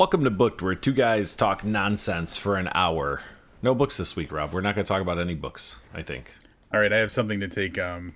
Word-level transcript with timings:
Welcome 0.00 0.24
to 0.24 0.30
Booked, 0.30 0.62
where 0.62 0.74
two 0.74 0.94
guys 0.94 1.36
talk 1.36 1.62
nonsense 1.62 2.34
for 2.34 2.56
an 2.56 2.70
hour. 2.72 3.20
No 3.60 3.74
books 3.74 3.98
this 3.98 4.16
week, 4.16 4.32
Rob. 4.32 4.50
We're 4.50 4.62
not 4.62 4.74
going 4.74 4.82
to 4.82 4.88
talk 4.88 5.02
about 5.02 5.18
any 5.18 5.34
books. 5.34 5.76
I 5.92 6.00
think. 6.00 6.32
All 6.72 6.80
right, 6.80 6.90
I 6.90 6.96
have 6.96 7.10
something 7.10 7.38
to 7.40 7.48
take 7.48 7.76
um, 7.76 8.14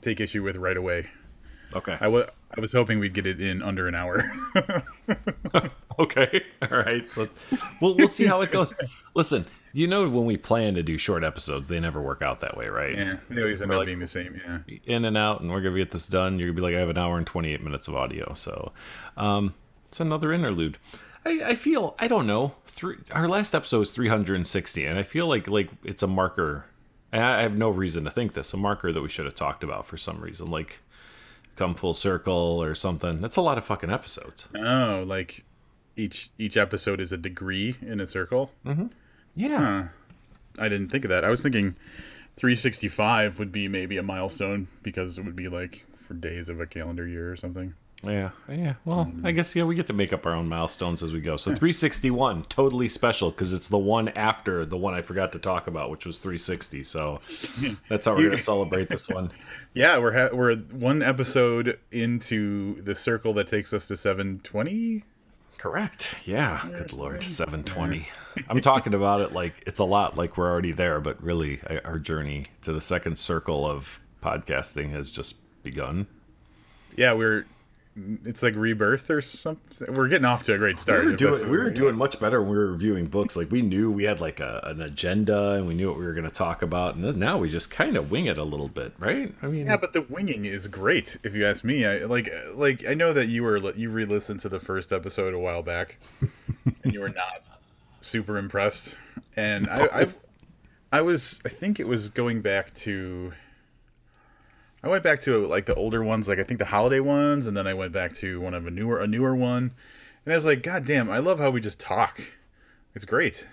take 0.00 0.18
issue 0.18 0.42
with 0.42 0.56
right 0.56 0.78
away. 0.78 1.04
Okay. 1.74 1.94
I 2.00 2.08
wa- 2.08 2.24
I 2.56 2.60
was 2.62 2.72
hoping 2.72 3.00
we'd 3.00 3.12
get 3.12 3.26
it 3.26 3.38
in 3.38 3.60
under 3.60 3.86
an 3.86 3.94
hour. 3.94 4.22
okay. 5.98 6.42
All 6.62 6.78
right. 6.78 7.06
We'll 7.82 7.96
we'll 7.96 8.08
see 8.08 8.24
how 8.24 8.40
it 8.40 8.50
goes. 8.50 8.72
Listen, 9.14 9.44
you 9.74 9.88
know 9.88 10.08
when 10.08 10.24
we 10.24 10.38
plan 10.38 10.72
to 10.76 10.82
do 10.82 10.96
short 10.96 11.22
episodes, 11.22 11.68
they 11.68 11.80
never 11.80 12.00
work 12.00 12.22
out 12.22 12.40
that 12.40 12.56
way, 12.56 12.68
right? 12.68 12.96
yeah, 12.96 13.16
they 13.28 13.42
always 13.42 13.60
end 13.60 13.68
We're 13.68 13.76
up 13.76 13.80
like- 13.80 13.86
being 13.88 13.98
the 13.98 14.06
same. 14.06 14.40
Yeah. 14.42 14.76
in 14.86 15.04
and 15.04 15.18
out, 15.18 15.42
and 15.42 15.50
we're 15.50 15.60
gonna 15.60 15.76
get 15.76 15.90
this 15.90 16.06
done. 16.06 16.38
You're 16.38 16.48
gonna 16.48 16.56
be 16.56 16.62
like, 16.62 16.76
I 16.76 16.80
have 16.80 16.88
an 16.88 16.96
hour 16.96 17.18
and 17.18 17.26
28 17.26 17.62
minutes 17.62 17.88
of 17.88 17.94
audio, 17.94 18.32
so 18.32 18.72
um, 19.18 19.52
it's 19.88 20.00
another 20.00 20.32
interlude. 20.32 20.78
I, 21.24 21.42
I 21.44 21.54
feel 21.54 21.94
I 21.98 22.08
don't 22.08 22.26
know. 22.26 22.54
Three, 22.66 22.96
our 23.12 23.28
last 23.28 23.54
episode 23.54 23.80
was 23.80 23.92
360, 23.92 24.86
and 24.86 24.98
I 24.98 25.02
feel 25.02 25.26
like 25.26 25.48
like 25.48 25.70
it's 25.84 26.02
a 26.02 26.06
marker. 26.06 26.64
I 27.12 27.42
have 27.42 27.56
no 27.56 27.70
reason 27.70 28.04
to 28.04 28.10
think 28.10 28.34
this 28.34 28.54
a 28.54 28.56
marker 28.56 28.92
that 28.92 29.02
we 29.02 29.08
should 29.08 29.24
have 29.24 29.34
talked 29.34 29.64
about 29.64 29.84
for 29.86 29.96
some 29.96 30.20
reason, 30.20 30.50
like 30.50 30.78
come 31.56 31.74
full 31.74 31.92
circle 31.94 32.62
or 32.62 32.74
something. 32.74 33.16
That's 33.18 33.36
a 33.36 33.42
lot 33.42 33.58
of 33.58 33.64
fucking 33.64 33.90
episodes. 33.90 34.48
Oh, 34.54 35.04
like 35.06 35.44
each 35.96 36.30
each 36.38 36.56
episode 36.56 37.00
is 37.00 37.12
a 37.12 37.16
degree 37.18 37.76
in 37.82 38.00
a 38.00 38.06
circle. 38.06 38.50
Mm-hmm. 38.64 38.86
Yeah, 39.34 39.58
Huh. 39.58 39.88
I 40.58 40.68
didn't 40.68 40.88
think 40.88 41.04
of 41.04 41.10
that. 41.10 41.24
I 41.24 41.30
was 41.30 41.42
thinking 41.42 41.76
365 42.36 43.38
would 43.38 43.52
be 43.52 43.68
maybe 43.68 43.96
a 43.98 44.02
milestone 44.02 44.66
because 44.82 45.18
it 45.18 45.24
would 45.24 45.36
be 45.36 45.48
like 45.48 45.84
for 45.96 46.14
days 46.14 46.48
of 46.48 46.60
a 46.60 46.66
calendar 46.66 47.06
year 47.06 47.30
or 47.30 47.36
something. 47.36 47.74
Yeah, 48.02 48.30
yeah. 48.48 48.74
Well, 48.84 49.00
um, 49.00 49.22
I 49.24 49.32
guess 49.32 49.54
yeah, 49.54 49.64
we 49.64 49.74
get 49.74 49.86
to 49.88 49.92
make 49.92 50.12
up 50.12 50.24
our 50.26 50.34
own 50.34 50.48
milestones 50.48 51.02
as 51.02 51.12
we 51.12 51.20
go. 51.20 51.36
So 51.36 51.50
361, 51.50 52.44
totally 52.44 52.88
special 52.88 53.30
because 53.30 53.52
it's 53.52 53.68
the 53.68 53.78
one 53.78 54.08
after 54.10 54.64
the 54.64 54.76
one 54.76 54.94
I 54.94 55.02
forgot 55.02 55.32
to 55.32 55.38
talk 55.38 55.66
about, 55.66 55.90
which 55.90 56.06
was 56.06 56.18
360. 56.18 56.82
So 56.82 57.20
that's 57.88 58.06
how 58.06 58.14
we're 58.16 58.24
gonna 58.24 58.36
celebrate 58.38 58.88
this 58.88 59.08
one. 59.08 59.30
Yeah, 59.74 59.98
we're 59.98 60.12
ha- 60.12 60.34
we're 60.34 60.56
one 60.56 61.02
episode 61.02 61.78
into 61.92 62.80
the 62.82 62.94
circle 62.94 63.32
that 63.34 63.46
takes 63.48 63.72
us 63.74 63.86
to 63.88 63.96
720. 63.96 65.04
Correct. 65.58 66.14
Yeah. 66.24 66.64
Good 66.72 66.94
lord, 66.94 67.22
720. 67.22 68.06
I'm 68.48 68.62
talking 68.62 68.94
about 69.00 69.20
it 69.20 69.32
like 69.32 69.62
it's 69.66 69.78
a 69.78 69.84
lot, 69.84 70.16
like 70.16 70.38
we're 70.38 70.48
already 70.50 70.72
there, 70.72 71.00
but 71.00 71.22
really, 71.22 71.60
I- 71.68 71.80
our 71.84 71.98
journey 71.98 72.46
to 72.62 72.72
the 72.72 72.80
second 72.80 73.18
circle 73.18 73.68
of 73.68 74.00
podcasting 74.22 74.90
has 74.92 75.10
just 75.10 75.36
begun. 75.62 76.06
Yeah, 76.96 77.12
we're 77.12 77.44
it's 77.96 78.42
like 78.42 78.54
rebirth 78.54 79.10
or 79.10 79.20
something. 79.20 79.92
We're 79.92 80.08
getting 80.08 80.24
off 80.24 80.44
to 80.44 80.54
a 80.54 80.58
great 80.58 80.78
start. 80.78 81.04
we 81.04 81.10
were 81.10 81.16
doing 81.16 81.50
we 81.50 81.56
were 81.58 81.70
doing 81.70 81.96
much 81.96 82.20
better 82.20 82.40
when 82.40 82.50
we 82.50 82.56
were 82.56 82.70
reviewing 82.72 83.06
books. 83.06 83.36
Like 83.36 83.50
we 83.50 83.62
knew 83.62 83.90
we 83.90 84.04
had 84.04 84.20
like 84.20 84.40
a, 84.40 84.60
an 84.64 84.80
agenda 84.80 85.52
and 85.52 85.66
we 85.66 85.74
knew 85.74 85.88
what 85.88 85.98
we 85.98 86.04
were 86.04 86.12
going 86.12 86.24
to 86.24 86.30
talk 86.30 86.62
about, 86.62 86.94
and 86.94 87.04
then 87.04 87.18
now 87.18 87.38
we 87.38 87.48
just 87.48 87.70
kind 87.70 87.96
of 87.96 88.10
wing 88.10 88.26
it 88.26 88.38
a 88.38 88.44
little 88.44 88.68
bit, 88.68 88.92
right? 88.98 89.34
I 89.42 89.46
mean, 89.46 89.66
Yeah, 89.66 89.76
but 89.76 89.92
the 89.92 90.02
winging 90.02 90.44
is 90.44 90.68
great. 90.68 91.18
If 91.24 91.34
you 91.34 91.46
ask 91.46 91.64
me, 91.64 91.84
I 91.84 91.98
like 92.04 92.32
like 92.54 92.86
I 92.88 92.94
know 92.94 93.12
that 93.12 93.26
you 93.26 93.42
were 93.42 93.58
you 93.74 93.90
re-listened 93.90 94.40
to 94.40 94.48
the 94.48 94.60
first 94.60 94.92
episode 94.92 95.34
a 95.34 95.38
while 95.38 95.62
back, 95.62 95.98
and 96.84 96.94
you 96.94 97.00
were 97.00 97.08
not 97.08 97.42
super 98.02 98.38
impressed. 98.38 98.98
And 99.36 99.68
I, 99.68 99.88
I've 99.92 100.18
I 100.92 101.02
was 101.02 101.40
I 101.44 101.48
think 101.48 101.80
it 101.80 101.88
was 101.88 102.08
going 102.08 102.40
back 102.40 102.72
to. 102.74 103.32
I 104.82 104.88
went 104.88 105.02
back 105.02 105.20
to 105.20 105.46
like 105.46 105.66
the 105.66 105.74
older 105.74 106.02
ones, 106.02 106.28
like 106.28 106.38
I 106.38 106.42
think 106.44 106.58
the 106.58 106.64
holiday 106.64 107.00
ones, 107.00 107.46
and 107.46 107.56
then 107.56 107.66
I 107.66 107.74
went 107.74 107.92
back 107.92 108.12
to 108.14 108.40
one 108.40 108.54
of 108.54 108.66
a 108.66 108.70
newer 108.70 109.00
a 109.00 109.06
newer 109.06 109.34
one, 109.34 109.72
and 110.24 110.32
I 110.32 110.36
was 110.36 110.46
like, 110.46 110.62
God 110.62 110.86
damn, 110.86 111.10
I 111.10 111.18
love 111.18 111.38
how 111.38 111.50
we 111.50 111.60
just 111.60 111.78
talk. 111.80 112.20
It's 112.94 113.04
great. 113.04 113.46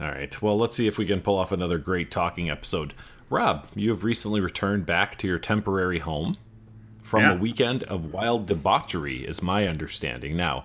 All 0.00 0.08
right. 0.08 0.40
Well, 0.40 0.56
let's 0.58 0.76
see 0.76 0.86
if 0.86 0.96
we 0.96 1.04
can 1.06 1.20
pull 1.20 1.36
off 1.36 1.52
another 1.52 1.78
great 1.78 2.10
talking 2.10 2.48
episode. 2.48 2.94
Rob, 3.28 3.66
you 3.74 3.90
have 3.90 4.02
recently 4.04 4.40
returned 4.40 4.86
back 4.86 5.16
to 5.18 5.26
your 5.26 5.38
temporary 5.38 5.98
home 5.98 6.36
from 7.02 7.20
Yeah. 7.20 7.34
a 7.34 7.38
weekend 7.38 7.82
of 7.84 8.12
wild 8.14 8.46
debauchery, 8.46 9.18
is 9.26 9.42
my 9.42 9.66
understanding. 9.68 10.36
Now, 10.36 10.64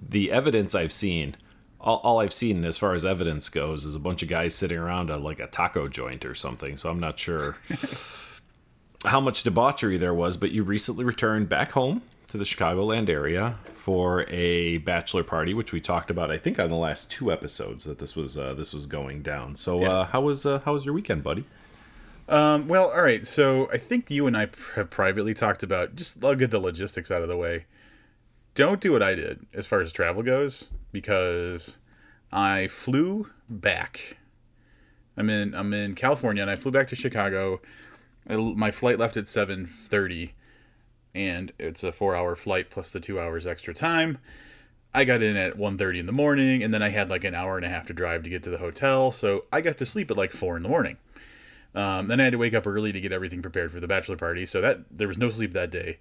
the 0.00 0.30
evidence 0.30 0.74
I've 0.76 0.92
seen, 0.92 1.34
all, 1.80 1.96
all 2.04 2.20
I've 2.20 2.32
seen 2.32 2.64
as 2.64 2.78
far 2.78 2.94
as 2.94 3.04
evidence 3.04 3.48
goes, 3.48 3.84
is 3.84 3.96
a 3.96 4.00
bunch 4.00 4.22
of 4.22 4.28
guys 4.28 4.54
sitting 4.54 4.78
around 4.78 5.10
a, 5.10 5.16
like 5.16 5.40
a 5.40 5.48
taco 5.48 5.88
joint 5.88 6.24
or 6.24 6.34
something. 6.34 6.76
So 6.76 6.88
I'm 6.88 7.00
not 7.00 7.18
sure 7.18 7.56
how 9.04 9.20
much 9.20 9.42
debauchery 9.42 9.96
there 9.96 10.14
was, 10.14 10.36
but 10.36 10.50
you 10.50 10.64
recently 10.64 11.04
returned 11.04 11.48
back 11.48 11.72
home 11.72 12.02
to 12.28 12.36
the 12.36 12.44
Chicagoland 12.44 13.08
area 13.08 13.56
for 13.72 14.26
a 14.28 14.78
bachelor 14.78 15.22
party, 15.22 15.54
which 15.54 15.72
we 15.72 15.80
talked 15.80 16.10
about, 16.10 16.30
I 16.30 16.36
think, 16.36 16.58
on 16.58 16.68
the 16.68 16.76
last 16.76 17.10
two 17.10 17.32
episodes 17.32 17.84
that 17.84 17.98
this 17.98 18.14
was 18.14 18.36
uh, 18.36 18.54
this 18.54 18.74
was 18.74 18.86
going 18.86 19.22
down. 19.22 19.56
So, 19.56 19.84
uh, 19.84 20.04
how 20.06 20.20
was 20.20 20.44
uh, 20.44 20.60
how 20.64 20.74
was 20.74 20.84
your 20.84 20.94
weekend, 20.94 21.22
buddy? 21.22 21.44
Um, 22.28 22.68
well, 22.68 22.90
all 22.90 23.02
right. 23.02 23.26
So 23.26 23.70
I 23.72 23.78
think 23.78 24.10
you 24.10 24.26
and 24.26 24.36
I 24.36 24.48
have 24.74 24.90
privately 24.90 25.32
talked 25.32 25.62
about 25.62 25.96
just 25.96 26.22
I'll 26.22 26.34
get 26.34 26.50
the 26.50 26.58
logistics 26.58 27.10
out 27.10 27.22
of 27.22 27.28
the 27.28 27.36
way. 27.36 27.64
Don't 28.54 28.80
do 28.80 28.92
what 28.92 29.02
I 29.02 29.14
did 29.14 29.46
as 29.54 29.66
far 29.66 29.80
as 29.80 29.92
travel 29.92 30.22
goes 30.22 30.68
because 30.92 31.78
I 32.30 32.66
flew 32.66 33.30
back. 33.48 34.18
I'm 35.16 35.30
in 35.30 35.54
I'm 35.54 35.72
in 35.72 35.94
California 35.94 36.42
and 36.42 36.50
I 36.50 36.56
flew 36.56 36.70
back 36.70 36.88
to 36.88 36.96
Chicago. 36.96 37.60
My 38.28 38.70
flight 38.70 38.98
left 38.98 39.16
at 39.16 39.28
seven 39.28 39.64
thirty, 39.64 40.34
and 41.14 41.52
it's 41.58 41.82
a 41.84 41.92
four 41.92 42.14
hour 42.14 42.34
flight 42.34 42.70
plus 42.70 42.90
the 42.90 43.00
two 43.00 43.18
hours 43.18 43.46
extra 43.46 43.74
time. 43.74 44.18
I 44.94 45.04
got 45.04 45.22
in 45.22 45.36
at 45.36 45.54
1.30 45.54 45.98
in 45.98 46.06
the 46.06 46.12
morning, 46.12 46.62
and 46.62 46.72
then 46.72 46.82
I 46.82 46.88
had 46.88 47.10
like 47.10 47.24
an 47.24 47.34
hour 47.34 47.56
and 47.56 47.64
a 47.64 47.68
half 47.68 47.86
to 47.88 47.92
drive 47.92 48.22
to 48.22 48.30
get 48.30 48.42
to 48.44 48.50
the 48.50 48.58
hotel. 48.58 49.10
So 49.10 49.44
I 49.52 49.60
got 49.60 49.76
to 49.78 49.86
sleep 49.86 50.10
at 50.10 50.16
like 50.16 50.32
four 50.32 50.56
in 50.56 50.62
the 50.62 50.68
morning. 50.68 50.96
Um, 51.74 52.08
then 52.08 52.20
I 52.20 52.24
had 52.24 52.32
to 52.32 52.38
wake 52.38 52.54
up 52.54 52.66
early 52.66 52.92
to 52.92 53.00
get 53.00 53.12
everything 53.12 53.42
prepared 53.42 53.70
for 53.70 53.80
the 53.80 53.86
bachelor 53.86 54.16
party. 54.16 54.46
So 54.46 54.60
that 54.62 54.80
there 54.90 55.06
was 55.06 55.18
no 55.18 55.28
sleep 55.28 55.52
that 55.52 55.70
day. 55.70 55.98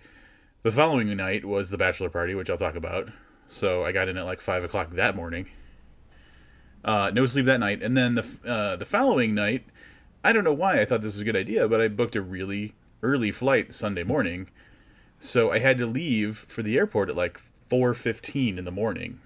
The 0.64 0.72
following 0.72 1.16
night 1.16 1.46
was 1.46 1.70
the 1.70 1.78
bachelor 1.78 2.10
party, 2.10 2.34
which 2.34 2.50
I'll 2.50 2.58
talk 2.58 2.76
about. 2.76 3.10
So 3.50 3.84
I 3.86 3.92
got 3.92 4.08
in 4.08 4.18
at 4.18 4.26
like 4.26 4.42
five 4.42 4.64
o'clock 4.64 4.92
that 4.92 5.16
morning. 5.16 5.48
Uh, 6.84 7.12
no 7.14 7.26
sleep 7.26 7.46
that 7.46 7.60
night, 7.60 7.84
and 7.84 7.98
then 7.98 8.16
the 8.16 8.40
uh, 8.46 8.76
the 8.78 8.86
following 8.86 9.36
night, 9.36 9.66
I 10.24 10.34
don't 10.34 10.44
know 10.44 10.54
why 10.54 10.82
I 10.82 10.86
thought 10.86 11.02
this 11.02 11.14
was 11.14 11.22
a 11.22 11.26
good 11.26 11.36
idea, 11.36 11.68
but 11.68 11.82
I 11.82 11.88
booked 11.88 12.16
a 12.16 12.22
really 12.22 12.74
early 13.04 13.32
flight 13.32 13.74
Sunday 13.74 14.04
morning, 14.04 14.50
so 15.20 15.52
I 15.52 15.60
had 15.60 15.78
to 15.78 15.86
leave 15.86 16.38
for 16.38 16.64
the 16.64 16.78
airport 16.78 17.10
at 17.10 17.16
like 17.16 17.40
four 17.68 17.94
fifteen 17.94 18.58
in 18.58 18.66
the 18.66 18.72
morning. 18.72 19.20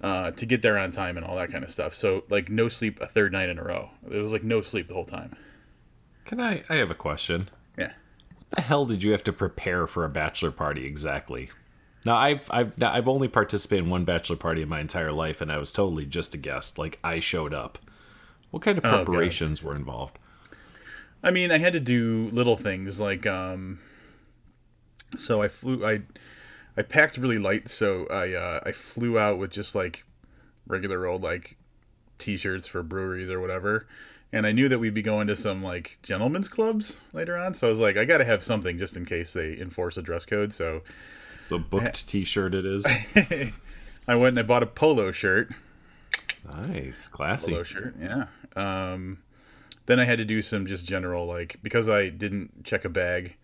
Uh, 0.00 0.32
to 0.32 0.46
get 0.46 0.62
there 0.62 0.76
on 0.76 0.90
time 0.90 1.16
and 1.16 1.24
all 1.24 1.36
that 1.36 1.52
kind 1.52 1.62
of 1.62 1.70
stuff. 1.70 1.94
So 1.94 2.24
like 2.28 2.50
no 2.50 2.68
sleep 2.68 3.00
a 3.00 3.06
third 3.06 3.30
night 3.30 3.48
in 3.48 3.56
a 3.56 3.62
row. 3.62 3.88
It 4.10 4.20
was 4.20 4.32
like 4.32 4.42
no 4.42 4.60
sleep 4.60 4.88
the 4.88 4.94
whole 4.94 5.04
time. 5.04 5.36
Can 6.24 6.40
I? 6.40 6.64
I 6.68 6.74
have 6.74 6.90
a 6.90 6.94
question. 6.96 7.48
Yeah. 7.78 7.92
What 8.36 8.50
the 8.50 8.62
hell 8.62 8.84
did 8.84 9.04
you 9.04 9.12
have 9.12 9.22
to 9.22 9.32
prepare 9.32 9.86
for 9.86 10.04
a 10.04 10.08
bachelor 10.08 10.50
party 10.50 10.86
exactly? 10.86 11.50
Now, 12.04 12.16
I've 12.16 12.48
I've 12.50 12.76
now, 12.76 12.92
I've 12.92 13.06
only 13.06 13.28
participated 13.28 13.84
in 13.84 13.92
one 13.92 14.04
bachelor 14.04 14.34
party 14.34 14.62
in 14.62 14.68
my 14.68 14.80
entire 14.80 15.12
life, 15.12 15.40
and 15.40 15.52
I 15.52 15.58
was 15.58 15.70
totally 15.70 16.04
just 16.04 16.34
a 16.34 16.38
guest. 16.38 16.78
Like 16.78 16.98
I 17.04 17.20
showed 17.20 17.54
up. 17.54 17.78
What 18.52 18.62
kind 18.62 18.78
of 18.78 18.84
Oh, 18.84 19.04
preparations 19.04 19.62
were 19.62 19.74
involved? 19.74 20.18
I 21.24 21.30
mean, 21.30 21.50
I 21.50 21.58
had 21.58 21.72
to 21.72 21.80
do 21.80 22.28
little 22.32 22.56
things 22.56 23.00
like 23.00 23.26
um 23.26 23.78
so 25.16 25.42
I 25.42 25.48
flew 25.48 25.84
I 25.84 26.02
I 26.76 26.82
packed 26.82 27.16
really 27.18 27.38
light, 27.38 27.68
so 27.68 28.06
I 28.10 28.32
uh 28.34 28.60
I 28.64 28.72
flew 28.72 29.18
out 29.18 29.38
with 29.38 29.50
just 29.50 29.74
like 29.74 30.04
regular 30.66 31.06
old 31.06 31.22
like 31.22 31.56
t-shirts 32.18 32.66
for 32.68 32.82
breweries 32.82 33.30
or 33.30 33.40
whatever. 33.40 33.86
And 34.34 34.46
I 34.46 34.52
knew 34.52 34.68
that 34.68 34.78
we'd 34.78 34.94
be 34.94 35.02
going 35.02 35.26
to 35.26 35.36
some 35.36 35.62
like 35.62 35.98
gentlemen's 36.02 36.48
clubs 36.48 37.00
later 37.12 37.36
on, 37.36 37.54
so 37.54 37.66
I 37.66 37.70
was 37.70 37.80
like 37.80 37.96
I 37.96 38.04
got 38.04 38.18
to 38.18 38.24
have 38.24 38.42
something 38.42 38.78
just 38.78 38.96
in 38.96 39.04
case 39.04 39.32
they 39.32 39.58
enforce 39.58 39.96
a 39.96 40.02
dress 40.02 40.26
code. 40.26 40.52
So 40.52 40.82
So 41.46 41.58
booked 41.58 42.06
T-shirt 42.06 42.54
it 42.54 42.66
is. 42.66 42.84
I 44.08 44.14
went 44.14 44.36
and 44.36 44.40
I 44.40 44.42
bought 44.42 44.62
a 44.62 44.66
polo 44.66 45.10
shirt. 45.12 45.50
Nice, 46.50 47.08
classy. 47.08 47.52
polo 47.52 47.64
shirt. 47.64 47.94
Yeah. 48.00 48.26
Um, 48.56 49.18
then 49.86 49.98
I 50.00 50.04
had 50.04 50.18
to 50.18 50.24
do 50.24 50.42
some 50.42 50.66
just 50.66 50.86
general 50.86 51.26
like 51.26 51.56
because 51.62 51.88
I 51.88 52.08
didn't 52.08 52.64
check 52.64 52.84
a 52.84 52.88
bag. 52.88 53.36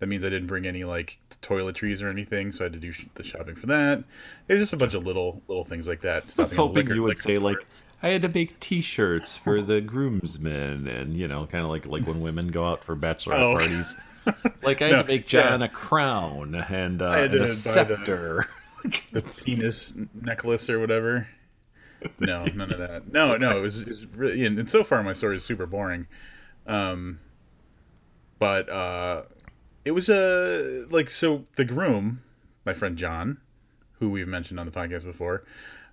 That 0.00 0.08
means 0.08 0.24
I 0.24 0.28
didn't 0.28 0.48
bring 0.48 0.66
any 0.66 0.84
like 0.84 1.18
toiletries 1.40 2.02
or 2.02 2.08
anything, 2.08 2.50
so 2.52 2.64
I 2.64 2.66
had 2.66 2.72
to 2.74 2.78
do 2.80 2.90
sh- 2.92 3.06
the 3.14 3.22
shopping 3.22 3.54
for 3.54 3.66
that. 3.68 4.00
It 4.48 4.52
was 4.54 4.60
just 4.62 4.72
a 4.72 4.76
bunch 4.76 4.94
of 4.94 5.04
little 5.06 5.40
little 5.48 5.64
things 5.64 5.86
like 5.86 6.00
that. 6.00 6.34
I 6.36 6.42
was 6.42 6.54
hoping 6.54 6.74
liquor- 6.76 6.94
you 6.94 7.02
would 7.04 7.18
say 7.18 7.38
like 7.38 7.58
I 8.02 8.08
had 8.08 8.20
to 8.22 8.28
make 8.28 8.58
T-shirts 8.60 9.36
for 9.38 9.62
the 9.62 9.80
groomsmen, 9.80 10.88
and 10.88 11.16
you 11.16 11.28
know, 11.28 11.46
kind 11.46 11.64
of 11.64 11.70
like 11.70 11.86
like 11.86 12.06
when 12.06 12.20
women 12.20 12.48
go 12.48 12.66
out 12.66 12.82
for 12.84 12.94
bachelor 12.94 13.36
Oh. 13.36 13.56
parties. 13.56 13.96
Like 14.62 14.80
I 14.80 14.86
had 14.86 14.92
No, 14.92 15.02
to 15.02 15.08
make 15.08 15.26
John 15.26 15.60
a 15.60 15.68
crown 15.68 16.54
and, 16.54 17.02
uh, 17.02 17.10
and 17.10 17.34
a 17.34 17.38
buy 17.40 17.42
the- 17.44 17.48
scepter. 17.48 18.48
the 19.12 19.20
penis 19.44 19.94
necklace 20.14 20.70
or 20.70 20.80
whatever. 20.80 21.28
No, 22.18 22.44
none 22.46 22.70
of 22.72 22.78
that. 22.78 23.12
No, 23.12 23.36
no, 23.36 23.58
it 23.58 23.60
was, 23.60 23.82
it 23.82 23.88
was 23.88 24.06
really. 24.14 24.44
And, 24.44 24.58
and 24.58 24.68
so 24.68 24.84
far, 24.84 25.02
my 25.02 25.12
story 25.12 25.36
is 25.36 25.44
super 25.44 25.66
boring. 25.66 26.06
Um, 26.66 27.20
but 28.38 28.68
uh, 28.68 29.22
it 29.84 29.92
was 29.92 30.08
a 30.08 30.84
like 30.90 31.10
so 31.10 31.44
the 31.56 31.64
groom, 31.64 32.22
my 32.64 32.74
friend 32.74 32.96
John, 32.96 33.38
who 33.98 34.10
we've 34.10 34.28
mentioned 34.28 34.58
on 34.60 34.66
the 34.66 34.72
podcast 34.72 35.04
before. 35.04 35.44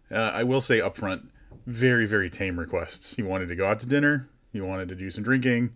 Uh, 0.10 0.31
I 0.34 0.44
will 0.44 0.62
say 0.62 0.80
upfront, 0.80 1.28
very 1.66 2.06
very 2.06 2.30
tame 2.30 2.60
requests. 2.60 3.16
He 3.16 3.24
wanted 3.24 3.48
to 3.50 3.56
go 3.56 3.68
out 3.68 3.80
to 3.81 3.88
dinner. 3.88 4.30
He 4.52 4.62
wanted 4.62 4.90
to 4.90 4.96
do 4.96 5.10
some 5.12 5.24
drinking, 5.24 5.74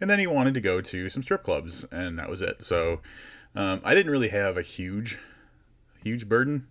and 0.00 0.08
then 0.08 0.18
he 0.18 0.26
wanted 0.26 0.54
to 0.54 0.60
go 0.60 0.80
to 0.80 1.08
some 1.08 1.22
strip 1.22 1.42
clubs, 1.42 1.84
and 1.90 2.18
that 2.18 2.28
was 2.28 2.40
it. 2.40 2.62
So 2.62 3.00
um, 3.54 3.80
I 3.84 3.94
didn't 3.94 4.12
really 4.12 4.28
have 4.28 4.56
a 4.56 4.62
huge 4.62 5.18
huge 6.02 6.28
burden. 6.28 6.66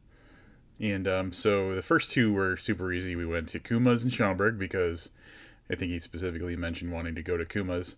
And 0.80 1.08
um, 1.08 1.32
so 1.32 1.76
the 1.76 1.82
first 1.82 2.12
two 2.12 2.34
were 2.34 2.58
super 2.58 2.92
easy. 2.92 3.16
We 3.16 3.26
went 3.26 3.50
to 3.50 3.60
Kuma's 3.60 4.04
in 4.04 4.10
Schaumburg 4.10 4.58
because 4.58 5.12
I 5.70 5.76
think 5.76 5.92
he 5.92 6.00
specifically 6.00 6.56
mentioned 6.56 6.92
wanting 6.92 7.16
to 7.16 7.24
go 7.24 7.38
to 7.38 7.46
Kuma's. 7.46 7.96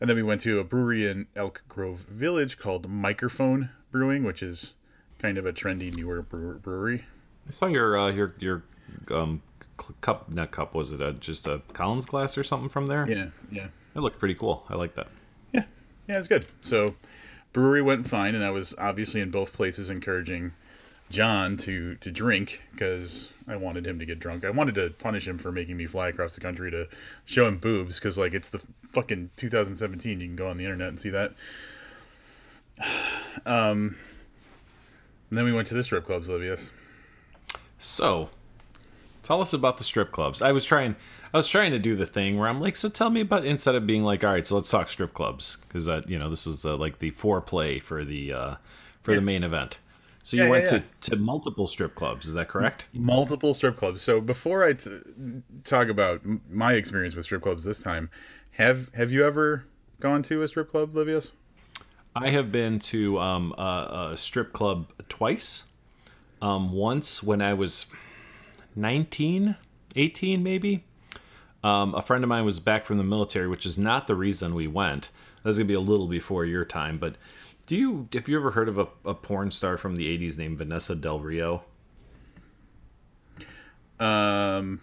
And 0.00 0.08
then 0.08 0.16
we 0.16 0.22
went 0.22 0.40
to 0.42 0.60
a 0.60 0.64
brewery 0.64 1.08
in 1.08 1.26
Elk 1.34 1.64
Grove 1.68 2.00
Village 2.00 2.58
called 2.58 2.88
Mikerphone 2.88 3.70
Brewing, 3.90 4.24
which 4.24 4.42
is 4.42 4.74
kind 5.18 5.38
of 5.38 5.46
a 5.46 5.52
trendy 5.52 5.94
newer 5.94 6.22
brewery. 6.22 7.04
I 7.46 7.50
saw 7.50 7.66
your 7.66 7.98
uh, 7.98 8.10
your 8.10 8.34
your 8.38 8.62
um, 9.10 9.42
cup, 10.00 10.30
not 10.30 10.50
cup, 10.50 10.74
was 10.74 10.92
it 10.92 11.00
a, 11.00 11.14
just 11.14 11.46
a 11.46 11.62
Collins 11.72 12.06
glass 12.06 12.36
or 12.36 12.42
something 12.42 12.68
from 12.68 12.86
there? 12.86 13.06
Yeah, 13.08 13.28
yeah. 13.50 13.68
It 13.96 14.00
looked 14.00 14.18
pretty 14.18 14.34
cool. 14.34 14.64
I 14.68 14.76
like 14.76 14.94
that. 14.94 15.08
Yeah, 15.52 15.64
yeah, 16.06 16.18
it's 16.18 16.28
good. 16.28 16.46
So 16.60 16.94
brewery 17.52 17.82
went 17.82 18.06
fine, 18.06 18.34
and 18.34 18.44
I 18.44 18.50
was 18.50 18.74
obviously 18.78 19.20
in 19.20 19.30
both 19.30 19.52
places 19.52 19.90
encouraging 19.90 20.52
John 21.10 21.56
to 21.58 21.94
to 21.96 22.10
drink 22.10 22.62
because 22.72 23.32
I 23.46 23.56
wanted 23.56 23.86
him 23.86 23.98
to 23.98 24.04
get 24.04 24.18
drunk. 24.18 24.44
I 24.44 24.50
wanted 24.50 24.74
to 24.76 24.90
punish 24.90 25.26
him 25.26 25.38
for 25.38 25.50
making 25.50 25.76
me 25.76 25.86
fly 25.86 26.08
across 26.08 26.34
the 26.34 26.40
country 26.40 26.70
to 26.70 26.88
show 27.24 27.46
him 27.46 27.56
boobs 27.56 27.98
because 27.98 28.18
like 28.18 28.34
it's 28.34 28.50
the 28.50 28.60
fucking 28.90 29.30
2017. 29.36 30.20
You 30.20 30.26
can 30.26 30.36
go 30.36 30.48
on 30.48 30.56
the 30.56 30.64
internet 30.64 30.88
and 30.88 31.00
see 31.00 31.10
that. 31.10 31.32
Um, 33.46 33.94
and 35.30 35.38
then 35.38 35.44
we 35.44 35.52
went 35.52 35.68
to 35.68 35.74
the 35.74 35.82
strip 35.82 36.04
clubs, 36.04 36.28
Livius. 36.28 36.72
So, 37.78 38.30
tell 39.22 39.40
us 39.40 39.52
about 39.52 39.78
the 39.78 39.84
strip 39.84 40.10
clubs. 40.10 40.42
I 40.42 40.50
was 40.50 40.64
trying. 40.64 40.96
I 41.32 41.36
was 41.36 41.46
trying 41.46 41.70
to 41.70 41.78
do 41.78 41.94
the 41.94 42.04
thing 42.04 42.36
where 42.36 42.48
I'm 42.48 42.60
like, 42.60 42.74
so 42.74 42.88
tell 42.88 43.10
me 43.10 43.20
about 43.20 43.44
instead 43.44 43.76
of 43.76 43.86
being 43.86 44.02
like, 44.02 44.24
all 44.24 44.32
right, 44.32 44.46
so 44.46 44.56
let's 44.56 44.70
talk 44.70 44.88
strip 44.88 45.14
clubs 45.14 45.58
because 45.68 45.84
that 45.84 46.08
you 46.10 46.18
know 46.18 46.28
this 46.28 46.46
is 46.46 46.62
the, 46.62 46.76
like 46.76 46.98
the 46.98 47.12
foreplay 47.12 47.80
for 47.80 48.04
the 48.04 48.32
uh, 48.32 48.54
for 49.02 49.12
yeah. 49.12 49.16
the 49.16 49.22
main 49.22 49.44
event. 49.44 49.78
So 50.28 50.36
you 50.36 50.42
yeah, 50.42 50.50
went 50.50 50.64
yeah, 50.64 50.80
to, 51.00 51.10
to 51.12 51.16
multiple 51.16 51.66
strip 51.66 51.94
clubs, 51.94 52.26
is 52.26 52.34
that 52.34 52.48
correct? 52.48 52.84
Multiple 52.92 53.54
strip 53.54 53.76
clubs. 53.76 54.02
So 54.02 54.20
before 54.20 54.62
I 54.62 54.74
t- 54.74 54.90
talk 55.64 55.88
about 55.88 56.20
my 56.50 56.74
experience 56.74 57.16
with 57.16 57.24
strip 57.24 57.40
clubs 57.40 57.64
this 57.64 57.82
time, 57.82 58.10
have 58.50 58.94
have 58.94 59.10
you 59.10 59.24
ever 59.24 59.64
gone 60.00 60.22
to 60.24 60.42
a 60.42 60.48
strip 60.48 60.68
club, 60.68 60.94
Livius? 60.94 61.32
I 62.14 62.28
have 62.28 62.52
been 62.52 62.78
to 62.80 63.18
um, 63.18 63.54
a, 63.56 64.10
a, 64.12 64.16
strip 64.18 64.52
club 64.52 64.92
twice. 65.08 65.64
Um, 66.42 66.72
once 66.72 67.22
when 67.22 67.40
I 67.40 67.54
was 67.54 67.86
19, 68.76 69.56
18 69.96 70.42
maybe. 70.42 70.84
Um, 71.64 71.94
a 71.94 72.02
friend 72.02 72.22
of 72.22 72.28
mine 72.28 72.44
was 72.44 72.60
back 72.60 72.84
from 72.84 72.98
the 72.98 73.02
military, 73.02 73.48
which 73.48 73.64
is 73.64 73.78
not 73.78 74.06
the 74.06 74.14
reason 74.14 74.54
we 74.54 74.66
went. 74.66 75.08
That's 75.42 75.56
gonna 75.56 75.68
be 75.68 75.72
a 75.72 75.80
little 75.80 76.06
before 76.06 76.44
your 76.44 76.66
time, 76.66 76.98
but 76.98 77.14
do 77.68 77.76
you 77.76 78.08
have 78.14 78.28
you 78.28 78.38
ever 78.38 78.50
heard 78.50 78.68
of 78.70 78.78
a, 78.78 78.88
a 79.04 79.14
porn 79.14 79.50
star 79.50 79.76
from 79.76 79.94
the 79.94 80.18
'80s 80.18 80.38
named 80.38 80.56
Vanessa 80.56 80.96
Del 80.96 81.20
Rio? 81.20 81.62
Um, 84.00 84.80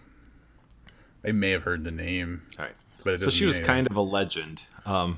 I 1.25 1.31
may 1.31 1.49
have 1.49 1.63
heard 1.63 1.83
the 1.83 1.91
name. 1.91 2.43
All 2.59 2.65
right, 2.65 2.75
but 3.03 3.19
so 3.19 3.31
she 3.31 3.45
was 3.45 3.59
kind 3.59 3.87
of 3.87 3.95
a 3.95 4.01
legend. 4.01 4.61
Um, 4.85 5.17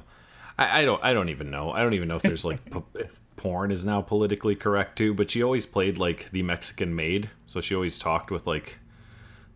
I, 0.57 0.79
I, 0.79 0.85
don't 0.85 1.03
I 1.03 1.11
don't 1.11 1.27
even 1.27 1.51
know. 1.51 1.71
I 1.71 1.81
don't 1.81 1.93
even 1.93 2.07
know 2.07 2.15
if 2.15 2.21
there's 2.21 2.45
like 2.45 2.61
if 2.95 3.19
porn 3.35 3.71
is 3.71 3.85
now 3.85 4.01
politically 4.01 4.55
correct 4.55 4.97
too. 4.97 5.13
But 5.13 5.29
she 5.29 5.43
always 5.43 5.65
played 5.65 5.97
like 5.97 6.31
the 6.31 6.43
Mexican 6.43 6.95
maid, 6.95 7.29
so 7.47 7.59
she 7.59 7.75
always 7.75 7.99
talked 7.99 8.31
with 8.31 8.47
like 8.47 8.79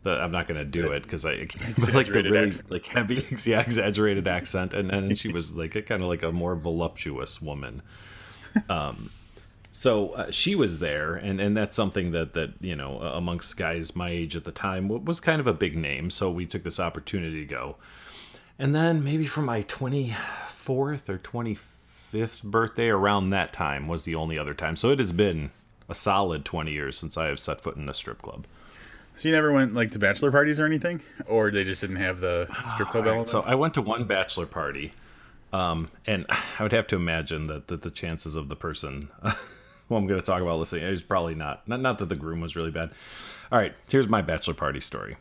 the, 0.04 0.12
I'm 0.12 0.32
not 0.32 0.48
gonna 0.48 0.66
do 0.66 0.92
it 0.92 1.04
because 1.04 1.26
I 1.26 1.48
like 1.94 2.08
the 2.08 2.24
really 2.24 2.48
accent. 2.48 2.72
like 2.72 2.86
heavy, 2.88 3.26
yeah, 3.46 3.62
exaggerated 3.62 4.28
accent, 4.28 4.74
and 4.74 4.92
and 4.92 5.18
she 5.18 5.32
was 5.32 5.56
like 5.56 5.76
a 5.76 5.82
kind 5.82 6.02
of 6.02 6.10
like 6.10 6.24
a 6.24 6.32
more 6.32 6.56
voluptuous 6.56 7.42
woman. 7.42 7.82
Um, 8.68 9.10
so 9.72 10.10
uh, 10.12 10.32
she 10.32 10.56
was 10.56 10.80
there, 10.80 11.16
and 11.16 11.40
and 11.40 11.56
that's 11.56 11.76
something 11.76 12.12
that 12.12 12.34
that 12.34 12.54
you 12.60 12.76
know 12.76 13.00
amongst 13.00 13.56
guys 13.58 13.96
my 13.96 14.10
age 14.10 14.36
at 14.36 14.44
the 14.44 14.52
time 14.52 14.88
was 14.88 15.20
kind 15.20 15.40
of 15.40 15.48
a 15.48 15.54
big 15.54 15.78
name. 15.78 16.10
So 16.10 16.30
we 16.30 16.46
took 16.46 16.64
this 16.64 16.80
opportunity 16.80 17.42
to 17.42 17.46
go, 17.46 17.78
and 18.60 18.76
then 18.76 19.04
maybe 19.04 19.26
for 19.26 19.42
my 19.42 19.64
24th 19.64 21.08
or 21.10 21.18
25th 21.18 22.44
birthday, 22.44 22.90
around 22.90 23.30
that 23.30 23.54
time 23.54 23.88
was 23.88 24.04
the 24.04 24.16
only 24.16 24.38
other 24.38 24.54
time. 24.54 24.76
So 24.76 24.90
it 24.90 25.00
has 25.00 25.14
been 25.14 25.52
a 25.88 25.94
solid 25.94 26.44
20 26.46 26.72
years 26.72 26.98
since 26.98 27.18
I 27.18 27.28
have 27.28 27.40
set 27.40 27.62
foot 27.62 27.76
in 27.76 27.88
a 27.88 27.94
strip 27.94 28.22
club. 28.22 28.46
So 29.14 29.30
you 29.30 29.36
never 29.36 29.52
went 29.52 29.74
like 29.74 29.92
to 29.92 30.00
bachelor 30.00 30.32
parties 30.32 30.60
or 30.60 30.66
anything, 30.66 31.02
or 31.28 31.52
they 31.52 31.64
just 31.64 31.82
didn't 31.82 31.98
have 31.98 32.20
the 32.20 32.48
strip 32.74 32.90
club 32.90 33.08
element. 33.08 33.30
So 33.30 33.42
I 33.42 33.56
went 33.56 33.74
to 33.76 33.82
one 33.82 34.06
bachelor 34.06 34.46
party, 34.46 34.94
um, 35.54 35.90
and 36.06 36.26
I 36.60 36.64
would 36.64 36.72
have 36.72 36.88
to 36.88 36.96
imagine 36.96 37.48
that, 37.48 37.68
that 37.68 37.82
the 37.82 37.92
chances 37.92 38.36
of 38.36 38.50
the 38.50 38.56
person, 38.56 39.10
well, 39.24 40.00
I'm 40.00 40.08
going 40.08 40.20
to 40.20 40.26
talk 40.26 40.42
about 40.42 40.60
listening, 40.60 40.86
is 40.86 41.02
probably 41.02 41.36
not, 41.36 41.68
not. 41.68 41.82
Not 41.82 41.98
that 42.00 42.10
the 42.10 42.16
groom 42.16 42.42
was 42.42 42.56
really 42.56 42.72
bad. 42.72 42.92
All 43.52 43.60
right, 43.60 43.74
here's 43.90 44.08
my 44.08 44.22
bachelor 44.22 44.54
party 44.54 44.80
story. 44.80 45.18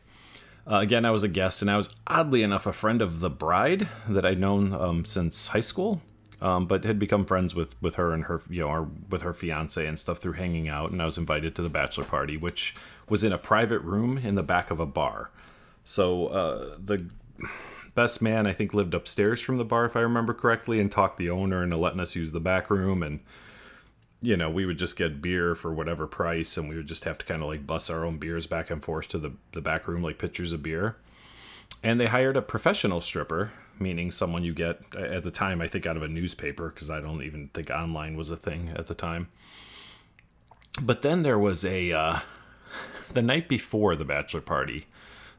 Uh, 0.71 0.79
again, 0.79 1.05
I 1.05 1.11
was 1.11 1.25
a 1.25 1.29
guest, 1.29 1.63
and 1.63 1.71
I 1.71 1.77
was 1.77 1.91
oddly 2.07 2.43
enough 2.43 2.67
a 2.67 2.73
friend 2.73 3.03
of 3.03 3.21
the 3.21 3.31
bride 3.31 3.89
that 4.09 4.25
I'd 4.25 4.39
known 4.39 4.73
um, 4.73 5.05
since 5.05 5.49
high 5.49 5.61
school 5.61 6.01
um, 6.41 6.67
but 6.67 6.85
had 6.85 6.99
become 6.99 7.25
friends 7.25 7.55
with 7.55 7.81
with 7.83 7.97
her 7.97 8.13
and 8.13 8.25
her 8.25 8.41
you 8.49 8.61
know 8.61 8.69
our, 8.69 8.89
with 9.11 9.23
her 9.23 9.33
fiance 9.33 9.85
and 9.85 9.99
stuff 9.99 10.19
through 10.19 10.35
hanging 10.35 10.69
out. 10.69 10.91
And 10.91 11.01
I 11.01 11.05
was 11.05 11.19
invited 11.19 11.55
to 11.57 11.63
the 11.63 11.69
bachelor 11.69 12.05
party, 12.05 12.37
which 12.37 12.75
was 13.09 13.25
in 13.25 13.33
a 13.33 13.39
private 13.39 13.81
room 13.81 14.19
in 14.19 14.35
the 14.35 14.43
back 14.43 14.71
of 14.71 14.81
a 14.81 14.87
bar. 14.87 15.31
So 15.85 16.29
uh, 16.29 16.77
the 16.83 17.07
best 17.95 18.23
man 18.23 18.47
I 18.47 18.53
think 18.53 18.73
lived 18.73 18.95
upstairs 18.95 19.41
from 19.41 19.59
the 19.59 19.65
bar 19.65 19.85
if 19.85 19.97
I 19.97 20.01
remember 20.01 20.33
correctly, 20.35 20.81
and 20.81 20.91
talked 20.91 21.19
the 21.19 21.31
owner 21.31 21.63
into 21.63 21.77
letting 21.77 22.01
us 22.01 22.17
use 22.17 22.33
the 22.33 22.41
back 22.41 22.71
room 22.71 23.03
and. 23.03 23.21
You 24.23 24.37
know, 24.37 24.51
we 24.51 24.67
would 24.67 24.77
just 24.77 24.99
get 24.99 25.23
beer 25.23 25.55
for 25.55 25.73
whatever 25.73 26.07
price, 26.07 26.59
and 26.59 26.69
we 26.69 26.77
would 26.77 26.87
just 26.87 27.05
have 27.05 27.17
to 27.17 27.25
kind 27.25 27.41
of 27.41 27.49
like 27.49 27.67
bus 27.67 27.89
our 27.89 28.05
own 28.05 28.19
beers 28.19 28.47
back 28.47 28.69
and 28.69 28.85
forth 28.85 29.09
to 29.09 29.19
the, 29.19 29.33
the 29.53 29.63
back 29.63 29.89
room, 29.89 30.03
like 30.03 30.19
pitchers 30.19 30.53
of 30.53 30.63
beer. 30.63 30.97
And 31.83 31.99
they 31.99 32.07
hired 32.07 32.37
a 32.37 32.43
professional 32.43 33.01
stripper 33.01 33.53
meaning 33.81 34.11
someone 34.11 34.45
you 34.45 34.53
get 34.53 34.83
at 34.95 35.23
the 35.23 35.31
time, 35.31 35.61
I 35.61 35.67
think, 35.67 35.87
out 35.87 35.97
of 35.97 36.03
a 36.03 36.09
newspaper, 36.09 36.69
because 36.69 36.91
I 36.91 37.01
don't 37.01 37.23
even 37.23 37.49
think 37.49 37.71
online 37.71 38.17
was 38.17 38.31
a 38.31 38.37
thing 38.37 38.73
at 38.77 38.87
the 38.87 38.95
time. 38.95 39.29
But 40.81 41.03
then 41.03 41.23
there 41.23 41.39
was 41.39 41.65
a, 41.65 41.93
uh, 41.93 42.19
the 43.13 43.23
night 43.23 43.49
before 43.49 43.97
the 43.97 44.05
bachelor 44.05 44.43
party, 44.43 44.87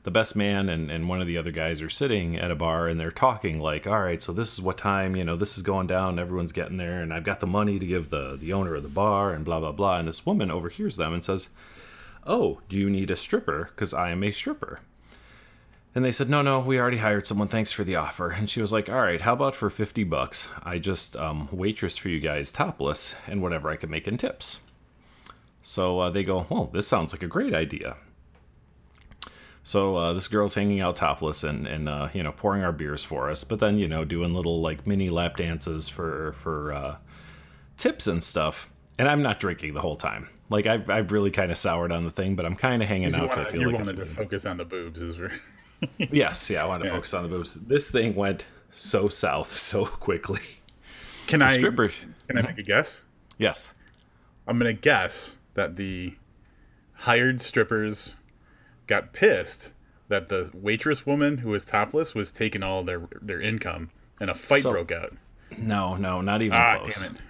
the 0.04 0.12
best 0.12 0.36
man 0.36 0.68
and, 0.68 0.89
and 0.89 1.08
one 1.08 1.22
of 1.22 1.27
the 1.27 1.38
other 1.38 1.51
guys 1.51 1.80
are 1.80 1.89
sitting 1.89 2.36
at 2.36 2.50
a 2.50 2.56
bar 2.56 2.88
and 2.88 3.00
they're 3.00 3.12
talking 3.12 3.60
like, 3.60 3.86
all 3.86 4.01
right, 4.01 4.22
so 4.22 4.34
this 4.34 4.51
is 4.51 4.62
what 4.62 4.80
time, 4.80 5.15
you 5.15 5.24
know, 5.24 5.36
this 5.36 5.58
is 5.58 5.62
going 5.62 5.86
down, 5.86 6.18
everyone's 6.18 6.51
getting 6.51 6.77
there, 6.77 7.01
and 7.01 7.13
I've 7.13 7.24
got 7.24 7.39
the 7.39 7.48
money 7.48 7.77
to 7.77 7.86
give 7.86 8.10
the, 8.10 8.36
the 8.36 8.51
owner 8.51 8.74
of 8.74 8.82
the 8.82 8.89
bar 8.89 9.32
and 9.32 9.46
blah, 9.46 9.60
blah, 9.60 9.72
blah. 9.72 10.00
And 10.00 10.08
this 10.08 10.25
woman 10.25 10.50
overhears 10.50 10.98
them 10.98 11.13
and 11.13 11.24
says, 11.24 11.50
oh, 12.25 12.62
do 12.68 12.77
you 12.77 12.89
need 12.89 13.12
a 13.12 13.15
stripper? 13.15 13.65
Because 13.65 13.94
I 13.94 14.10
am 14.10 14.24
a 14.24 14.32
stripper. 14.32 14.80
And 15.93 16.05
they 16.05 16.12
said, 16.13 16.29
no, 16.29 16.41
no, 16.41 16.60
we 16.60 16.79
already 16.79 16.98
hired 16.98 17.27
someone. 17.27 17.50
Thanks 17.50 17.74
for 17.74 17.83
the 17.83 17.98
offer. 17.98 18.29
And 18.29 18.50
she 18.50 18.62
was 18.62 18.71
like, 18.71 18.89
all 18.89 19.01
right, 19.01 19.19
how 19.19 19.33
about 19.33 19.55
for 19.55 19.69
50 19.69 20.05
bucks? 20.05 20.48
I 20.63 20.79
just 20.79 21.17
um, 21.17 21.50
waitress 21.51 21.98
for 21.98 22.07
you 22.07 22.19
guys 22.21 22.51
topless 22.51 23.15
and 23.27 23.41
whatever 23.41 23.69
I 23.69 23.75
can 23.75 23.89
make 23.89 24.07
in 24.07 24.17
tips. 24.17 24.62
So 25.62 26.00
uh, 26.00 26.10
they 26.10 26.24
go, 26.24 26.48
well, 26.50 26.69
this 26.71 26.88
sounds 26.88 27.13
like 27.13 27.24
a 27.24 27.27
great 27.27 27.53
idea. 27.53 27.98
So 29.63 29.98
uh, 29.98 30.13
this 30.13 30.29
girl's 30.29 30.55
hanging 30.55 30.79
out 30.79 30.95
topless 30.95 31.43
and, 31.43 31.67
and 31.67 31.89
uh, 31.89 32.07
you 32.13 32.24
know, 32.24 32.31
pouring 32.31 32.63
our 32.63 32.71
beers 32.71 33.03
for 33.03 33.29
us, 33.29 33.43
but 33.43 33.60
then, 33.60 33.77
you 33.77 33.88
know, 33.88 34.05
doing 34.05 34.33
little 34.33 34.62
like 34.62 34.88
mini 34.88 35.10
lap 35.10 35.36
dances 35.36 35.89
for, 35.89 36.31
for 36.33 36.74
uh, 36.74 36.98
tips 37.77 38.07
and 38.07 38.24
stuff. 38.24 38.69
And 38.98 39.10
I'm 39.10 39.21
not 39.21 39.41
drinking 39.41 39.74
the 39.74 39.81
whole 39.81 39.98
time. 39.98 40.29
Like 40.50 40.65
I've, 40.65 40.89
I've 40.89 41.12
really 41.12 41.31
kind 41.31 41.51
of 41.51 41.57
soured 41.57 41.91
on 41.91 42.05
the 42.05 42.12
thing, 42.12 42.36
but 42.36 42.45
I'm 42.45 42.55
kind 42.55 42.81
of 42.81 42.88
hanging 42.88 43.13
out. 43.13 43.36
Wanna, 43.36 43.50
I 43.50 43.51
feel 43.51 43.62
you 43.62 43.67
like 43.67 43.75
wanted 43.75 43.98
to 43.98 44.05
focus 44.05 44.45
on 44.45 44.57
the 44.57 44.65
boobs, 44.65 45.01
is? 45.01 45.19
yes, 45.98 46.50
yeah, 46.50 46.64
I 46.64 46.68
wanted 46.68 46.86
to 46.86 46.90
yeah. 46.90 46.96
focus 46.96 47.14
on 47.14 47.24
the 47.24 47.30
boobs. 47.30 47.56
This 47.56 47.92
thing 47.92 48.16
went 48.16 48.46
so 48.72 49.10
south 49.10 49.52
so 49.52 49.86
quickly. 49.86 50.42
Can 51.28 51.40
the 51.40 51.46
I 51.46 51.50
strippers? 51.50 51.96
Can 52.28 52.38
I 52.38 52.42
make 52.42 52.58
a 52.58 52.64
guess? 52.64 53.06
Yes. 53.38 53.74
I'm 54.48 54.58
gonna 54.58 54.74
guess 54.74 55.38
that 55.54 55.76
the 55.76 56.14
hired 56.96 57.42
strippers 57.42 58.16
got 58.88 59.14
pissed 59.14 59.74
that 60.08 60.28
the 60.28 60.50
waitress 60.54 61.06
woman 61.06 61.38
who 61.38 61.50
was 61.50 61.64
topless 61.64 62.14
was 62.14 62.32
taking 62.32 62.64
all 62.64 62.84
their 62.84 63.08
their 63.22 63.40
income, 63.40 63.92
and 64.20 64.30
a 64.30 64.34
fight 64.34 64.64
so, 64.64 64.72
broke 64.72 64.92
out. 64.92 65.16
No, 65.58 65.96
no, 65.96 66.22
not 66.22 66.42
even 66.42 66.58
ah, 66.58 66.80
close. 66.80 67.06
Damn 67.06 67.16
it 67.16 67.22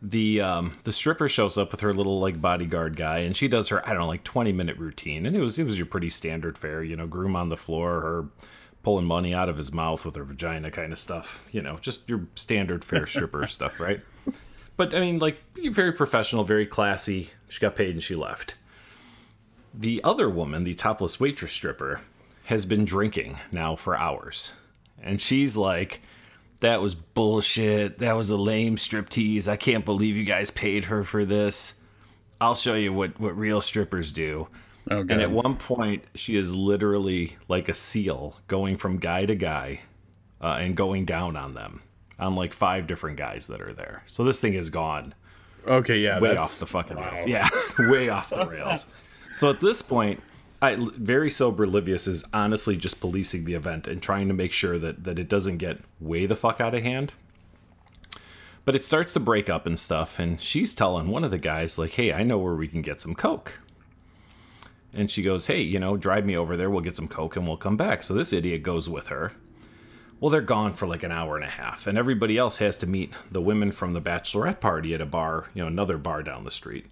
the 0.00 0.40
um 0.40 0.76
the 0.84 0.92
stripper 0.92 1.28
shows 1.28 1.58
up 1.58 1.72
with 1.72 1.80
her 1.80 1.92
little 1.92 2.20
like 2.20 2.40
bodyguard 2.40 2.96
guy 2.96 3.18
and 3.18 3.36
she 3.36 3.48
does 3.48 3.66
her 3.68 3.84
i 3.84 3.90
don't 3.90 4.02
know 4.02 4.06
like 4.06 4.22
20 4.22 4.52
minute 4.52 4.76
routine 4.78 5.26
and 5.26 5.34
it 5.34 5.40
was 5.40 5.58
it 5.58 5.64
was 5.64 5.76
your 5.76 5.86
pretty 5.86 6.08
standard 6.08 6.56
fare 6.56 6.84
you 6.84 6.94
know 6.94 7.06
groom 7.06 7.34
on 7.34 7.48
the 7.48 7.56
floor 7.56 8.00
her 8.00 8.26
pulling 8.84 9.04
money 9.04 9.34
out 9.34 9.48
of 9.48 9.56
his 9.56 9.72
mouth 9.72 10.04
with 10.04 10.14
her 10.14 10.22
vagina 10.22 10.70
kind 10.70 10.92
of 10.92 11.00
stuff 11.00 11.44
you 11.50 11.60
know 11.60 11.76
just 11.80 12.08
your 12.08 12.28
standard 12.36 12.84
fair 12.84 13.06
stripper 13.06 13.44
stuff 13.48 13.80
right 13.80 13.98
But 14.78 14.94
I 14.94 15.00
mean, 15.00 15.18
like, 15.18 15.42
very 15.72 15.92
professional, 15.92 16.44
very 16.44 16.64
classy. 16.64 17.30
She 17.48 17.58
got 17.60 17.74
paid 17.74 17.90
and 17.90 18.02
she 18.02 18.14
left. 18.14 18.54
The 19.74 20.00
other 20.04 20.30
woman, 20.30 20.62
the 20.62 20.72
topless 20.72 21.18
waitress 21.18 21.50
stripper, 21.50 22.00
has 22.44 22.64
been 22.64 22.84
drinking 22.84 23.38
now 23.50 23.74
for 23.74 23.96
hours. 23.96 24.52
And 25.02 25.20
she's 25.20 25.56
like, 25.56 26.00
that 26.60 26.80
was 26.80 26.94
bullshit. 26.94 27.98
That 27.98 28.16
was 28.16 28.30
a 28.30 28.36
lame 28.36 28.76
striptease. 28.76 29.48
I 29.48 29.56
can't 29.56 29.84
believe 29.84 30.16
you 30.16 30.24
guys 30.24 30.50
paid 30.50 30.84
her 30.84 31.04
for 31.04 31.24
this. 31.24 31.80
I'll 32.40 32.54
show 32.54 32.74
you 32.74 32.92
what, 32.92 33.18
what 33.18 33.36
real 33.36 33.60
strippers 33.60 34.12
do. 34.12 34.48
Oh, 34.90 35.00
And 35.00 35.20
at 35.20 35.30
one 35.30 35.56
point, 35.56 36.04
she 36.14 36.36
is 36.36 36.54
literally 36.54 37.36
like 37.48 37.68
a 37.68 37.74
seal 37.74 38.36
going 38.46 38.76
from 38.76 38.98
guy 38.98 39.26
to 39.26 39.34
guy 39.34 39.80
uh, 40.40 40.58
and 40.60 40.76
going 40.76 41.04
down 41.04 41.36
on 41.36 41.54
them 41.54 41.82
on 42.18 42.34
like 42.34 42.52
five 42.52 42.86
different 42.86 43.16
guys 43.16 43.48
that 43.48 43.60
are 43.60 43.74
there. 43.74 44.02
So 44.06 44.24
this 44.24 44.40
thing 44.40 44.54
is 44.54 44.70
gone 44.70 45.14
okay, 45.68 45.98
yeah, 45.98 46.18
way 46.20 46.36
off 46.36 46.58
the 46.58 46.66
fucking 46.66 46.96
wow. 46.96 47.10
rails. 47.14 47.26
Yeah, 47.26 47.48
way 47.78 48.08
off 48.08 48.30
the 48.30 48.46
rails. 48.46 48.92
So 49.30 49.50
at 49.50 49.60
this 49.60 49.82
point, 49.82 50.22
I, 50.60 50.76
very 50.76 51.30
sober 51.30 51.66
Livius 51.66 52.08
is 52.08 52.24
honestly 52.34 52.76
just 52.76 53.00
policing 53.00 53.44
the 53.44 53.54
event 53.54 53.86
and 53.86 54.02
trying 54.02 54.26
to 54.28 54.34
make 54.34 54.52
sure 54.52 54.78
that 54.78 55.04
that 55.04 55.18
it 55.18 55.28
doesn't 55.28 55.58
get 55.58 55.78
way 56.00 56.26
the 56.26 56.36
fuck 56.36 56.60
out 56.60 56.74
of 56.74 56.82
hand. 56.82 57.12
But 58.64 58.74
it 58.74 58.84
starts 58.84 59.12
to 59.14 59.20
break 59.20 59.48
up 59.48 59.66
and 59.66 59.78
stuff, 59.78 60.18
and 60.18 60.40
she's 60.40 60.74
telling 60.74 61.08
one 61.08 61.24
of 61.24 61.30
the 61.30 61.38
guys 61.38 61.78
like, 61.78 61.92
"Hey, 61.92 62.12
I 62.12 62.22
know 62.24 62.38
where 62.38 62.56
we 62.56 62.68
can 62.68 62.82
get 62.82 63.00
some 63.00 63.14
coke." 63.14 63.60
And 64.92 65.10
she 65.10 65.22
goes, 65.22 65.46
"Hey, 65.46 65.60
you 65.60 65.78
know, 65.78 65.96
drive 65.96 66.26
me 66.26 66.36
over 66.36 66.56
there. 66.56 66.68
We'll 66.68 66.80
get 66.80 66.96
some 66.96 67.08
coke 67.08 67.36
and 67.36 67.46
we'll 67.46 67.56
come 67.56 67.76
back." 67.76 68.02
So 68.02 68.12
this 68.12 68.32
idiot 68.32 68.62
goes 68.62 68.88
with 68.88 69.08
her. 69.08 69.32
Well, 70.20 70.30
they're 70.30 70.40
gone 70.40 70.74
for 70.74 70.88
like 70.88 71.04
an 71.04 71.12
hour 71.12 71.36
and 71.36 71.44
a 71.44 71.48
half, 71.50 71.86
and 71.86 71.96
everybody 71.96 72.36
else 72.36 72.56
has 72.56 72.76
to 72.78 72.88
meet 72.88 73.12
the 73.30 73.40
women 73.40 73.70
from 73.70 73.92
the 73.92 74.00
bachelorette 74.00 74.60
party 74.60 74.92
at 74.92 75.00
a 75.00 75.06
bar, 75.06 75.46
you 75.54 75.62
know, 75.62 75.68
another 75.68 75.96
bar 75.96 76.24
down 76.24 76.42
the 76.42 76.50
street. 76.50 76.86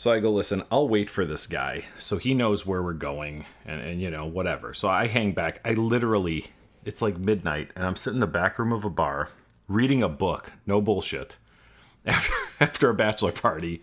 So 0.00 0.10
I 0.10 0.20
go, 0.20 0.30
listen, 0.30 0.62
I'll 0.70 0.88
wait 0.88 1.10
for 1.10 1.26
this 1.26 1.46
guy 1.46 1.84
so 1.98 2.16
he 2.16 2.32
knows 2.32 2.64
where 2.64 2.82
we're 2.82 2.94
going 2.94 3.44
and, 3.66 3.82
and 3.82 4.00
you 4.00 4.08
know, 4.08 4.24
whatever. 4.24 4.72
So 4.72 4.88
I 4.88 5.08
hang 5.08 5.32
back. 5.32 5.60
I 5.62 5.74
literally, 5.74 6.46
it's 6.86 7.02
like 7.02 7.18
midnight, 7.18 7.70
and 7.76 7.84
I'm 7.84 7.96
sitting 7.96 8.16
in 8.16 8.20
the 8.20 8.26
back 8.26 8.58
room 8.58 8.72
of 8.72 8.86
a 8.86 8.88
bar 8.88 9.28
reading 9.68 10.02
a 10.02 10.08
book, 10.08 10.54
no 10.64 10.80
bullshit, 10.80 11.36
after, 12.06 12.32
after 12.60 12.88
a 12.88 12.94
bachelor 12.94 13.32
party, 13.32 13.82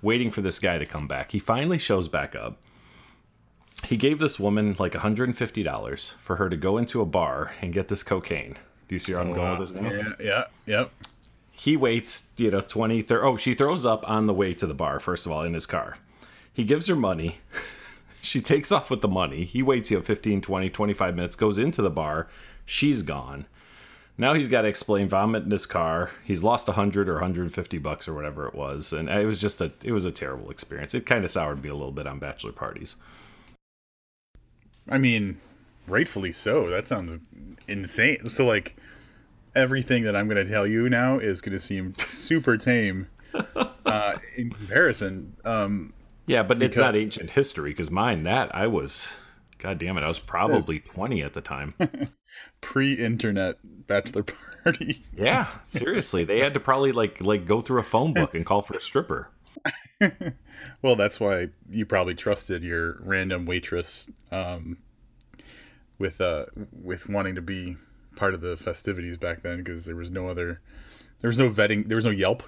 waiting 0.00 0.30
for 0.30 0.40
this 0.40 0.60
guy 0.60 0.78
to 0.78 0.86
come 0.86 1.08
back. 1.08 1.32
He 1.32 1.40
finally 1.40 1.78
shows 1.78 2.06
back 2.06 2.36
up. 2.36 2.62
He 3.86 3.96
gave 3.96 4.20
this 4.20 4.38
woman 4.38 4.76
like 4.78 4.92
$150 4.92 6.14
for 6.14 6.36
her 6.36 6.48
to 6.48 6.56
go 6.56 6.78
into 6.78 7.00
a 7.00 7.06
bar 7.06 7.54
and 7.60 7.72
get 7.72 7.88
this 7.88 8.04
cocaine. 8.04 8.54
Do 8.86 8.94
you 8.94 9.00
see 9.00 9.14
where 9.14 9.22
I'm 9.22 9.32
going 9.32 9.58
with 9.58 9.72
this 9.72 9.80
now? 9.80 9.90
Yeah, 9.90 10.12
yeah, 10.20 10.44
yep. 10.64 10.92
He 11.58 11.74
waits, 11.74 12.30
you 12.36 12.50
know, 12.50 12.60
20, 12.60 13.00
30. 13.00 13.26
Oh, 13.26 13.36
she 13.38 13.54
throws 13.54 13.86
up 13.86 14.08
on 14.08 14.26
the 14.26 14.34
way 14.34 14.52
to 14.52 14.66
the 14.66 14.74
bar, 14.74 15.00
first 15.00 15.24
of 15.24 15.32
all, 15.32 15.42
in 15.42 15.54
his 15.54 15.64
car. 15.64 15.96
He 16.52 16.64
gives 16.64 16.86
her 16.86 16.94
money. 16.94 17.38
she 18.20 18.42
takes 18.42 18.70
off 18.70 18.90
with 18.90 19.00
the 19.00 19.08
money. 19.08 19.44
He 19.44 19.62
waits, 19.62 19.90
you 19.90 19.96
know, 19.96 20.02
15, 20.02 20.42
20, 20.42 20.68
25 20.68 21.16
minutes, 21.16 21.34
goes 21.34 21.58
into 21.58 21.80
the 21.80 21.90
bar. 21.90 22.28
She's 22.66 23.02
gone. 23.02 23.46
Now 24.18 24.34
he's 24.34 24.48
got 24.48 24.62
to 24.62 24.68
explain 24.68 25.08
vomit 25.08 25.44
in 25.44 25.50
his 25.50 25.64
car. 25.64 26.10
He's 26.24 26.44
lost 26.44 26.68
100 26.68 27.08
or 27.08 27.14
150 27.14 27.78
bucks 27.78 28.06
or 28.06 28.12
whatever 28.12 28.46
it 28.46 28.54
was. 28.54 28.92
And 28.92 29.08
uh, 29.08 29.18
it 29.18 29.24
was 29.24 29.40
just 29.40 29.58
a, 29.62 29.72
it 29.82 29.92
was 29.92 30.04
a 30.04 30.12
terrible 30.12 30.50
experience. 30.50 30.94
It 30.94 31.06
kind 31.06 31.24
of 31.24 31.30
soured 31.30 31.62
me 31.62 31.70
a 31.70 31.74
little 31.74 31.90
bit 31.90 32.06
on 32.06 32.18
bachelor 32.18 32.52
parties. 32.52 32.96
I 34.90 34.98
mean, 34.98 35.38
rightfully 35.88 36.32
so. 36.32 36.68
That 36.68 36.86
sounds 36.86 37.18
insane. 37.66 38.28
So, 38.28 38.44
like, 38.44 38.76
everything 39.56 40.04
that 40.04 40.14
I'm 40.14 40.28
going 40.28 40.44
to 40.44 40.50
tell 40.50 40.66
you 40.66 40.88
now 40.88 41.18
is 41.18 41.40
going 41.40 41.52
to 41.52 41.58
seem 41.58 41.94
super 42.08 42.56
tame 42.56 43.08
uh, 43.86 44.18
in 44.36 44.50
comparison. 44.50 45.36
Um, 45.44 45.92
Yeah, 46.26 46.42
but 46.42 46.62
it's 46.62 46.76
not 46.76 46.94
ancient 46.96 47.30
history 47.30 47.70
because 47.70 47.90
mine, 47.90 48.24
that 48.24 48.54
I 48.54 48.66
was, 48.66 49.16
god 49.58 49.78
damn 49.78 49.96
it, 49.96 50.02
I 50.02 50.08
was 50.08 50.18
probably 50.18 50.80
20 50.80 51.22
at 51.22 51.32
the 51.32 51.40
time. 51.40 51.74
pre-internet 52.60 53.56
bachelor 53.86 54.24
party. 54.24 55.04
Yeah, 55.16 55.48
seriously, 55.64 56.24
they 56.24 56.40
had 56.40 56.54
to 56.54 56.60
probably 56.60 56.92
like 56.92 57.20
like 57.20 57.46
go 57.46 57.60
through 57.60 57.80
a 57.80 57.84
phone 57.84 58.12
book 58.12 58.34
and 58.34 58.44
call 58.44 58.62
for 58.62 58.74
a 58.76 58.80
stripper. 58.80 59.30
Well, 60.82 60.96
that's 60.96 61.20
why 61.20 61.50
you 61.70 61.86
probably 61.86 62.14
trusted 62.14 62.62
your 62.62 62.98
random 63.02 63.46
waitress 63.46 64.10
um, 64.30 64.78
with 65.98 66.20
uh, 66.20 66.46
with 66.82 67.08
wanting 67.08 67.34
to 67.34 67.42
be 67.42 67.76
part 68.16 68.34
of 68.34 68.40
the 68.40 68.56
festivities 68.56 69.16
back 69.18 69.42
then 69.42 69.58
because 69.58 69.84
there 69.84 69.96
was 69.96 70.10
no 70.10 70.28
other, 70.28 70.60
there 71.20 71.28
was 71.28 71.38
no 71.38 71.48
vetting, 71.48 71.86
there 71.88 71.96
was 71.96 72.04
no 72.04 72.10
Yelp. 72.10 72.42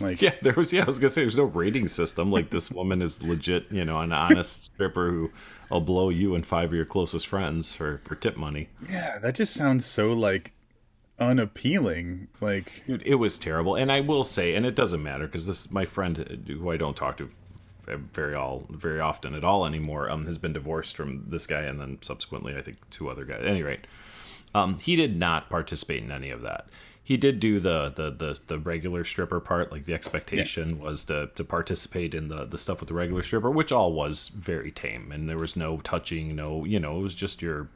Like, 0.00 0.20
Yeah, 0.20 0.34
there 0.42 0.52
was. 0.52 0.72
Yeah, 0.72 0.82
I 0.82 0.84
was 0.84 0.98
gonna 0.98 1.08
say 1.08 1.22
there's 1.22 1.38
no 1.38 1.44
rating 1.44 1.88
system. 1.88 2.30
Like 2.30 2.50
this 2.50 2.70
woman 2.70 3.00
is 3.00 3.22
legit, 3.22 3.70
you 3.70 3.84
know, 3.84 3.98
an 4.00 4.12
honest 4.12 4.64
stripper 4.74 5.10
who 5.10 5.30
will 5.70 5.80
blow 5.80 6.10
you 6.10 6.34
and 6.34 6.46
five 6.46 6.70
of 6.70 6.74
your 6.74 6.84
closest 6.84 7.26
friends 7.26 7.72
for 7.74 8.02
for 8.04 8.14
tip 8.14 8.36
money. 8.36 8.68
yeah, 8.90 9.18
that 9.22 9.34
just 9.36 9.54
sounds 9.54 9.86
so 9.86 10.08
like 10.10 10.52
unappealing. 11.18 12.28
Like, 12.40 12.82
Dude, 12.86 13.02
it 13.06 13.16
was 13.16 13.38
terrible. 13.38 13.74
And 13.74 13.90
I 13.90 14.00
will 14.00 14.24
say, 14.24 14.54
and 14.54 14.66
it 14.66 14.74
doesn't 14.74 15.02
matter 15.02 15.26
because 15.26 15.46
this 15.46 15.70
my 15.70 15.84
friend 15.84 16.44
who 16.46 16.70
I 16.70 16.76
don't 16.76 16.96
talk 16.96 17.16
to 17.18 17.28
very 18.12 18.34
all 18.34 18.66
very 18.68 18.98
often 18.98 19.32
at 19.32 19.44
all 19.44 19.64
anymore 19.64 20.10
um 20.10 20.26
has 20.26 20.38
been 20.38 20.52
divorced 20.52 20.96
from 20.96 21.24
this 21.28 21.46
guy 21.46 21.60
and 21.60 21.80
then 21.80 21.96
subsequently 22.02 22.56
I 22.56 22.60
think 22.62 22.78
two 22.90 23.08
other 23.08 23.24
guys. 23.24 23.40
At 23.40 23.46
any 23.46 23.62
rate, 23.62 23.86
um 24.56 24.78
he 24.78 24.96
did 24.96 25.16
not 25.18 25.50
participate 25.50 26.02
in 26.02 26.10
any 26.12 26.30
of 26.30 26.42
that. 26.42 26.66
He 27.02 27.16
did 27.16 27.38
do 27.38 27.60
the 27.60 27.90
the 27.94 28.10
the, 28.10 28.38
the 28.46 28.58
regular 28.58 29.04
stripper 29.04 29.38
part. 29.40 29.70
Like 29.70 29.84
the 29.84 29.94
expectation 29.94 30.80
was 30.80 31.04
to 31.04 31.30
to 31.34 31.44
participate 31.44 32.14
in 32.14 32.28
the 32.28 32.44
the 32.44 32.58
stuff 32.58 32.80
with 32.80 32.88
the 32.88 32.94
regular 32.94 33.22
stripper, 33.22 33.50
which 33.50 33.70
all 33.70 33.92
was 33.92 34.28
very 34.28 34.70
tame 34.72 35.12
and 35.12 35.28
there 35.28 35.38
was 35.38 35.54
no 35.56 35.78
touching, 35.78 36.34
no 36.34 36.64
you 36.64 36.80
know 36.80 36.98
it 36.98 37.02
was 37.02 37.14
just 37.14 37.42
your 37.42 37.68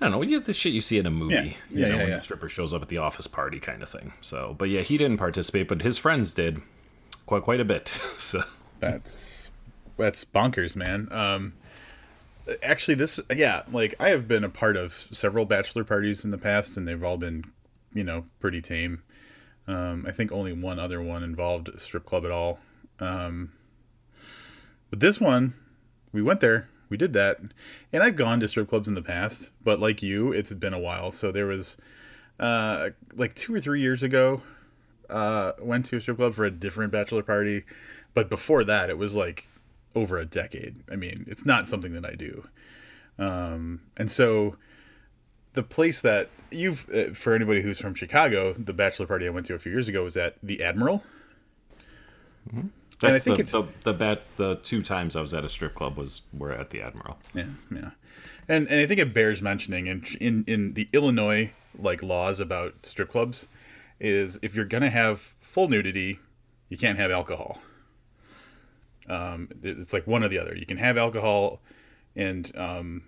I 0.00 0.06
don't 0.06 0.12
know. 0.12 0.22
You 0.22 0.36
have 0.36 0.46
the 0.46 0.54
shit 0.54 0.72
you 0.72 0.80
see 0.80 0.96
in 0.98 1.04
a 1.06 1.10
movie. 1.10 1.34
Yeah. 1.34 1.42
You 1.42 1.54
Yeah, 1.70 1.88
know, 1.88 1.94
yeah, 1.94 1.96
when 1.98 2.08
yeah. 2.08 2.14
the 2.14 2.20
stripper 2.22 2.48
shows 2.48 2.72
up 2.72 2.80
at 2.80 2.88
the 2.88 2.96
office 2.98 3.26
party 3.26 3.60
kind 3.60 3.82
of 3.82 3.88
thing. 3.90 4.14
So, 4.22 4.54
but 4.56 4.70
yeah, 4.70 4.80
he 4.80 4.96
didn't 4.96 5.18
participate, 5.18 5.68
but 5.68 5.82
his 5.82 5.98
friends 5.98 6.32
did 6.32 6.62
quite 7.26 7.42
quite 7.42 7.60
a 7.60 7.64
bit. 7.66 7.88
so, 8.16 8.42
That's 8.78 9.50
that's 9.98 10.24
bonkers, 10.24 10.74
man. 10.74 11.08
Um, 11.10 11.52
actually, 12.62 12.94
this 12.94 13.20
yeah, 13.34 13.62
like 13.70 13.94
I 14.00 14.10
have 14.10 14.26
been 14.28 14.44
a 14.44 14.50
part 14.50 14.76
of 14.76 14.92
several 14.92 15.44
bachelor 15.44 15.84
parties 15.84 16.24
in 16.24 16.30
the 16.30 16.38
past, 16.38 16.76
and 16.76 16.86
they've 16.86 17.02
all 17.02 17.16
been, 17.16 17.44
you 17.94 18.04
know, 18.04 18.24
pretty 18.40 18.60
tame. 18.60 19.02
Um, 19.66 20.04
I 20.06 20.12
think 20.12 20.32
only 20.32 20.52
one 20.52 20.78
other 20.78 21.02
one 21.02 21.22
involved 21.22 21.68
a 21.68 21.78
strip 21.78 22.06
club 22.06 22.24
at 22.24 22.30
all. 22.30 22.58
Um, 22.98 23.52
but 24.90 25.00
this 25.00 25.20
one, 25.20 25.54
we 26.12 26.22
went 26.22 26.40
there, 26.40 26.68
we 26.88 26.96
did 26.96 27.12
that, 27.12 27.38
and 27.92 28.02
I've 28.02 28.16
gone 28.16 28.40
to 28.40 28.48
strip 28.48 28.68
clubs 28.68 28.88
in 28.88 28.94
the 28.94 29.02
past, 29.02 29.52
but 29.62 29.78
like 29.78 30.02
you, 30.02 30.32
it's 30.32 30.52
been 30.52 30.74
a 30.74 30.78
while. 30.78 31.12
So 31.12 31.30
there 31.30 31.46
was, 31.46 31.76
uh, 32.40 32.90
like 33.14 33.34
two 33.34 33.54
or 33.54 33.60
three 33.60 33.80
years 33.80 34.02
ago, 34.02 34.42
uh, 35.08 35.52
went 35.60 35.86
to 35.86 35.96
a 35.96 36.00
strip 36.00 36.16
club 36.16 36.34
for 36.34 36.44
a 36.44 36.50
different 36.50 36.92
bachelor 36.92 37.22
party, 37.22 37.64
but 38.14 38.28
before 38.28 38.64
that, 38.64 38.90
it 38.90 38.98
was 38.98 39.14
like 39.14 39.46
over 39.94 40.18
a 40.18 40.24
decade. 40.24 40.76
I 40.90 40.96
mean, 40.96 41.24
it's 41.28 41.44
not 41.46 41.68
something 41.68 41.92
that 41.94 42.04
I 42.04 42.14
do. 42.14 42.46
Um, 43.18 43.80
and 43.96 44.10
so 44.10 44.56
the 45.52 45.62
place 45.62 46.00
that 46.02 46.30
you've, 46.50 46.88
uh, 46.94 47.12
for 47.12 47.34
anybody 47.34 47.60
who's 47.60 47.78
from 47.80 47.94
Chicago, 47.94 48.52
the 48.52 48.72
bachelor 48.72 49.06
party 49.06 49.26
I 49.26 49.30
went 49.30 49.46
to 49.46 49.54
a 49.54 49.58
few 49.58 49.72
years 49.72 49.88
ago 49.88 50.02
was 50.04 50.16
at 50.16 50.36
the 50.42 50.62
Admiral. 50.62 51.02
that's 53.00 53.24
think 53.24 53.36
the, 53.36 53.42
it's- 53.42 53.52
the 53.84 53.92
the. 53.92 54.20
The 54.36 54.56
two 54.56 54.82
times 54.82 55.16
I 55.16 55.20
was 55.20 55.34
at 55.34 55.44
a 55.44 55.48
strip 55.48 55.74
club 55.74 55.98
was 55.98 56.22
were 56.32 56.52
at 56.52 56.70
the 56.70 56.82
Admiral. 56.82 57.18
Yeah, 57.34 57.44
yeah. 57.70 57.90
And 58.48 58.68
and 58.68 58.80
I 58.80 58.86
think 58.86 59.00
it 59.00 59.12
bears 59.14 59.42
mentioning 59.42 59.86
in 59.86 60.04
in 60.20 60.44
in 60.46 60.72
the 60.74 60.88
Illinois 60.92 61.52
like 61.78 62.02
laws 62.02 62.40
about 62.40 62.74
strip 62.84 63.10
clubs 63.10 63.48
is 64.00 64.38
if 64.42 64.56
you're 64.56 64.64
gonna 64.64 64.90
have 64.90 65.20
full 65.20 65.68
nudity, 65.68 66.18
you 66.68 66.76
can't 66.76 66.98
have 66.98 67.10
alcohol. 67.10 67.58
Um, 69.10 69.48
it's 69.62 69.92
like 69.92 70.06
one 70.06 70.22
or 70.22 70.28
the 70.28 70.38
other. 70.38 70.54
You 70.56 70.66
can 70.66 70.76
have 70.76 70.96
alcohol 70.96 71.60
and 72.16 72.50
um, 72.56 73.02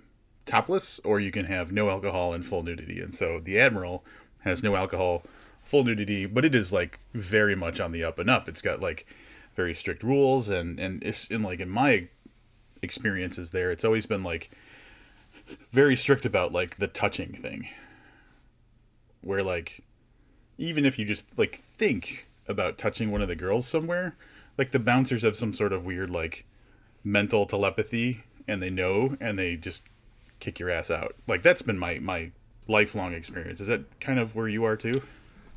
topless, 0.47 0.99
or 1.01 1.21
you 1.21 1.31
can 1.31 1.45
have 1.47 1.73
no 1.73 1.89
alcohol 1.89 2.35
and 2.35 2.45
full 2.45 2.63
nudity. 2.63 3.01
And 3.01 3.15
so 3.15 3.41
the 3.41 3.61
Admiral 3.61 4.05
has 4.41 4.63
no 4.63 4.75
alcohol, 4.75 5.23
full 5.65 5.85
nudity, 5.85 6.27
but 6.27 6.45
it 6.45 6.55
is 6.55 6.73
like 6.73 6.99
very 7.15 7.55
much 7.55 7.81
on 7.81 7.93
the 7.93 8.05
up 8.05 8.19
and 8.19 8.29
up. 8.29 8.49
It's 8.49 8.63
got 8.63 8.81
like 8.81 9.07
very 9.55 9.75
strict 9.75 10.03
rules, 10.03 10.49
and 10.49 10.79
and 10.79 11.03
it's 11.03 11.27
in 11.27 11.43
like 11.43 11.61
in 11.61 11.71
my 11.71 12.09
experiences 12.83 13.51
there, 13.51 13.71
it's 13.71 13.85
always 13.85 14.07
been 14.07 14.25
like 14.25 14.51
very 15.71 15.95
strict 15.97 16.27
about 16.27 16.53
like 16.53 16.77
the 16.77 16.89
touching 16.89 17.33
thing, 17.33 17.69
where 19.21 19.43
like 19.43 19.85
even 20.59 20.85
if 20.85 20.99
you 20.99 21.05
just 21.05 21.39
like 21.39 21.55
think 21.55 22.27
about 22.49 22.79
touching 22.79 23.11
one 23.11 23.23
of 23.23 23.29
the 23.29 23.37
girls 23.37 23.67
somewhere, 23.67 24.17
like 24.59 24.71
the 24.71 24.79
bouncers 24.79 25.23
have 25.23 25.37
some 25.37 25.53
sort 25.53 25.73
of 25.73 25.85
weird 25.85 26.11
like 26.11 26.45
mental 27.05 27.47
telepathy 27.47 28.23
and 28.49 28.63
they 28.63 28.71
know 28.71 29.17
and 29.21 29.39
they 29.39 29.57
just 29.57 29.83
kick 30.41 30.59
your 30.59 30.71
ass 30.71 30.91
out. 30.91 31.15
Like 31.27 31.43
that's 31.43 31.63
been 31.63 31.79
my 31.79 31.99
my 31.99 32.31
lifelong 32.69 33.15
experience. 33.15 33.61
Is 33.61 33.69
that 33.69 34.01
kind 34.01 34.19
of 34.19 34.35
where 34.37 34.49
you 34.49 34.65
are 34.65 34.77
too? 34.77 35.03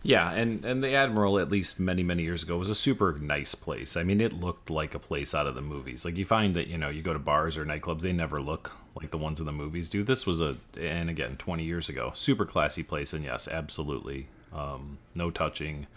Yeah, 0.04 0.32
and 0.32 0.64
and 0.64 0.84
the 0.84 0.94
Admiral, 0.94 1.40
at 1.40 1.50
least 1.50 1.80
many 1.80 2.04
many 2.04 2.22
years 2.22 2.44
ago, 2.44 2.58
was 2.58 2.70
a 2.70 2.76
super 2.76 3.18
nice 3.20 3.56
place. 3.56 3.98
I 3.98 4.04
mean, 4.04 4.22
it 4.22 4.34
looked 4.34 4.70
like 4.70 4.94
a 4.94 5.00
place 5.00 5.34
out 5.34 5.48
of 5.48 5.56
the 5.56 5.64
movies. 5.64 6.06
Like 6.06 6.16
you 6.16 6.26
find 6.26 6.56
that 6.56 6.68
you 6.68 6.78
know 6.78 6.90
you 6.90 7.02
go 7.02 7.14
to 7.14 7.18
bars 7.18 7.58
or 7.58 7.66
nightclubs, 7.66 8.02
they 8.02 8.14
never 8.14 8.40
look 8.40 8.72
like 8.96 9.10
the 9.10 9.18
ones 9.18 9.40
in 9.40 9.48
the 9.48 9.52
movies 9.52 9.90
do. 9.90 10.04
This 10.04 10.28
was 10.28 10.42
a, 10.42 10.58
and 10.80 11.10
again, 11.10 11.38
twenty 11.38 11.64
years 11.64 11.90
ago, 11.90 12.12
super 12.14 12.46
classy 12.46 12.84
place, 12.84 13.14
and 13.14 13.24
yes, 13.24 13.48
absolutely, 13.48 14.28
um, 14.54 15.00
no 15.16 15.32
touching, 15.32 15.88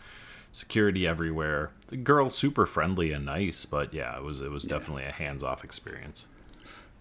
security 0.53 1.07
everywhere. 1.07 1.71
The 1.89 1.97
girl 1.97 2.31
super 2.31 2.67
friendly 2.67 3.13
and 3.13 3.25
nice, 3.25 3.65
but 3.65 3.93
yeah, 3.95 4.17
it 4.17 4.23
was 4.23 4.41
it 4.41 4.51
was 4.51 4.65
definitely 4.65 5.05
a 5.05 5.13
hands 5.13 5.43
off 5.43 5.65
experience. 5.65 6.27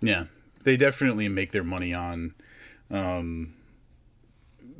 Yeah, 0.01 0.25
they 0.63 0.77
definitely 0.77 1.27
make 1.29 1.51
their 1.51 1.63
money 1.63 1.93
on 1.93 2.33
um, 2.91 3.53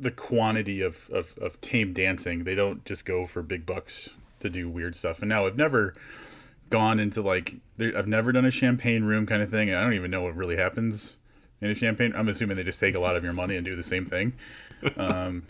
the 0.00 0.10
quantity 0.10 0.82
of, 0.82 1.08
of, 1.10 1.36
of 1.38 1.60
tame 1.60 1.92
dancing. 1.92 2.44
They 2.44 2.54
don't 2.54 2.84
just 2.84 3.04
go 3.04 3.26
for 3.26 3.42
big 3.42 3.66
bucks 3.66 4.10
to 4.40 4.50
do 4.50 4.68
weird 4.68 4.94
stuff. 4.94 5.20
And 5.20 5.28
now 5.28 5.46
I've 5.46 5.56
never 5.56 5.94
gone 6.70 7.00
into 7.00 7.22
like 7.22 7.56
there, 7.76 7.96
I've 7.96 8.06
never 8.06 8.32
done 8.32 8.44
a 8.44 8.50
champagne 8.50 9.04
room 9.04 9.26
kind 9.26 9.42
of 9.42 9.50
thing. 9.50 9.72
I 9.72 9.82
don't 9.82 9.94
even 9.94 10.10
know 10.10 10.22
what 10.22 10.36
really 10.36 10.56
happens 10.56 11.16
in 11.60 11.70
a 11.70 11.74
champagne. 11.74 12.12
I'm 12.14 12.28
assuming 12.28 12.56
they 12.56 12.64
just 12.64 12.80
take 12.80 12.94
a 12.94 13.00
lot 13.00 13.16
of 13.16 13.24
your 13.24 13.32
money 13.32 13.56
and 13.56 13.64
do 13.64 13.74
the 13.74 13.82
same 13.82 14.04
thing. 14.04 14.32
Um, 14.96 15.44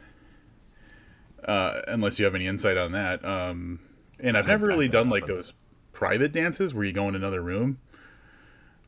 uh, 1.44 1.80
unless 1.88 2.18
you 2.18 2.24
have 2.24 2.34
any 2.34 2.46
insight 2.46 2.76
on 2.76 2.92
that. 2.92 3.24
Um, 3.24 3.78
and 4.20 4.36
I've 4.36 4.46
never 4.46 4.66
really 4.66 4.88
done 4.88 5.08
like 5.08 5.26
those 5.26 5.52
private 5.92 6.32
dances 6.32 6.74
where 6.74 6.84
you 6.84 6.92
go 6.92 7.08
in 7.08 7.14
another 7.14 7.42
room. 7.42 7.78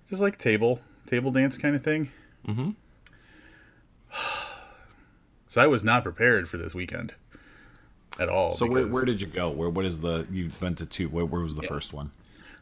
Just 0.09 0.21
like 0.21 0.39
table 0.39 0.81
table 1.07 1.31
dance 1.31 1.57
kind 1.59 1.77
of 1.77 1.83
thing. 1.83 2.11
Mm-hmm. 2.47 2.71
So 5.47 5.61
I 5.61 5.67
was 5.67 5.83
not 5.83 6.05
prepared 6.05 6.49
for 6.49 6.59
this 6.59 6.77
weekend 6.77 7.13
at 8.21 8.29
all. 8.29 8.53
So 8.53 8.67
where, 8.67 8.83
because 8.83 8.93
where 8.93 9.05
did 9.05 9.21
you 9.21 9.27
go? 9.27 9.51
Where 9.51 9.69
what 9.69 9.85
is 9.85 10.01
the 10.01 10.25
you've 10.31 10.61
been 10.61 10.77
to 10.77 10.87
two? 10.87 11.09
Where, 11.09 11.25
where 11.25 11.41
was 11.41 11.57
the 11.57 11.65
first 11.65 11.93
one? 11.93 12.13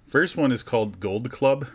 first 0.06 0.38
one 0.38 0.52
is 0.52 0.62
called 0.62 0.98
Gold 0.98 1.30
Club, 1.30 1.66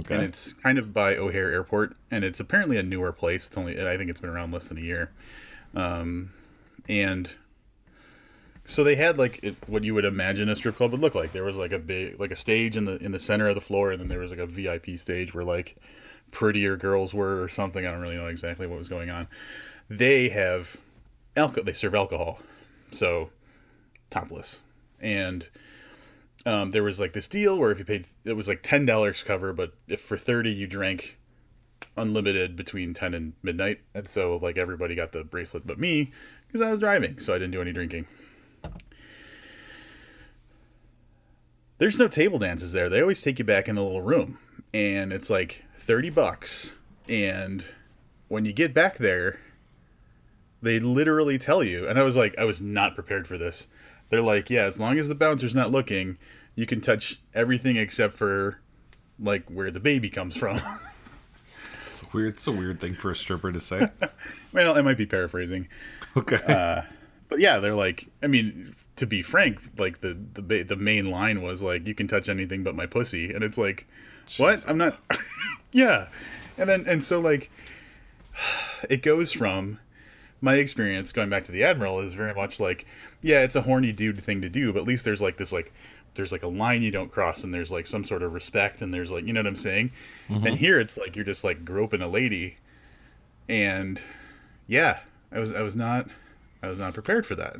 Okay. 0.00 0.14
and 0.14 0.22
it's 0.22 0.52
kind 0.52 0.76
of 0.76 0.92
by 0.92 1.16
O'Hare 1.16 1.50
Airport, 1.50 1.96
and 2.10 2.24
it's 2.24 2.40
apparently 2.40 2.76
a 2.76 2.82
newer 2.82 3.10
place. 3.10 3.46
It's 3.46 3.56
only 3.56 3.80
I 3.80 3.96
think 3.96 4.10
it's 4.10 4.20
been 4.20 4.28
around 4.28 4.52
less 4.52 4.68
than 4.68 4.76
a 4.76 4.82
year, 4.82 5.10
um, 5.74 6.30
and 6.88 7.30
so 8.64 8.84
they 8.84 8.94
had 8.94 9.18
like 9.18 9.40
it, 9.42 9.56
what 9.66 9.84
you 9.84 9.94
would 9.94 10.04
imagine 10.04 10.48
a 10.48 10.56
strip 10.56 10.76
club 10.76 10.92
would 10.92 11.00
look 11.00 11.14
like. 11.14 11.32
There 11.32 11.44
was 11.44 11.56
like 11.56 11.72
a 11.72 11.78
big 11.78 12.20
like 12.20 12.30
a 12.30 12.36
stage 12.36 12.76
in 12.76 12.84
the 12.84 12.96
in 13.04 13.12
the 13.12 13.18
center 13.18 13.48
of 13.48 13.54
the 13.54 13.60
floor, 13.60 13.92
and 13.92 14.00
then 14.00 14.08
there 14.08 14.20
was 14.20 14.30
like 14.30 14.40
a 14.40 14.46
VIP 14.46 14.98
stage 14.98 15.34
where 15.34 15.44
like 15.44 15.76
prettier 16.30 16.76
girls 16.76 17.12
were 17.12 17.42
or 17.42 17.48
something. 17.48 17.84
I 17.84 17.90
don't 17.90 18.00
really 18.00 18.16
know 18.16 18.28
exactly 18.28 18.66
what 18.66 18.78
was 18.78 18.88
going 18.88 19.10
on. 19.10 19.28
They 19.88 20.28
have 20.30 20.76
alcohol. 21.36 21.64
They 21.64 21.72
serve 21.72 21.94
alcohol, 21.94 22.38
so 22.92 23.30
topless, 24.10 24.62
and 25.00 25.46
um, 26.46 26.70
there 26.70 26.82
was 26.82 27.00
like 27.00 27.12
this 27.12 27.28
deal 27.28 27.58
where 27.58 27.70
if 27.70 27.78
you 27.78 27.84
paid, 27.84 28.06
it 28.24 28.34
was 28.34 28.48
like 28.48 28.62
ten 28.62 28.86
dollars 28.86 29.22
cover, 29.22 29.52
but 29.52 29.72
if 29.88 30.00
for 30.00 30.16
thirty 30.16 30.50
you 30.50 30.66
drank 30.66 31.18
unlimited 31.96 32.56
between 32.56 32.94
ten 32.94 33.12
and 33.14 33.32
midnight, 33.42 33.80
and 33.94 34.08
so 34.08 34.36
like 34.36 34.56
everybody 34.56 34.94
got 34.94 35.12
the 35.12 35.24
bracelet, 35.24 35.66
but 35.66 35.78
me 35.78 36.12
because 36.52 36.66
I 36.66 36.70
was 36.70 36.78
driving, 36.78 37.18
so 37.18 37.34
I 37.34 37.38
didn't 37.38 37.52
do 37.52 37.62
any 37.62 37.72
drinking. 37.72 38.06
There's 41.78 41.98
no 41.98 42.08
table 42.08 42.38
dances 42.38 42.72
there. 42.72 42.90
They 42.90 43.00
always 43.00 43.22
take 43.22 43.38
you 43.38 43.44
back 43.44 43.68
in 43.68 43.74
the 43.74 43.82
little 43.82 44.02
room, 44.02 44.38
and 44.74 45.12
it's 45.12 45.30
like 45.30 45.64
thirty 45.76 46.10
bucks. 46.10 46.76
And 47.08 47.64
when 48.28 48.44
you 48.44 48.52
get 48.52 48.74
back 48.74 48.98
there, 48.98 49.40
they 50.60 50.78
literally 50.78 51.38
tell 51.38 51.64
you, 51.64 51.88
and 51.88 51.98
I 51.98 52.02
was 52.02 52.16
like, 52.16 52.38
I 52.38 52.44
was 52.44 52.60
not 52.60 52.94
prepared 52.94 53.26
for 53.26 53.38
this. 53.38 53.66
They're 54.10 54.22
like, 54.22 54.50
yeah, 54.50 54.64
as 54.64 54.78
long 54.78 54.98
as 54.98 55.08
the 55.08 55.14
bouncer's 55.14 55.54
not 55.54 55.70
looking, 55.70 56.18
you 56.54 56.66
can 56.66 56.80
touch 56.82 57.20
everything 57.34 57.76
except 57.76 58.14
for 58.14 58.60
like 59.18 59.48
where 59.50 59.70
the 59.70 59.80
baby 59.80 60.10
comes 60.10 60.36
from. 60.36 60.58
It's 61.88 62.02
a 62.02 62.06
weird. 62.16 62.34
It's 62.34 62.46
a 62.46 62.52
weird 62.52 62.80
thing 62.80 62.94
for 62.94 63.10
a 63.10 63.16
stripper 63.16 63.52
to 63.52 63.60
say. 63.60 63.88
well, 64.52 64.76
I 64.76 64.80
might 64.80 64.96
be 64.96 65.06
paraphrasing. 65.06 65.68
Okay. 66.16 66.36
Uh, 66.46 66.82
but 67.32 67.40
yeah, 67.40 67.58
they're 67.60 67.74
like, 67.74 68.06
I 68.22 68.26
mean, 68.26 68.74
to 68.96 69.06
be 69.06 69.22
frank, 69.22 69.58
like 69.78 70.02
the 70.02 70.18
the 70.34 70.62
the 70.62 70.76
main 70.76 71.10
line 71.10 71.40
was 71.40 71.62
like, 71.62 71.88
"You 71.88 71.94
can 71.94 72.06
touch 72.06 72.28
anything 72.28 72.62
but 72.62 72.74
my 72.74 72.84
pussy," 72.84 73.32
and 73.32 73.42
it's 73.42 73.56
like, 73.56 73.86
what? 74.36 74.62
I'm 74.68 74.76
not. 74.76 74.98
yeah, 75.72 76.08
and 76.58 76.68
then 76.68 76.84
and 76.86 77.02
so 77.02 77.20
like, 77.20 77.50
it 78.90 79.02
goes 79.02 79.32
from 79.32 79.78
my 80.42 80.56
experience 80.56 81.10
going 81.12 81.30
back 81.30 81.44
to 81.44 81.52
the 81.52 81.64
admiral 81.64 82.00
is 82.00 82.12
very 82.12 82.34
much 82.34 82.60
like, 82.60 82.84
yeah, 83.22 83.40
it's 83.40 83.56
a 83.56 83.62
horny 83.62 83.92
dude 83.92 84.22
thing 84.22 84.42
to 84.42 84.50
do, 84.50 84.70
but 84.70 84.80
at 84.80 84.86
least 84.86 85.04
there's 85.04 85.22
like 85.22 85.38
this 85.38 85.52
like. 85.52 85.72
There's 86.14 86.30
like 86.30 86.42
a 86.42 86.48
line 86.48 86.82
you 86.82 86.90
don't 86.90 87.10
cross, 87.10 87.42
and 87.42 87.54
there's 87.54 87.72
like 87.72 87.86
some 87.86 88.04
sort 88.04 88.22
of 88.22 88.34
respect, 88.34 88.82
and 88.82 88.92
there's 88.92 89.10
like 89.10 89.24
you 89.24 89.32
know 89.32 89.40
what 89.40 89.46
I'm 89.46 89.56
saying. 89.56 89.90
And 90.28 90.44
mm-hmm. 90.44 90.56
here 90.56 90.78
it's 90.78 90.98
like 90.98 91.16
you're 91.16 91.24
just 91.24 91.42
like 91.42 91.64
groping 91.64 92.02
a 92.02 92.06
lady, 92.06 92.58
and 93.48 93.98
yeah, 94.66 94.98
I 95.34 95.38
was 95.38 95.52
I 95.52 95.62
was 95.62 95.76
not 95.76 96.08
I 96.62 96.68
was 96.68 96.78
not 96.78 96.94
prepared 96.94 97.26
for 97.26 97.34
that. 97.36 97.56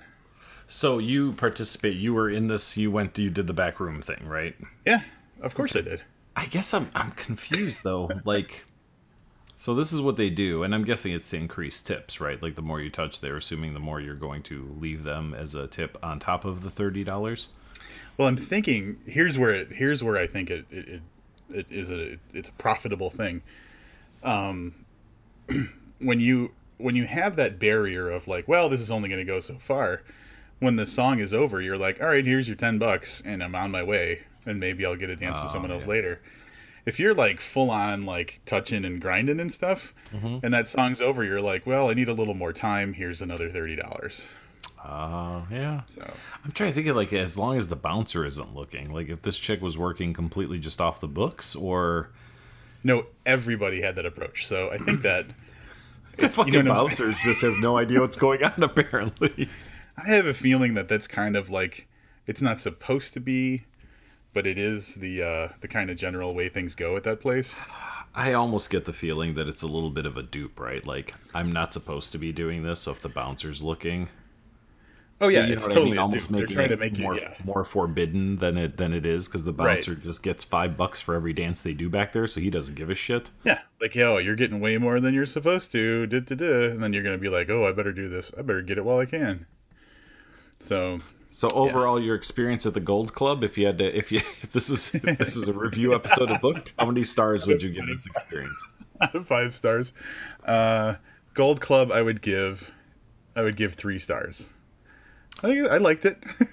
so 0.69 0.99
you 0.99 1.33
participate. 1.33 1.97
You 1.97 2.15
were 2.15 2.31
in 2.31 2.47
this. 2.47 2.77
You 2.77 2.91
went. 2.91 3.19
You 3.19 3.31
did 3.31 3.47
the 3.47 3.53
back 3.55 3.81
room 3.81 4.03
thing, 4.03 4.27
right? 4.27 4.55
Yeah, 4.87 5.03
of 5.41 5.55
course 5.55 5.75
I 5.77 5.81
did. 5.81 6.03
I 6.37 6.47
guess 6.47 6.73
I'm 6.75 6.91
I'm 6.95 7.13
confused 7.13 7.85
though. 7.85 8.11
like, 8.25 8.65
so 9.57 9.75
this 9.75 9.93
is 9.93 10.01
what 10.01 10.17
they 10.17 10.31
do, 10.31 10.63
and 10.63 10.75
I'm 10.75 10.85
guessing 10.85 11.13
it's 11.13 11.29
to 11.31 11.37
increase 11.37 11.83
tips, 11.83 12.21
right? 12.21 12.43
Like 12.43 12.55
the 12.55 12.63
more 12.63 12.81
you 12.81 12.91
touch, 12.91 13.21
they're 13.21 13.37
assuming 13.37 13.73
the 13.73 13.81
more 13.81 14.01
you're 14.01 14.15
going 14.15 14.43
to 14.45 14.75
leave 14.79 15.05
them 15.05 15.35
as 15.35 15.55
a 15.55 15.67
tip 15.67 15.99
on 16.03 16.19
top 16.19 16.45
of 16.45 16.63
the 16.63 16.71
thirty 16.71 17.05
dollars. 17.05 17.49
Well, 18.17 18.29
I'm 18.29 18.37
thinking 18.37 18.99
here's 19.07 19.39
where 19.39 19.51
it 19.51 19.73
here's 19.73 20.03
where 20.05 20.17
I 20.17 20.27
think 20.27 20.51
it 20.51 20.65
it, 20.71 20.89
it, 20.89 21.03
it 21.51 21.67
is 21.71 21.91
a 21.91 22.19
it's 22.33 22.49
a 22.49 22.53
profitable 22.53 23.11
thing. 23.11 23.43
Um, 24.23 24.75
when 25.99 26.21
you 26.21 26.53
when 26.83 26.97
you 26.97 27.05
have 27.07 27.37
that 27.37 27.59
barrier 27.59 28.11
of 28.11 28.27
like, 28.29 28.49
well, 28.49 28.69
this 28.69 28.81
is 28.81 28.91
only 28.91 29.09
going 29.09 29.21
to 29.21 29.25
go 29.25 29.41
so 29.41 29.55
far. 29.55 30.03
When 30.61 30.77
the 30.77 30.87
song 30.87 31.19
is 31.19 31.35
over, 31.35 31.61
you're 31.61 31.77
like, 31.79 32.01
all 32.01 32.09
right, 32.09 32.25
here's 32.25 32.47
your 32.47 32.57
ten 32.57 32.79
bucks, 32.79 33.23
and 33.27 33.43
I'm 33.43 33.55
on 33.55 33.71
my 33.71 33.83
way, 33.83 34.21
and 34.47 34.61
maybe 34.61 34.87
I'll 34.87 34.97
get 34.97 35.11
a 35.11 35.17
dance 35.17 35.39
with 35.41 35.49
Oh, 35.49 35.53
someone 35.53 35.71
else 35.73 35.83
yeah. 35.85 35.89
later. 35.91 36.23
If 36.87 36.99
you're 37.01 37.15
like 37.15 37.41
full 37.41 37.71
on 37.71 38.05
like 38.07 38.41
touching 38.47 38.85
and 38.85 39.01
grinding 39.01 39.41
and 39.41 39.53
stuff, 39.53 39.95
and 40.13 40.53
that 40.55 40.69
song's 40.69 41.01
over, 41.01 41.25
you're 41.25 41.41
like, 41.41 41.67
well, 41.67 41.89
I 41.91 41.95
need 41.95 42.09
a 42.09 42.13
little 42.13 42.35
more 42.35 42.53
time. 42.53 42.93
Here's 42.93 43.23
another 43.23 43.49
thirty 43.49 43.77
dollars. 43.77 44.25
Uh, 44.85 45.43
yeah. 45.51 45.83
So 45.87 46.03
I'm 46.45 46.51
trying 46.53 46.71
to 46.71 46.75
think 46.75 46.89
of 46.89 46.97
like 46.97 47.13
as 47.13 47.39
long 47.39 47.57
as 47.57 47.69
the 47.69 47.77
bouncer 47.77 48.25
isn't 48.25 48.55
looking, 48.55 48.93
like 48.93 49.09
if 49.09 49.23
this 49.23 49.39
chick 49.39 49.61
was 49.63 49.79
working 49.79 50.13
completely 50.13 50.59
just 50.59 50.81
off 50.81 51.01
the 51.01 51.07
books, 51.09 51.55
or 51.55 52.11
no, 52.85 53.07
everybody 53.27 53.81
had 53.81 53.95
that 53.97 54.07
approach. 54.07 54.47
So 54.47 54.69
I 54.71 54.79
think 54.79 55.03
that 55.11 55.27
the 56.19 56.29
fucking 56.29 56.65
know 56.65 56.75
bouncer 56.75 57.13
just 57.13 57.41
has 57.43 57.59
no 57.59 57.79
idea 57.79 58.01
what's 58.01 58.17
going 58.17 58.43
on. 58.45 58.53
Apparently, 58.63 59.49
I 59.97 60.11
have 60.11 60.27
a 60.27 60.35
feeling 60.35 60.75
that 60.75 60.89
that's 60.89 61.07
kind 61.07 61.37
of 61.37 61.51
like 61.51 61.89
it's 62.27 62.43
not 62.43 62.61
supposed 62.61 63.15
to 63.15 63.21
be, 63.21 63.65
but 64.33 64.47
it 64.47 64.59
is 64.59 64.95
the 64.97 65.23
uh, 65.23 65.49
the 65.61 65.69
kind 65.69 65.91
of 65.91 65.97
general 65.97 66.35
way 66.35 66.49
things 66.49 66.75
go 66.75 66.97
at 66.97 67.05
that 67.05 67.21
place. 67.21 67.59
I 68.15 68.35
almost 68.35 68.69
get 68.69 68.85
the 68.85 68.93
feeling 68.93 69.35
that 69.35 69.49
it's 69.49 69.63
a 69.63 69.67
little 69.67 69.91
bit 69.91 70.05
of 70.05 70.19
a 70.19 70.23
dupe, 70.23 70.61
right? 70.61 70.87
Like 70.87 71.15
I'm 71.35 71.51
not 71.51 71.73
supposed 71.73 72.13
to 72.13 72.19
be 72.19 72.33
doing 72.33 72.63
this, 72.63 72.81
so 72.81 72.93
if 72.93 73.01
the 73.01 73.09
bouncer's 73.09 73.63
looking, 73.63 74.09
Oh 75.23 75.29
yeah, 75.29 75.47
you 75.47 75.53
it's 75.55 75.67
totally 75.67 75.87
I 75.87 75.91
mean? 75.93 75.99
almost 76.01 76.29
dupe. 76.29 76.37
They're 76.37 76.41
making 76.43 76.55
trying 76.57 76.67
it 76.67 76.71
to 76.71 76.77
make 76.77 76.99
more 76.99 77.17
it. 77.17 77.23
Yeah, 77.23 77.35
more 77.45 77.65
forbidden 77.65 78.37
than 78.39 78.59
it 78.59 78.77
than 78.77 78.93
it 78.93 79.07
is 79.07 79.29
because 79.29 79.45
the 79.45 79.53
Right. 79.53 79.77
bouncer 79.77 79.95
just 79.95 80.23
gets 80.23 80.43
five 80.45 80.77
bucks 80.77 81.01
for 81.01 81.15
every 81.15 81.33
dance 81.33 81.63
they 81.63 81.73
do 81.75 81.89
back 81.89 82.13
there, 82.13 82.27
so 82.27 82.41
he 82.41 82.51
doesn't 82.51 82.75
give 82.75 82.91
a 82.91 82.95
shit. 82.95 83.31
yeah. 83.45 83.61
Like 83.81 83.95
yo, 83.95 84.19
you're 84.19 84.37
getting 84.37 84.61
way 84.61 84.77
more 84.79 85.01
than 85.01 85.15
you're 85.15 85.25
supposed 85.27 85.73
to. 85.73 86.07
Da, 86.07 86.21
da, 86.21 86.35
da. 86.35 86.71
And 86.73 86.83
then 86.83 86.93
you're 86.93 87.03
gonna 87.05 87.19
be 87.19 87.29
like, 87.29 87.49
oh, 87.51 87.67
I 87.67 87.73
better 87.73 87.93
do 87.93 88.09
this. 88.09 88.31
I 88.37 88.43
better 88.43 88.63
get 88.63 88.77
it 88.79 88.85
while 88.85 88.99
I 88.99 89.07
can. 89.07 89.47
So 90.59 91.01
So 91.29 91.49
overall, 91.51 92.01
your 92.01 92.15
experience 92.15 92.67
at 92.67 92.75
the 92.75 92.81
Gold 92.81 93.13
Club, 93.15 93.43
if 93.45 93.57
you 93.57 93.67
had 93.67 93.79
to, 93.79 93.97
if 93.97 94.13
you 94.13 94.19
if 94.43 94.53
this 94.53 94.71
is 94.71 94.95
if 94.95 95.19
this 95.19 95.37
is 95.37 95.49
a 95.49 95.53
review 95.53 95.95
episode 95.95 96.31
of 96.31 96.41
Booked, 96.41 96.75
how 96.79 96.87
many 96.87 97.05
stars 97.05 97.47
would 97.47 97.63
you 97.63 97.71
give 97.71 97.87
this 97.87 98.07
experience? 98.07 98.65
out 99.01 99.15
of 99.17 99.27
five 99.27 99.53
stars, 99.53 99.93
uh, 100.45 100.95
Gold 101.35 101.61
Club, 101.61 101.91
I 101.91 102.03
would 102.03 102.23
give, 102.23 102.73
I 103.35 103.43
would 103.43 103.57
give 103.57 103.75
three 103.75 103.99
stars. 103.99 104.49
I 105.43 105.61
I 105.61 105.79
liked 105.79 106.05
it. 106.05 106.23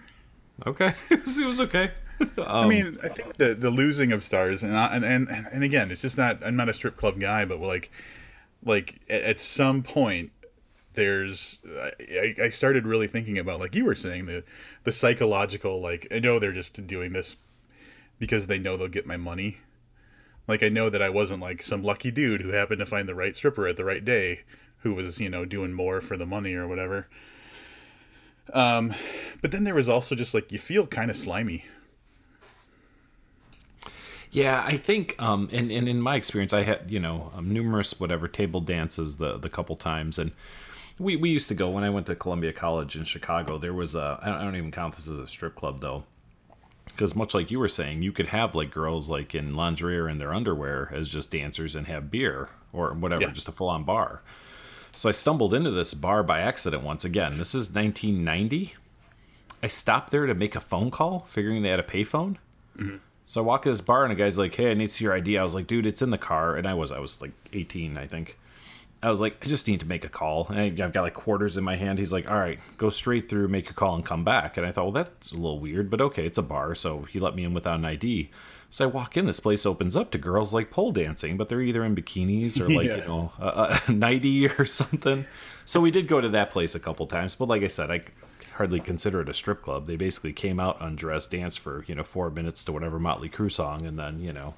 Okay, 0.68 0.94
it 1.10 1.22
was, 1.22 1.40
it 1.40 1.46
was 1.48 1.62
okay. 1.62 1.92
I 2.38 2.64
um, 2.64 2.70
mean, 2.70 2.98
I 3.02 3.08
think 3.08 3.38
the 3.38 3.54
the 3.54 3.70
losing 3.70 4.12
of 4.12 4.24
stars, 4.24 4.64
and 4.64 4.76
I, 4.76 4.96
and 4.96 5.06
and 5.06 5.28
and 5.30 5.64
again, 5.64 5.92
it's 5.92 6.02
just 6.02 6.18
not. 6.18 6.44
I'm 6.44 6.56
not 6.56 6.70
a 6.70 6.74
strip 6.74 6.98
club 6.98 7.20
guy, 7.20 7.46
but 7.46 7.60
like, 7.60 7.92
like 8.64 8.96
at, 9.10 9.24
at 9.24 9.40
some 9.40 9.84
point, 9.84 10.32
there's. 10.94 11.62
I, 12.12 12.36
I 12.44 12.50
started 12.50 12.86
really 12.86 13.08
thinking 13.08 13.38
about, 13.38 13.60
like 13.60 13.74
you 13.74 13.86
were 13.86 13.96
saying, 13.96 14.26
the 14.26 14.44
the 14.84 14.92
psychological. 14.92 15.80
Like, 15.80 16.08
I 16.12 16.20
know 16.20 16.40
they're 16.40 16.52
just 16.52 16.86
doing 16.88 17.14
this 17.14 17.38
because 18.20 18.48
they 18.48 18.60
know 18.60 18.76
they'll 18.76 18.90
get 18.90 19.06
my 19.06 19.18
money. 19.18 19.58
Like, 20.48 20.64
I 20.64 20.70
know 20.70 20.90
that 20.90 21.02
I 21.02 21.10
wasn't 21.10 21.42
like 21.42 21.64
some 21.64 21.84
lucky 21.84 22.12
dude 22.12 22.42
who 22.42 22.50
happened 22.50 22.80
to 22.80 22.86
find 22.86 23.08
the 23.08 23.16
right 23.16 23.36
stripper 23.36 23.68
at 23.68 23.78
the 23.78 23.86
right 23.86 24.04
day, 24.04 24.42
who 24.80 24.94
was 24.94 25.22
you 25.22 25.30
know 25.30 25.46
doing 25.46 25.72
more 25.72 26.02
for 26.02 26.18
the 26.18 26.26
money 26.26 26.54
or 26.54 26.68
whatever. 26.68 27.08
Um, 28.54 28.94
but 29.42 29.52
then 29.52 29.64
there 29.64 29.76
was 29.76 29.90
also 29.90 30.16
just 30.16 30.34
like 30.34 30.52
you 30.52 30.58
feel 30.60 30.88
kind 30.88 31.10
of 31.12 31.18
slimy. 31.18 31.66
Yeah, 34.32 34.64
I 34.64 34.78
think, 34.78 35.16
um, 35.20 35.50
and, 35.52 35.72
and 35.72 35.90
in 35.90 36.00
my 36.02 36.16
experience, 36.16 36.54
I 36.54 36.62
had 36.62 36.92
you 36.92 37.00
know 37.00 37.32
um, 37.36 37.52
numerous 37.52 38.00
whatever 38.00 38.28
table 38.28 38.62
dances 38.62 39.18
the 39.18 39.38
the 39.38 39.50
couple 39.50 39.76
times, 39.76 40.20
and 40.20 40.32
we 41.00 41.16
we 41.16 41.30
used 41.30 41.48
to 41.48 41.56
go 41.56 41.70
when 41.70 41.84
I 41.84 41.90
went 41.90 42.06
to 42.08 42.16
Columbia 42.16 42.54
College 42.54 42.96
in 42.96 43.06
Chicago. 43.06 43.58
There 43.58 43.74
was 43.74 43.96
a 43.96 44.20
I 44.22 44.28
don't, 44.28 44.36
I 44.36 44.44
don't 44.44 44.56
even 44.56 44.72
count 44.72 44.96
this 44.96 45.10
as 45.10 45.18
a 45.18 45.26
strip 45.26 45.56
club 45.56 45.82
though, 45.82 46.04
because 46.86 47.16
much 47.16 47.34
like 47.34 47.50
you 47.50 47.58
were 47.58 47.68
saying, 47.68 48.04
you 48.04 48.12
could 48.12 48.28
have 48.28 48.54
like 48.54 48.70
girls 48.70 49.10
like 49.10 49.34
in 49.34 49.56
lingerie 49.56 49.98
or 49.98 50.08
in 50.08 50.20
their 50.20 50.34
underwear 50.34 50.92
as 50.94 51.10
just 51.10 51.32
dancers 51.32 51.76
and 51.76 51.88
have 51.88 52.12
beer 52.12 52.50
or 52.72 52.94
whatever, 52.94 53.22
Yeah. 53.24 53.32
just 53.32 53.48
a 53.50 53.52
full 53.52 53.70
on 53.70 53.84
bar. 53.84 54.22
So 54.94 55.10
I 55.10 55.12
stumbled 55.12 55.54
into 55.54 55.72
this 55.72 55.94
bar 55.94 56.24
by 56.24 56.40
accident 56.42 56.84
once 56.84 57.06
again. 57.06 57.38
This 57.38 57.54
is 57.56 57.72
1990. 57.74 58.74
I 59.62 59.68
stopped 59.68 60.12
there 60.12 60.26
to 60.26 60.34
make 60.34 60.56
a 60.56 60.62
phone 60.62 60.90
call, 60.92 61.20
figuring 61.22 61.62
they 61.62 61.70
had 61.70 61.80
a 61.80 61.84
payphone. 61.84 62.38
So 63.26 63.42
I 63.42 63.44
walk 63.46 63.62
to 63.64 63.70
this 63.70 63.82
bar 63.82 64.04
and 64.04 64.12
a 64.12 64.16
guy's 64.16 64.38
like, 64.40 64.56
"Hey, 64.56 64.72
I 64.72 64.74
need 64.74 64.88
to 64.88 64.94
see 64.94 65.04
your 65.06 65.14
ID." 65.14 65.38
I 65.38 65.44
was 65.44 65.54
like, 65.54 65.68
"Dude, 65.68 65.86
it's 65.86 66.02
in 66.02 66.10
the 66.10 66.18
car." 66.18 66.56
And 66.56 66.66
I 66.66 66.74
was, 66.74 66.92
I 66.92 67.00
was 67.00 67.22
like 67.22 67.32
18, 67.54 67.98
I 67.98 68.08
think. 68.08 68.38
I 69.04 69.10
was 69.10 69.22
like, 69.22 69.38
"I 69.46 69.48
just 69.48 69.68
need 69.68 69.82
to 69.82 69.86
make 69.86 70.04
a 70.04 70.10
call." 70.10 70.48
And 70.50 70.60
I, 70.60 70.84
I've 70.84 70.94
got 70.94 71.04
like 71.04 71.14
quarters 71.14 71.56
in 71.58 71.64
my 71.64 71.76
hand. 71.76 72.00
He's 72.00 72.12
like, 72.12 72.30
"All 72.30 72.40
right, 72.40 72.60
go 72.78 72.90
straight 72.90 73.30
through, 73.30 73.48
make 73.50 73.70
a 73.70 73.74
call, 73.74 73.96
and 73.96 74.04
come 74.04 74.24
back." 74.24 74.58
And 74.58 74.66
I 74.66 74.72
thought, 74.72 74.86
well, 74.86 74.92
that's 75.04 75.32
a 75.32 75.36
little 75.36 75.60
weird, 75.60 75.90
but 75.92 76.02
okay, 76.02 76.26
it's 76.26 76.38
a 76.38 76.42
bar, 76.44 76.74
so 76.74 77.04
he 77.04 77.20
let 77.20 77.36
me 77.36 77.44
in 77.44 77.54
without 77.54 77.78
an 77.80 77.86
ID. 77.86 78.32
So 78.72 78.86
I 78.86 78.88
walk 78.88 79.18
in, 79.18 79.26
this 79.26 79.40
place 79.40 79.66
opens 79.66 79.96
up 79.98 80.12
to 80.12 80.18
girls 80.18 80.54
like 80.54 80.70
pole 80.70 80.92
dancing, 80.92 81.38
but 81.38 81.50
they're 81.50 81.62
either 81.62 81.84
in 81.84 81.96
bikinis 81.96 82.60
or 82.62 82.70
like 82.70 82.88
Yeah. 82.88 82.98
you 82.98 83.08
know 83.08 83.32
a, 83.40 83.80
a 83.88 83.92
nighty 83.92 84.48
or 84.48 84.66
something. 84.66 85.26
So 85.66 85.82
we 85.82 85.92
did 85.92 86.08
go 86.08 86.22
to 86.22 86.30
that 86.30 86.50
place 86.52 86.76
a 86.76 86.80
couple 86.80 87.06
times, 87.08 87.36
but 87.36 87.48
like 87.48 87.64
I 87.64 87.68
said, 87.68 87.90
I 87.92 88.02
hardly 88.54 88.80
consider 88.80 89.22
it 89.22 89.30
a 89.30 89.34
strip 89.34 89.62
club. 89.62 89.88
They 89.88 89.96
basically 89.96 90.34
came 90.34 90.60
out 90.60 90.78
undressed, 90.82 91.32
danced 91.32 91.60
for 91.60 91.84
you 91.88 91.96
know 91.96 92.04
four 92.04 92.30
minutes 92.30 92.64
to 92.66 92.72
whatever 92.72 93.00
Motley 93.00 93.30
Crue 93.30 93.52
song, 93.52 93.86
and 93.86 93.98
then 93.98 94.20
you 94.22 94.34
know. 94.34 94.54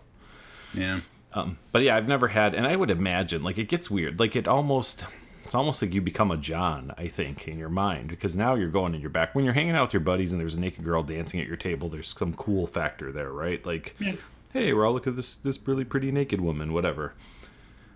Yeah. 0.74 1.00
Um, 1.34 1.58
but 1.72 1.82
yeah, 1.84 1.96
I've 1.96 2.10
never 2.10 2.28
had, 2.28 2.54
and 2.54 2.68
I 2.68 2.76
would 2.76 2.90
imagine 2.92 3.44
like 3.44 3.58
it 3.58 3.70
gets 3.70 3.90
weird. 3.90 4.20
Like 4.20 4.36
it 4.36 4.48
almost, 4.50 5.06
it's 5.52 5.56
almost 5.56 5.82
like 5.82 5.94
you 5.94 6.00
become 6.00 6.32
a 6.32 6.38
John. 6.38 6.94
I 6.98 7.10
think 7.10 7.46
in 7.46 7.60
your 7.60 7.68
mind 7.68 8.08
because 8.08 8.38
now 8.38 8.56
you're 8.56 8.70
going 8.70 8.96
in 8.96 9.02
your 9.02 9.10
back 9.10 9.36
when 9.36 9.44
you're 9.44 9.54
hanging 9.54 9.76
out 9.76 9.82
with 9.88 9.94
your 9.94 10.00
buddies 10.00 10.32
and 10.32 10.40
there's 10.40 10.56
a 10.56 10.60
naked 10.62 10.86
girl 10.86 11.04
dancing 11.04 11.42
at 11.42 11.46
your 11.48 11.58
table. 11.58 11.90
There's 11.90 12.08
some 12.18 12.34
cool 12.36 12.66
factor 12.68 13.12
there, 13.12 13.34
right? 13.34 13.64
Like, 13.66 13.94
Yeah. 14.00 14.14
hey, 14.54 14.72
we're 14.72 14.86
all 14.86 14.94
look 14.94 15.08
at 15.08 15.18
this 15.18 15.36
this 15.36 15.60
really 15.68 15.84
pretty 15.84 16.10
naked 16.10 16.40
woman, 16.40 16.72
whatever. 16.72 17.16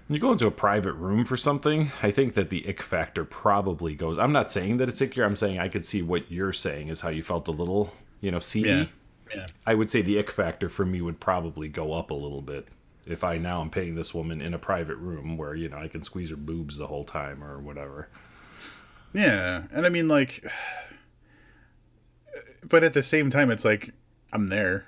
When 0.10 0.16
you 0.16 0.20
go 0.20 0.34
into 0.34 0.48
a 0.48 0.52
private 0.52 0.96
room 0.96 1.24
for 1.24 1.38
something, 1.38 1.94
I 2.04 2.12
think 2.12 2.34
that 2.34 2.50
the 2.50 2.68
ick 2.68 2.82
factor 2.82 3.24
probably 3.24 3.96
goes. 3.96 4.20
I'm 4.20 4.34
not 4.34 4.52
saying 4.52 4.76
that 4.76 4.90
it's 4.90 5.00
ickier. 5.00 5.26
I'm 5.26 5.38
saying 5.38 5.58
I 5.58 5.70
could 5.70 5.86
see 5.86 6.02
what 6.02 6.30
you're 6.30 6.52
saying 6.52 6.90
is 6.90 7.00
how 7.00 7.10
you 7.10 7.24
felt 7.24 7.48
a 7.48 7.52
little, 7.52 7.94
you 8.20 8.32
know, 8.32 8.40
seedy. 8.40 8.68
Yeah. 8.68 8.86
Yeah. 9.34 9.46
I 9.66 9.76
would 9.76 9.90
say 9.90 10.02
the 10.02 10.20
ick 10.20 10.30
factor 10.30 10.68
for 10.68 10.86
me 10.86 11.02
would 11.02 11.22
probably 11.22 11.70
go 11.70 11.94
up 11.94 12.12
a 12.12 12.14
little 12.14 12.42
bit 12.42 12.68
if 13.06 13.24
I 13.24 13.38
now 13.38 13.62
am 13.62 13.70
paying 13.70 13.96
this 13.96 14.14
woman 14.14 14.42
in 14.42 14.54
a 14.54 14.60
private 14.60 14.98
room 14.98 15.38
where 15.38 15.56
you 15.56 15.70
know 15.70 15.78
I 15.78 15.88
can 15.88 16.04
squeeze 16.04 16.30
her 16.30 16.36
boobs 16.36 16.78
the 16.78 16.88
whole 16.88 17.04
time 17.04 17.44
or 17.44 17.60
whatever. 17.60 18.10
Yeah, 19.14 19.64
and 19.72 19.86
I 19.86 19.90
mean 19.90 20.08
like, 20.08 20.46
but 22.64 22.84
at 22.84 22.94
the 22.94 23.04
same 23.04 23.30
time, 23.30 23.52
it's 23.52 23.66
like 23.66 23.92
I'm 24.34 24.50
there, 24.50 24.86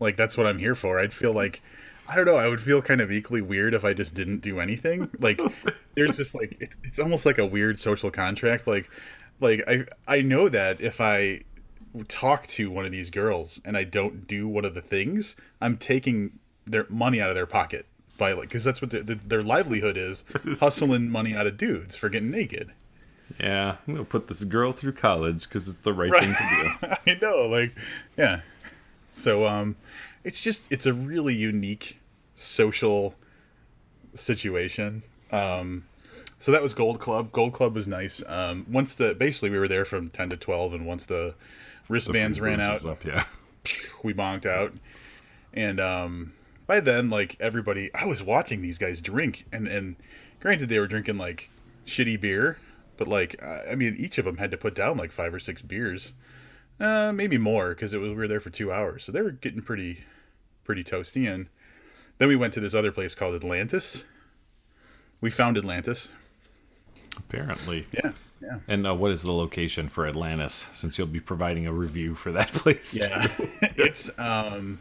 like 0.00 0.16
that's 0.16 0.36
what 0.36 0.46
I'm 0.46 0.58
here 0.58 0.74
for. 0.74 0.98
I'd 0.98 1.12
feel 1.12 1.32
like, 1.32 1.62
I 2.08 2.16
don't 2.16 2.26
know, 2.26 2.36
I 2.36 2.48
would 2.48 2.60
feel 2.60 2.80
kind 2.80 3.00
of 3.00 3.12
equally 3.12 3.42
weird 3.42 3.74
if 3.74 3.84
I 3.84 3.92
just 3.92 4.14
didn't 4.14 4.38
do 4.38 4.60
anything. 4.60 5.10
Like, 5.18 5.40
there's 5.94 6.16
this 6.16 6.34
like, 6.34 6.56
it, 6.60 6.70
it's 6.84 6.98
almost 6.98 7.26
like 7.26 7.38
a 7.38 7.46
weird 7.46 7.78
social 7.78 8.10
contract. 8.10 8.66
Like, 8.66 8.90
like 9.40 9.62
I 9.68 9.84
I 10.06 10.22
know 10.22 10.48
that 10.48 10.80
if 10.80 11.00
I 11.00 11.42
talk 12.06 12.46
to 12.46 12.70
one 12.70 12.84
of 12.84 12.92
these 12.92 13.10
girls 13.10 13.60
and 13.64 13.76
I 13.76 13.84
don't 13.84 14.26
do 14.26 14.48
one 14.48 14.64
of 14.64 14.74
the 14.74 14.82
things, 14.82 15.36
I'm 15.60 15.76
taking 15.76 16.38
their 16.70 16.86
money 16.88 17.20
out 17.20 17.28
of 17.28 17.34
their 17.34 17.46
pocket 17.46 17.86
by 18.16 18.32
like 18.32 18.48
because 18.48 18.64
that's 18.64 18.80
what 18.82 18.90
their, 18.90 19.02
their 19.02 19.42
livelihood 19.42 19.96
is, 19.96 20.24
hustling 20.60 21.10
money 21.10 21.34
out 21.34 21.46
of 21.46 21.56
dudes 21.56 21.96
for 21.96 22.08
getting 22.08 22.30
naked. 22.30 22.70
Yeah, 23.38 23.76
I'm 23.86 23.94
gonna 23.94 24.04
put 24.04 24.26
this 24.28 24.42
girl 24.44 24.72
through 24.72 24.92
college 24.92 25.44
because 25.44 25.68
it's 25.68 25.78
the 25.78 25.92
right, 25.92 26.10
Right. 26.10 26.24
thing 26.24 26.34
to 26.34 26.86
do. 26.88 26.94
I 27.12 27.18
know, 27.20 27.46
like, 27.46 27.74
yeah. 28.16 28.40
So, 29.10 29.46
um, 29.46 29.76
it's 30.24 30.42
just 30.42 30.72
it's 30.72 30.86
a 30.86 30.92
really 30.92 31.34
unique 31.34 31.98
social 32.36 33.14
situation. 34.14 35.02
Um, 35.30 35.84
so 36.38 36.52
that 36.52 36.62
was 36.62 36.72
Gold 36.74 37.00
Club. 37.00 37.32
Gold 37.32 37.52
Club 37.52 37.74
was 37.74 37.88
nice. 37.88 38.22
Um, 38.26 38.64
once 38.70 38.94
the 38.94 39.14
basically 39.14 39.50
we 39.50 39.58
were 39.58 39.68
there 39.68 39.84
from 39.84 40.08
ten 40.10 40.30
to 40.30 40.36
twelve, 40.36 40.74
and 40.74 40.86
once 40.86 41.06
the 41.06 41.34
wristbands 41.88 42.40
ran 42.40 42.60
out, 42.60 42.84
Up, 42.86 43.04
yeah. 43.04 43.24
we 44.02 44.14
bonked 44.14 44.46
out. 44.46 44.72
And 45.54 45.80
um, 45.80 46.32
by 46.68 46.80
then, 46.80 47.10
like 47.10 47.34
everybody, 47.40 47.92
I 47.94 48.04
was 48.04 48.22
watching 48.22 48.62
these 48.62 48.78
guys 48.78 49.00
drink, 49.00 49.46
and 49.50 49.66
and 49.66 49.96
granted 50.38 50.68
they 50.68 50.78
were 50.78 50.86
drinking 50.86 51.18
like 51.18 51.50
shitty 51.86 52.20
beer, 52.20 52.58
but 52.98 53.08
like 53.08 53.42
I 53.42 53.74
mean, 53.74 53.96
each 53.98 54.18
of 54.18 54.26
them 54.26 54.36
had 54.36 54.52
to 54.52 54.58
put 54.58 54.76
down 54.76 54.98
like 54.98 55.10
five 55.10 55.34
or 55.34 55.40
six 55.40 55.62
beers, 55.62 56.12
uh, 56.78 57.10
maybe 57.10 57.38
more 57.38 57.70
because 57.70 57.94
it 57.94 57.98
was 57.98 58.10
we 58.10 58.16
were 58.16 58.28
there 58.28 58.38
for 58.38 58.50
two 58.50 58.70
hours, 58.70 59.02
so 59.02 59.10
they 59.10 59.22
were 59.22 59.32
getting 59.32 59.62
pretty 59.62 60.04
pretty 60.62 60.84
toasty. 60.84 61.26
And 61.32 61.48
then 62.18 62.28
we 62.28 62.36
went 62.36 62.52
to 62.54 62.60
this 62.60 62.74
other 62.74 62.92
place 62.92 63.14
called 63.14 63.34
Atlantis. 63.34 64.04
We 65.22 65.30
found 65.30 65.56
Atlantis. 65.56 66.12
Apparently. 67.16 67.86
Yeah, 67.92 68.12
yeah. 68.42 68.58
And 68.68 68.86
uh, 68.86 68.94
what 68.94 69.10
is 69.10 69.22
the 69.22 69.32
location 69.32 69.88
for 69.88 70.06
Atlantis? 70.06 70.68
Since 70.74 70.98
you'll 70.98 71.06
be 71.08 71.18
providing 71.18 71.66
a 71.66 71.72
review 71.72 72.14
for 72.14 72.30
that 72.32 72.48
place. 72.52 72.98
Yeah, 73.00 73.26
it's 73.76 74.10
um, 74.18 74.78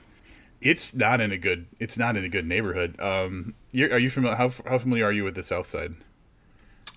it's 0.61 0.93
not 0.95 1.21
in 1.21 1.31
a 1.31 1.37
good 1.37 1.65
it's 1.79 1.97
not 1.97 2.15
in 2.15 2.23
a 2.23 2.29
good 2.29 2.45
neighborhood. 2.45 2.99
Um, 2.99 3.53
you're, 3.71 3.91
are 3.93 3.99
you 3.99 4.09
familiar? 4.09 4.35
How 4.35 4.49
how 4.65 4.77
familiar 4.77 5.05
are 5.05 5.11
you 5.11 5.23
with 5.23 5.35
the 5.35 5.43
South 5.43 5.67
Side? 5.67 5.93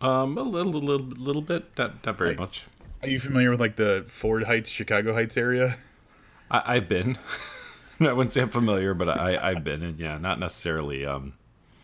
Um, 0.00 0.38
a 0.38 0.42
little, 0.42 0.72
little, 0.72 1.06
little 1.06 1.42
bit. 1.42 1.64
Not, 1.76 2.06
not 2.06 2.16
very 2.16 2.34
much. 2.34 2.66
Are 3.02 3.08
you 3.08 3.20
familiar 3.20 3.50
with 3.50 3.60
like 3.60 3.76
the 3.76 4.04
Ford 4.08 4.44
Heights, 4.44 4.70
Chicago 4.70 5.12
Heights 5.12 5.36
area? 5.36 5.76
I, 6.50 6.76
I've 6.76 6.88
been. 6.88 7.18
I 8.00 8.12
wouldn't 8.14 8.32
say 8.32 8.40
I'm 8.40 8.48
familiar, 8.48 8.94
but 8.94 9.10
I, 9.10 9.36
I've 9.50 9.62
been, 9.62 9.82
and 9.82 9.98
yeah, 9.98 10.16
not 10.16 10.38
necessarily. 10.40 11.04
Um, 11.04 11.34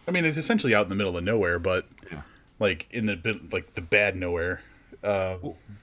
I 0.08 0.12
mean, 0.12 0.24
it's 0.24 0.38
essentially 0.38 0.74
out 0.74 0.84
in 0.84 0.88
the 0.88 0.94
middle 0.94 1.14
of 1.16 1.24
nowhere, 1.24 1.58
but 1.58 1.86
Yeah. 2.10 2.22
like 2.58 2.86
in 2.90 3.04
the 3.04 3.38
like 3.52 3.74
the 3.74 3.82
bad 3.82 4.16
nowhere. 4.16 4.62
Uh, 5.04 5.36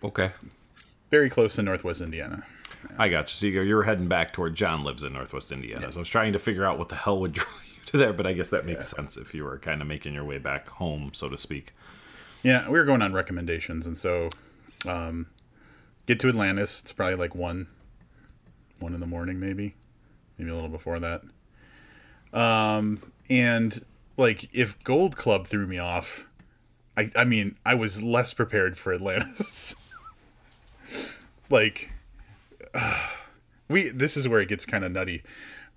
okay. 0.03 0.31
very 1.11 1.29
close 1.29 1.53
to 1.55 1.61
Northwest 1.61 2.01
Indiana. 2.01 2.43
I 2.97 3.09
got 3.09 3.29
you. 3.29 3.33
So 3.33 3.45
you 3.47 3.53
go, 3.53 3.61
you're 3.61 3.83
heading 3.83 4.07
back 4.07 4.31
toward 4.31 4.55
John 4.55 4.83
lives 4.83 5.03
in 5.03 5.13
Northwest 5.13 5.51
Indiana. 5.51 5.91
So 5.91 5.99
I 5.99 6.01
was 6.01 6.09
trying 6.09 6.33
to 6.33 6.39
figure 6.39 6.65
out 6.65 6.77
what 6.77 6.89
the 6.89 6.95
hell 6.95 7.19
would 7.19 7.33
draw 7.33 7.51
you 7.67 7.85
to 7.87 7.97
there, 7.97 8.13
but 8.13 8.25
I 8.25 8.33
guess 8.33 8.49
that 8.51 8.65
makes 8.65 8.87
sense 8.87 9.17
if 9.17 9.33
you 9.33 9.43
were 9.43 9.57
kind 9.59 9.81
of 9.81 9.87
making 9.87 10.13
your 10.13 10.25
way 10.25 10.37
back 10.37 10.67
home, 10.67 11.11
so 11.13 11.29
to 11.29 11.37
speak. 11.37 11.73
Yeah, 12.43 12.67
we 12.67 12.77
were 12.77 12.85
going 12.85 13.01
on 13.01 13.13
recommendations, 13.13 13.87
and 13.87 13.97
so 13.97 14.29
um, 14.87 15.27
get 16.07 16.19
to 16.19 16.27
Atlantis. 16.27 16.81
It's 16.81 16.91
probably 16.91 17.15
like 17.15 17.35
one, 17.35 17.67
one 18.79 18.93
in 18.93 18.99
the 18.99 19.05
morning, 19.05 19.39
maybe, 19.39 19.75
maybe 20.37 20.51
a 20.51 20.53
little 20.53 20.69
before 20.69 20.99
that. 20.99 21.21
Um, 22.33 22.99
and 23.29 23.79
like 24.17 24.53
if 24.53 24.83
Gold 24.83 25.15
Club 25.15 25.47
threw 25.47 25.65
me 25.65 25.79
off, 25.79 26.27
I 26.97 27.09
I 27.15 27.25
mean 27.25 27.55
I 27.65 27.75
was 27.75 28.03
less 28.03 28.33
prepared 28.33 28.77
for 28.77 28.93
Atlantis. 28.93 29.75
like, 31.49 31.92
we 33.69 33.89
this 33.89 34.17
is 34.17 34.27
where 34.27 34.41
it 34.41 34.49
gets 34.49 34.65
kind 34.65 34.83
of 34.83 34.91
nutty. 34.91 35.23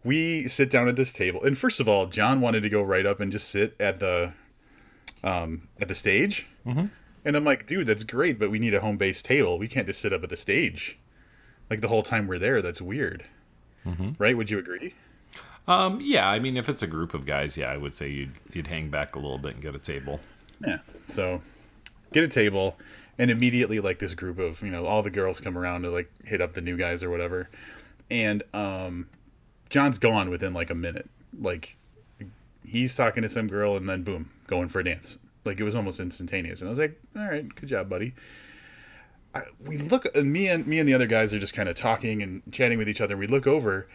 We 0.04 0.46
sit 0.48 0.70
down 0.70 0.88
at 0.88 0.96
this 0.96 1.12
table, 1.12 1.42
and 1.42 1.56
first 1.58 1.80
of 1.80 1.88
all, 1.88 2.06
John 2.06 2.40
wanted 2.40 2.62
to 2.62 2.68
go 2.68 2.82
right 2.82 3.06
up 3.06 3.20
and 3.20 3.32
just 3.32 3.48
sit 3.50 3.74
at 3.80 3.98
the 3.98 4.32
um, 5.24 5.68
at 5.80 5.88
the 5.88 5.94
stage. 5.94 6.46
And 7.24 7.36
I'm 7.36 7.44
like, 7.44 7.66
dude, 7.66 7.88
that's 7.88 8.04
great, 8.04 8.38
but 8.38 8.50
we 8.50 8.60
need 8.60 8.74
a 8.74 8.80
home 8.80 8.96
base 8.96 9.20
table. 9.22 9.58
We 9.58 9.66
can't 9.66 9.86
just 9.86 10.00
sit 10.00 10.12
up 10.12 10.22
at 10.22 10.30
the 10.30 10.36
stage, 10.36 10.96
like 11.70 11.80
the 11.80 11.88
whole 11.88 12.02
time 12.04 12.28
we're 12.28 12.38
there. 12.38 12.62
That's 12.62 12.80
weird, 12.80 13.24
right? 14.18 14.36
Would 14.36 14.48
you 14.50 14.58
agree? 14.58 14.94
Um, 15.68 16.00
yeah, 16.00 16.28
I 16.28 16.38
mean, 16.38 16.56
if 16.56 16.68
it's 16.68 16.82
a 16.84 16.86
group 16.86 17.12
of 17.14 17.26
guys, 17.26 17.56
yeah, 17.56 17.72
I 17.72 17.76
would 17.76 17.94
say 17.94 18.08
you'd 18.08 18.30
you'd 18.54 18.68
hang 18.68 18.90
back 18.90 19.16
a 19.16 19.18
little 19.18 19.38
bit 19.38 19.54
and 19.54 19.62
get 19.62 19.74
a 19.74 19.78
table. 19.80 20.20
Yeah. 20.64 20.78
So, 21.08 21.40
get 22.12 22.22
a 22.22 22.28
table, 22.28 22.76
and 23.18 23.30
immediately, 23.30 23.80
like 23.80 23.98
this 23.98 24.14
group 24.14 24.38
of 24.38 24.62
you 24.62 24.70
know 24.70 24.86
all 24.86 25.02
the 25.02 25.10
girls 25.10 25.40
come 25.40 25.56
around 25.56 25.82
to 25.82 25.90
like 25.90 26.10
hit 26.24 26.40
up 26.40 26.54
the 26.54 26.60
new 26.60 26.76
guys 26.76 27.02
or 27.02 27.10
whatever, 27.10 27.48
and 28.10 28.42
um, 28.52 29.08
John's 29.70 29.98
gone 29.98 30.30
within 30.30 30.52
like 30.52 30.70
a 30.70 30.74
minute. 30.74 31.08
Like 31.40 31.76
he's 32.64 32.94
talking 32.94 33.22
to 33.22 33.28
some 33.28 33.46
girl, 33.46 33.76
and 33.76 33.88
then 33.88 34.02
boom, 34.02 34.30
going 34.46 34.68
for 34.68 34.80
a 34.80 34.84
dance. 34.84 35.18
Like 35.44 35.60
it 35.60 35.64
was 35.64 35.76
almost 35.76 36.00
instantaneous, 36.00 36.60
and 36.60 36.68
I 36.68 36.70
was 36.70 36.78
like, 36.78 37.00
all 37.16 37.24
right, 37.24 37.52
good 37.54 37.68
job, 37.68 37.88
buddy. 37.88 38.14
I, 39.34 39.42
we 39.66 39.78
look, 39.78 40.06
and 40.14 40.32
me 40.32 40.48
and 40.48 40.66
me 40.66 40.78
and 40.78 40.88
the 40.88 40.94
other 40.94 41.06
guys 41.06 41.32
are 41.34 41.38
just 41.38 41.54
kind 41.54 41.68
of 41.68 41.74
talking 41.74 42.22
and 42.22 42.42
chatting 42.52 42.78
with 42.78 42.88
each 42.88 43.00
other. 43.00 43.16
We 43.16 43.26
look 43.26 43.46
over, 43.46 43.86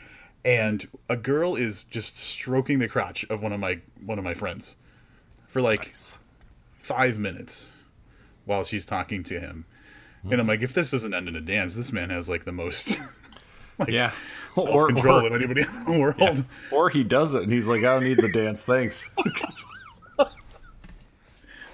and 0.46 0.88
a 1.10 1.18
girl 1.18 1.56
is 1.56 1.84
just 1.86 2.18
stroking 2.18 2.80
the 2.80 2.88
crotch 2.88 3.26
of 3.30 3.44
one 3.44 3.52
of 3.52 3.60
my 3.60 3.80
one 4.06 4.18
of 4.18 4.24
my 4.24 4.34
friends 4.34 4.76
for 5.48 5.62
like 5.62 5.94
five 6.74 7.20
minutes 7.20 7.70
while 8.46 8.64
she's 8.64 8.86
talking 8.86 9.24
to 9.24 9.40
him. 9.40 9.66
And 10.30 10.40
I'm 10.40 10.46
like, 10.48 10.62
if 10.62 10.74
this 10.74 10.92
doesn't 10.92 11.14
end 11.16 11.28
in 11.28 11.36
a 11.36 11.42
dance, 11.42 11.74
this 11.74 11.92
man 11.92 12.12
has 12.12 12.30
like 12.30 12.44
the 12.46 12.52
most 12.52 13.00
like 13.80 13.90
Yeah. 13.90 14.12
self 14.54 14.88
control 14.88 15.26
of 15.26 15.34
anybody 15.34 15.62
in 15.62 15.86
the 15.86 16.00
world. 16.00 16.46
or 16.72 16.90
he 16.90 17.04
does 17.04 17.34
it 17.34 17.42
and 17.44 17.52
he's 17.52 17.68
like, 17.68 17.80
I 17.80 17.94
don't 17.96 18.04
need 18.04 18.18
the 18.18 18.32
dance, 18.32 18.64
thanks. 18.64 19.14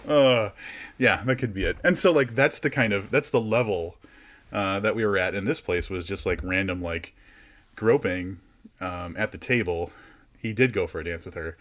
Uh, 0.07 0.51
yeah, 0.97 1.21
that 1.25 1.35
could 1.37 1.53
be 1.53 1.65
it. 1.65 1.77
And 1.83 1.97
so 1.97 2.11
like 2.13 2.33
that's 2.33 2.59
the 2.59 2.69
kind 2.69 2.93
of 2.93 3.11
that's 3.11 3.29
the 3.29 3.41
level 3.41 3.95
uh, 4.53 4.79
that 4.79 4.95
we 4.95 5.05
were 5.05 5.17
at 5.17 5.35
in 5.35 5.43
this 5.43 5.59
place 5.59 5.89
was 5.89 6.07
just 6.07 6.25
like 6.25 6.41
random 6.43 6.81
like 6.81 7.13
groping 7.75 8.39
um, 8.79 9.15
at 9.17 9.31
the 9.33 9.37
table. 9.37 9.91
He 10.41 10.53
did 10.53 10.71
go 10.71 10.87
for 10.87 10.99
a 10.99 11.03
dance 11.03 11.25
with 11.25 11.33
her. 11.33 11.57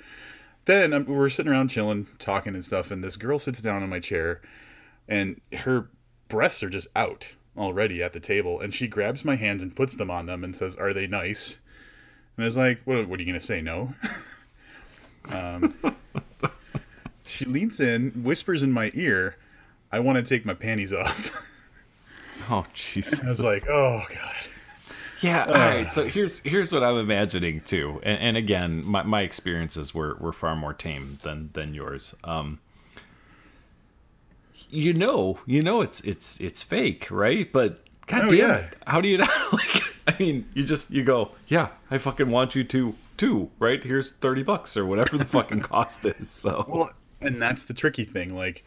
Then 0.66 0.92
um, 0.92 1.04
we're 1.06 1.28
sitting 1.28 1.50
around 1.50 1.68
chilling, 1.68 2.06
talking 2.18 2.54
and 2.54 2.64
stuff, 2.64 2.90
and 2.92 3.02
this 3.02 3.16
girl 3.16 3.38
sits 3.38 3.60
down 3.60 3.82
in 3.82 3.88
my 3.90 3.98
chair, 4.00 4.40
and 5.08 5.40
her 5.52 5.88
breasts 6.28 6.62
are 6.62 6.70
just 6.70 6.88
out 6.96 7.26
already 7.56 8.02
at 8.02 8.12
the 8.12 8.20
table, 8.20 8.60
and 8.60 8.72
she 8.72 8.86
grabs 8.86 9.24
my 9.24 9.36
hands 9.36 9.62
and 9.62 9.74
puts 9.74 9.94
them 9.94 10.10
on 10.10 10.26
them 10.26 10.44
and 10.44 10.54
says, 10.54 10.76
"Are 10.76 10.92
they 10.92 11.06
nice?" 11.06 11.58
And 12.36 12.44
I 12.44 12.46
was 12.46 12.56
like, 12.56 12.80
"What? 12.84 13.08
What 13.08 13.18
are 13.18 13.22
you 13.22 13.26
gonna 13.26 13.40
say? 13.40 13.60
No?" 13.60 13.94
um, 15.32 15.74
she 17.24 17.44
leans 17.44 17.80
in, 17.80 18.10
whispers 18.22 18.62
in 18.62 18.72
my 18.72 18.90
ear, 18.94 19.36
"I 19.92 20.00
want 20.00 20.16
to 20.16 20.22
take 20.22 20.44
my 20.44 20.54
panties 20.54 20.92
off." 20.92 21.30
Oh, 22.48 22.64
Jesus. 22.74 23.24
I 23.24 23.30
was 23.30 23.40
like, 23.40 23.66
"Oh 23.66 24.04
God." 24.08 24.34
Yeah, 25.20 25.44
all 25.46 25.52
right. 25.52 25.92
So 25.92 26.04
here's 26.04 26.40
here's 26.40 26.72
what 26.72 26.82
I'm 26.84 26.98
imagining 26.98 27.60
too, 27.60 28.00
and, 28.02 28.18
and 28.20 28.36
again, 28.36 28.84
my, 28.84 29.02
my 29.02 29.22
experiences 29.22 29.94
were, 29.94 30.16
were 30.20 30.32
far 30.32 30.54
more 30.54 30.74
tame 30.74 31.18
than 31.22 31.50
than 31.54 31.74
yours. 31.74 32.14
Um, 32.24 32.60
you 34.70 34.92
know, 34.92 35.38
you 35.46 35.62
know, 35.62 35.80
it's 35.80 36.00
it's 36.02 36.40
it's 36.40 36.62
fake, 36.62 37.08
right? 37.10 37.50
But 37.52 37.84
god 38.06 38.24
Oh, 38.24 38.28
damn 38.28 38.38
yeah. 38.38 38.56
it, 38.56 38.76
how 38.86 39.00
do 39.00 39.08
you 39.08 39.18
not 39.26 39.52
like? 39.52 39.82
I 40.08 40.14
mean, 40.18 40.46
you 40.54 40.62
just 40.64 40.90
you 40.90 41.02
go, 41.04 41.32
yeah, 41.48 41.68
I 41.90 41.98
fucking 41.98 42.30
want 42.30 42.54
you 42.54 42.64
to 42.64 42.94
too, 43.16 43.50
right? 43.58 43.82
Here's 43.82 44.12
thirty 44.12 44.42
bucks 44.42 44.76
or 44.76 44.86
whatever 44.86 45.18
the 45.18 45.24
fucking 45.24 45.60
cost 45.72 46.04
is. 46.04 46.30
So 46.30 46.64
Well, 46.68 46.90
and 47.20 47.40
that's 47.40 47.64
the 47.64 47.74
tricky 47.74 48.04
thing. 48.04 48.34
Like, 48.36 48.64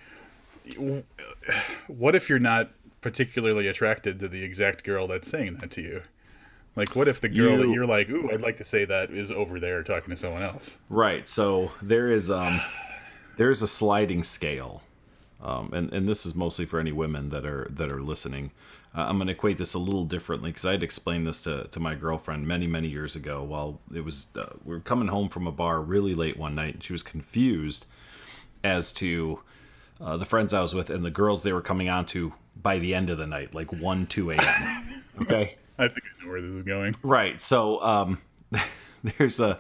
what 1.88 2.16
if 2.16 2.30
you're 2.30 2.40
not 2.40 2.70
particularly 3.02 3.68
attracted 3.68 4.20
to 4.20 4.28
the 4.28 4.44
exact 4.44 4.84
girl 4.84 5.08
that's 5.08 5.28
saying 5.28 5.56
that 5.56 5.72
to 5.72 5.82
you? 5.82 6.02
Like, 6.76 6.96
what 6.96 7.08
if 7.08 7.20
the 7.22 7.30
girl 7.30 7.58
that 7.58 7.68
You- 7.68 7.74
you're 7.74 7.86
like, 7.86 8.10
ooh, 8.10 8.30
I'd 8.32 8.42
like 8.42 8.58
to 8.58 8.66
say 8.66 8.86
that 8.86 9.10
is 9.12 9.32
over 9.32 9.60
there 9.60 9.84
talking 9.84 10.12
to 10.12 10.18
someone 10.18 10.44
else? 10.44 10.80
Right. 10.90 11.28
So 11.28 11.72
there 11.82 12.12
is 12.12 12.30
um 12.32 12.60
there 13.38 13.50
is 13.52 13.62
a 13.62 13.68
sliding 13.68 14.24
scale, 14.24 14.82
um, 15.42 15.72
and 15.74 15.92
and 15.94 16.08
this 16.08 16.26
is 16.26 16.36
mostly 16.36 16.66
for 16.66 16.80
any 16.80 16.92
women 16.92 17.30
that 17.30 17.46
are 17.46 17.68
that 17.72 17.92
are 17.92 18.02
listening. 18.02 18.52
Uh, 18.96 19.02
I'm 19.02 19.18
going 19.18 19.28
to 19.28 19.34
equate 19.34 19.60
this 19.60 19.76
a 19.76 19.80
little 19.80 20.04
differently 20.04 20.50
because 20.50 20.66
I 20.66 20.72
had 20.72 20.84
explained 20.84 21.28
this 21.28 21.42
to 21.44 21.66
to 21.66 21.80
my 21.80 21.96
girlfriend 21.96 22.48
many 22.48 22.68
many 22.68 22.88
years 22.88 23.16
ago. 23.16 23.44
While 23.44 23.80
it 23.94 24.04
was 24.04 24.28
uh, 24.36 24.54
we 24.64 24.74
were 24.74 24.82
coming 24.82 25.08
home 25.08 25.30
from 25.30 25.48
a 25.48 25.52
bar 25.52 25.82
really 25.82 26.16
late 26.16 26.38
one 26.38 26.56
night, 26.56 26.76
and 26.76 26.84
she 26.84 26.94
was 26.94 27.04
confused 27.04 27.86
as 28.64 28.92
to 28.94 29.40
uh, 30.02 30.18
the 30.18 30.26
friends 30.26 30.54
I 30.54 30.62
was 30.62 30.74
with 30.74 30.90
and 30.90 31.06
the 31.06 31.12
girls 31.12 31.44
they 31.44 31.54
were 31.54 31.62
coming 31.62 31.90
on 31.90 32.06
to 32.08 32.34
by 32.62 32.80
the 32.80 32.94
end 32.94 33.10
of 33.10 33.18
the 33.18 33.28
night, 33.28 33.54
like 33.54 33.72
one 33.72 34.06
two 34.08 34.32
a.m. 34.32 34.86
Okay. 35.22 35.58
I 35.78 35.88
think 35.88 36.02
I 36.04 36.24
know 36.24 36.32
where 36.32 36.42
this 36.42 36.54
is 36.54 36.64
going. 36.64 36.96
Right. 37.04 37.42
So 37.42 37.82
um, 37.82 38.22
there's 39.04 39.40
a. 39.40 39.60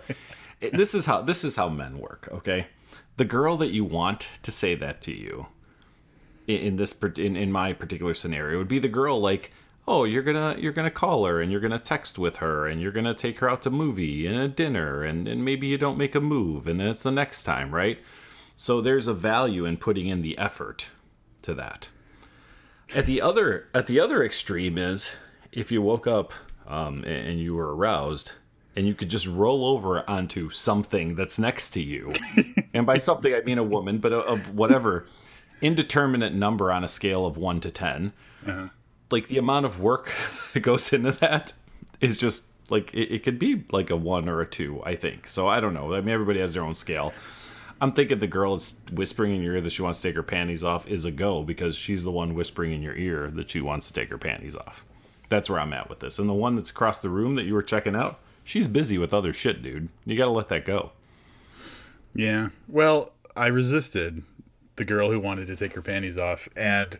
This 0.60 0.94
is 0.94 1.06
how 1.06 1.22
this 1.22 1.44
is 1.44 1.56
how 1.56 1.70
men 1.70 2.00
work. 2.00 2.28
Okay, 2.32 2.68
the 3.16 3.26
girl 3.26 3.56
that 3.58 3.70
you 3.70 3.86
want 3.86 4.30
to 4.44 4.52
say 4.52 4.76
that 4.76 5.02
to 5.04 5.14
you, 5.14 5.48
in, 6.50 6.76
this 6.78 6.94
in, 7.18 7.36
in 7.36 7.52
my 7.52 7.74
particular 7.74 8.14
scenario, 8.14 8.58
would 8.58 8.68
be 8.68 8.80
the 8.80 8.88
girl 8.88 9.20
like, 9.20 9.52
oh, 9.88 10.04
you're 10.04 10.24
gonna 10.24 10.56
you're 10.60 10.72
gonna 10.72 10.92
call 10.92 11.26
her 11.26 11.42
and 11.42 11.52
you're 11.52 11.62
gonna 11.62 11.80
text 11.80 12.20
with 12.20 12.38
her 12.38 12.68
and 12.68 12.82
you're 12.82 12.92
gonna 12.92 13.14
take 13.14 13.40
her 13.40 13.50
out 13.50 13.62
to 13.64 13.70
movie 13.70 14.28
and 14.28 14.38
a 14.38 14.48
dinner 14.48 15.04
and 15.04 15.28
and 15.28 15.44
maybe 15.44 15.68
you 15.68 15.78
don't 15.78 15.98
make 15.98 16.16
a 16.16 16.22
move 16.22 16.68
and 16.68 16.80
then 16.80 16.88
it's 16.88 17.04
the 17.04 17.12
next 17.12 17.44
time, 17.44 17.74
right? 17.74 18.00
So 18.56 18.82
there's 18.82 19.08
a 19.08 19.14
value 19.14 19.66
in 19.66 19.78
putting 19.78 20.08
in 20.08 20.22
the 20.22 20.38
effort 20.38 20.92
to 21.44 21.54
that. 21.56 21.90
At 22.96 23.06
the 23.06 23.22
other 23.22 23.68
at 23.74 23.88
the 23.88 24.00
other 24.00 24.24
extreme 24.24 24.78
is 24.78 25.16
if 25.52 25.72
you 25.72 25.82
woke 25.82 26.08
up 26.08 26.34
um, 26.68 27.04
and, 27.04 27.28
and 27.28 27.40
you 27.40 27.56
were 27.56 27.76
aroused 27.76 28.34
and 28.76 28.86
you 28.88 28.94
could 28.94 29.10
just 29.10 29.26
roll 29.26 29.66
over 29.66 30.08
onto 30.08 30.50
something 30.52 31.16
that's 31.16 31.40
next 31.40 31.72
to 31.72 31.82
you. 31.82 32.14
And 32.72 32.86
by 32.86 32.98
something 32.98 33.34
i 33.34 33.42
mean 33.42 33.58
a 33.58 33.64
woman 33.64 33.98
but 33.98 34.14
of 34.14 34.54
whatever 34.54 35.08
indeterminate 35.62 36.34
number 36.34 36.72
on 36.72 36.84
a 36.84 36.88
scale 36.88 37.26
of 37.26 37.38
1 37.38 37.60
to 37.62 37.72
10 37.72 38.14
uh-huh. 38.46 38.70
like 39.12 39.28
the 39.28 39.38
amount 39.38 39.66
of 39.66 39.80
work 39.80 40.12
that 40.54 40.62
goes 40.62 40.94
into 40.94 41.12
that 41.12 41.54
is 42.02 42.18
just 42.18 42.48
like 42.72 42.94
it, 42.94 43.14
it 43.14 43.24
could 43.24 43.40
be 43.40 43.64
like 43.72 43.90
a 43.90 43.96
1 43.96 44.30
or 44.30 44.42
a 44.42 44.46
2 44.46 44.82
i 44.86 44.96
think 44.96 45.28
so 45.28 45.48
i 45.48 45.60
don't 45.60 45.74
know 45.74 45.94
i 45.94 46.02
mean 46.02 46.14
everybody 46.14 46.40
has 46.40 46.54
their 46.54 46.64
own 46.64 46.76
scale 46.76 47.14
I'm 47.82 47.94
thinking 47.94 48.20
the 48.20 48.28
girl 48.28 48.56
that's 48.56 48.76
whispering 48.92 49.34
in 49.36 49.42
your 49.42 49.56
ear 49.56 49.62
that 49.62 49.72
she 49.72 49.82
wants 49.82 50.02
to 50.02 50.08
take 50.10 50.16
her 50.16 50.24
panties 50.24 50.64
off 50.64 50.88
is 50.88 51.06
a 51.06 51.12
go 51.12 51.44
because 51.44 51.76
she's 51.76 52.04
the 52.04 52.12
one 52.12 52.34
whispering 52.34 52.74
in 52.74 52.82
your 52.82 52.96
ear 52.96 53.32
that 53.32 53.50
she 53.50 53.62
wants 53.62 53.88
to 53.88 53.94
take 53.94 54.10
her 54.10 54.18
panties 54.18 54.56
off. 54.56 54.84
That's 55.30 55.50
where 55.50 55.60
I'm 55.60 55.74
at 55.74 55.90
with 55.90 56.00
this. 56.00 56.20
And 56.20 56.30
the 56.30 56.34
one 56.34 56.56
that's 56.56 56.72
across 56.72 57.00
the 57.00 57.10
room 57.10 57.36
that 57.36 57.46
you 57.46 57.54
were 57.54 57.64
checking 57.64 57.96
out, 57.96 58.20
she's 58.44 58.68
busy 58.68 58.98
with 58.98 59.14
other 59.14 59.32
shit, 59.32 59.64
dude. 59.64 59.88
You 60.06 60.18
gotta 60.18 60.32
let 60.32 60.50
that 60.50 60.66
go. 60.66 60.92
Yeah. 62.14 62.50
Well, 62.68 63.12
I 63.36 63.48
resisted 63.48 64.24
the 64.80 64.86
girl 64.86 65.12
who 65.12 65.20
wanted 65.20 65.46
to 65.46 65.56
take 65.56 65.74
her 65.74 65.82
panties 65.84 66.18
off, 66.18 66.50
and 66.56 66.98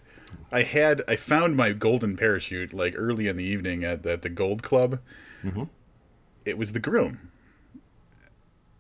I 0.52 0.62
had 0.62 1.02
I 1.08 1.16
found 1.16 1.56
my 1.58 1.72
golden 1.72 2.16
parachute 2.16 2.74
like 2.74 2.94
early 2.96 3.28
in 3.28 3.38
the 3.38 3.44
evening 3.44 3.84
at, 3.84 4.06
at 4.06 4.22
the 4.22 4.30
Gold 4.30 4.62
Club. 4.62 5.00
Mm-hmm. 5.44 5.64
It 6.46 6.58
was 6.60 6.74
the 6.74 6.80
groom. 6.80 7.32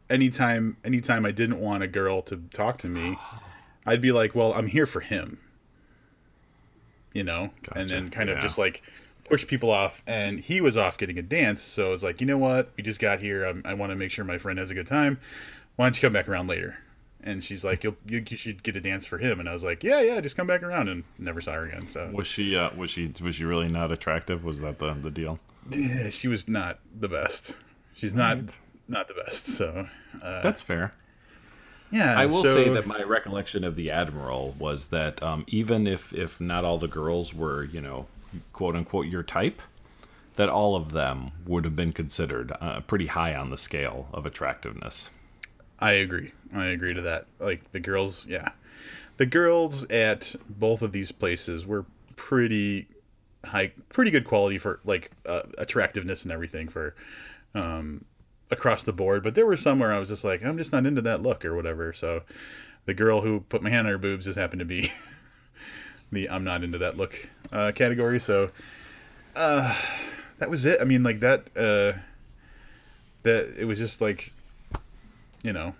Anytime, 0.10 0.78
anytime 0.84 1.26
I 1.26 1.32
didn't 1.32 1.60
want 1.60 1.82
a 1.84 1.88
girl 1.88 2.22
to 2.24 2.38
talk 2.52 2.80
to 2.80 2.90
me, 2.90 3.18
I'd 3.86 4.02
be 4.02 4.12
like, 4.12 4.36
"Well, 4.36 4.54
I'm 4.54 4.68
here 4.68 4.86
for 4.86 5.00
him," 5.00 5.40
you 7.14 7.24
know, 7.24 7.50
and 7.76 7.88
then 7.90 8.10
kind 8.10 8.28
Yeah. 8.30 8.36
of 8.36 8.42
just 8.42 8.58
like 8.58 8.82
push 9.24 9.48
people 9.48 9.70
off. 9.72 10.04
And 10.08 10.40
he 10.40 10.62
was 10.62 10.78
off 10.78 10.98
getting 10.98 11.20
a 11.20 11.24
dance, 11.24 11.62
so 11.62 11.94
it's 11.94 12.04
like, 12.04 12.20
you 12.22 12.28
know 12.28 12.40
what? 12.40 12.72
We 12.76 12.84
just 12.84 13.00
got 13.00 13.20
here. 13.22 13.46
i 13.66 13.70
I 13.72 13.74
want 13.76 13.92
to 13.92 13.96
make 13.96 14.12
sure 14.12 14.26
my 14.26 14.38
friend 14.40 14.60
has 14.60 14.72
a 14.72 14.74
good 14.76 14.88
time. 14.88 15.20
Why 15.76 15.86
don't 15.86 15.96
you 15.96 16.02
come 16.02 16.14
back 16.14 16.28
around 16.28 16.48
later? 16.48 16.78
And 17.24 17.44
she's 17.44 17.64
like, 17.66 17.84
You'll, 17.84 17.98
you, 18.08 18.24
you 18.28 18.38
should 18.38 18.64
get 18.64 18.78
a 18.78 18.82
dance 18.82 19.06
for 19.06 19.18
him. 19.18 19.40
And 19.40 19.50
I 19.50 19.54
was 19.54 19.64
like, 19.64 19.84
Yeah, 19.84 20.02
yeah, 20.02 20.22
just 20.22 20.38
come 20.38 20.48
back 20.48 20.64
around. 20.64 20.88
And 20.90 21.04
never 21.18 21.42
saw 21.42 21.54
her 21.54 21.66
again. 21.66 21.86
So 21.88 22.10
Was 22.14 22.28
she 22.28 22.56
uh 22.56 22.70
was 22.76 22.90
she 22.90 23.12
was 23.22 23.36
she 23.36 23.46
really 23.46 23.68
not 23.68 23.92
attractive? 23.92 24.44
Was 24.44 24.62
that 24.62 24.80
the 24.80 24.94
the 24.94 25.12
deal? 25.12 25.38
yeah, 25.70 26.10
she 26.10 26.28
was 26.28 26.48
not 26.48 26.80
the 27.00 27.10
best. 27.10 27.58
She's 27.94 28.16
not 28.16 28.40
not 28.88 29.08
the 29.08 29.14
best. 29.16 29.46
So 29.48 29.88
uh, 30.24 30.42
That's 30.42 30.64
fair. 30.64 30.94
yeah, 31.92 32.18
I 32.18 32.26
will 32.26 32.44
so- 32.44 32.54
say 32.54 32.70
that 32.70 32.88
my 32.88 33.02
recollection 33.04 33.64
of 33.64 33.76
the 33.76 33.92
admiral 33.92 34.56
was 34.58 34.88
that 34.88 35.22
um, 35.22 35.44
even 35.48 35.88
if 35.88 36.14
if 36.14 36.40
not 36.40 36.64
all 36.64 36.78
the 36.78 36.88
girls 36.88 37.34
were 37.34 37.66
you 37.66 37.82
know 37.82 38.08
quote 38.54 38.76
unquote 38.76 39.08
your 39.08 39.24
type, 39.24 39.62
that 40.38 40.48
all 40.50 40.76
of 40.76 40.94
them 40.94 41.32
would 41.46 41.66
have 41.66 41.76
been 41.76 41.92
considered 41.92 42.54
uh, 42.62 42.80
pretty 42.82 43.08
high 43.08 43.36
on 43.36 43.50
the 43.50 43.58
scale 43.58 44.08
of 44.14 44.26
attractiveness. 44.26 45.10
I 45.80 45.94
agree. 45.94 46.32
I 46.54 46.68
agree 46.68 46.94
to 46.94 47.02
that. 47.02 47.26
Like 47.39 47.72
the 47.72 47.80
girls, 47.80 48.28
yeah, 48.28 48.50
the 49.18 49.26
girls 49.26 49.86
at 49.86 50.36
both 50.50 50.82
of 50.82 50.92
these 50.92 51.12
places 51.12 51.65
were 51.65 51.86
pretty 52.15 52.88
high, 53.46 53.72
pretty 53.89 54.12
good 54.12 54.26
quality 54.26 54.58
for 54.58 54.82
like 54.84 55.12
uh, 55.26 55.44
attractiveness 55.58 56.24
and 56.24 56.32
everything 56.32 56.68
for 56.68 56.96
um, 57.56 58.04
across 58.52 58.84
the 58.84 58.94
board. 58.94 59.24
But 59.24 59.36
there 59.36 59.46
were 59.46 59.58
some 59.58 59.80
where 59.80 59.94
I 59.94 60.00
was 60.00 60.10
just 60.10 60.24
like, 60.24 60.44
I'm 60.44 60.58
just 60.58 60.74
not 60.74 60.86
into 60.86 61.02
that 61.04 61.22
look 61.22 61.46
or 61.46 61.56
whatever. 61.56 61.94
So 61.94 62.24
the 62.86 62.94
girl 62.94 63.22
who 63.22 63.39
put 63.42 63.62
my 63.62 63.70
hand 63.70 63.88
on 63.88 63.94
her 63.94 63.98
boobs 63.98 64.26
just 64.26 64.38
happened 64.38 64.60
to 64.60 64.65
be 64.65 64.92
the 66.12 66.30
I'm 66.30 66.44
not 66.44 66.63
into 66.63 66.80
that 66.80 66.98
look 66.98 67.30
uh, 67.54 67.72
category. 67.74 68.20
So 68.20 68.52
uh, 69.36 69.76
that 70.39 70.50
was 70.50 70.65
it. 70.65 70.82
I 70.82 70.84
mean, 70.84 71.04
like 71.04 71.22
that. 71.22 71.48
Uh, 71.56 72.00
that 73.24 73.56
it 73.58 73.65
was 73.65 73.78
just 73.78 74.00
like 74.00 74.32
you 75.43 75.54
know, 75.54 75.73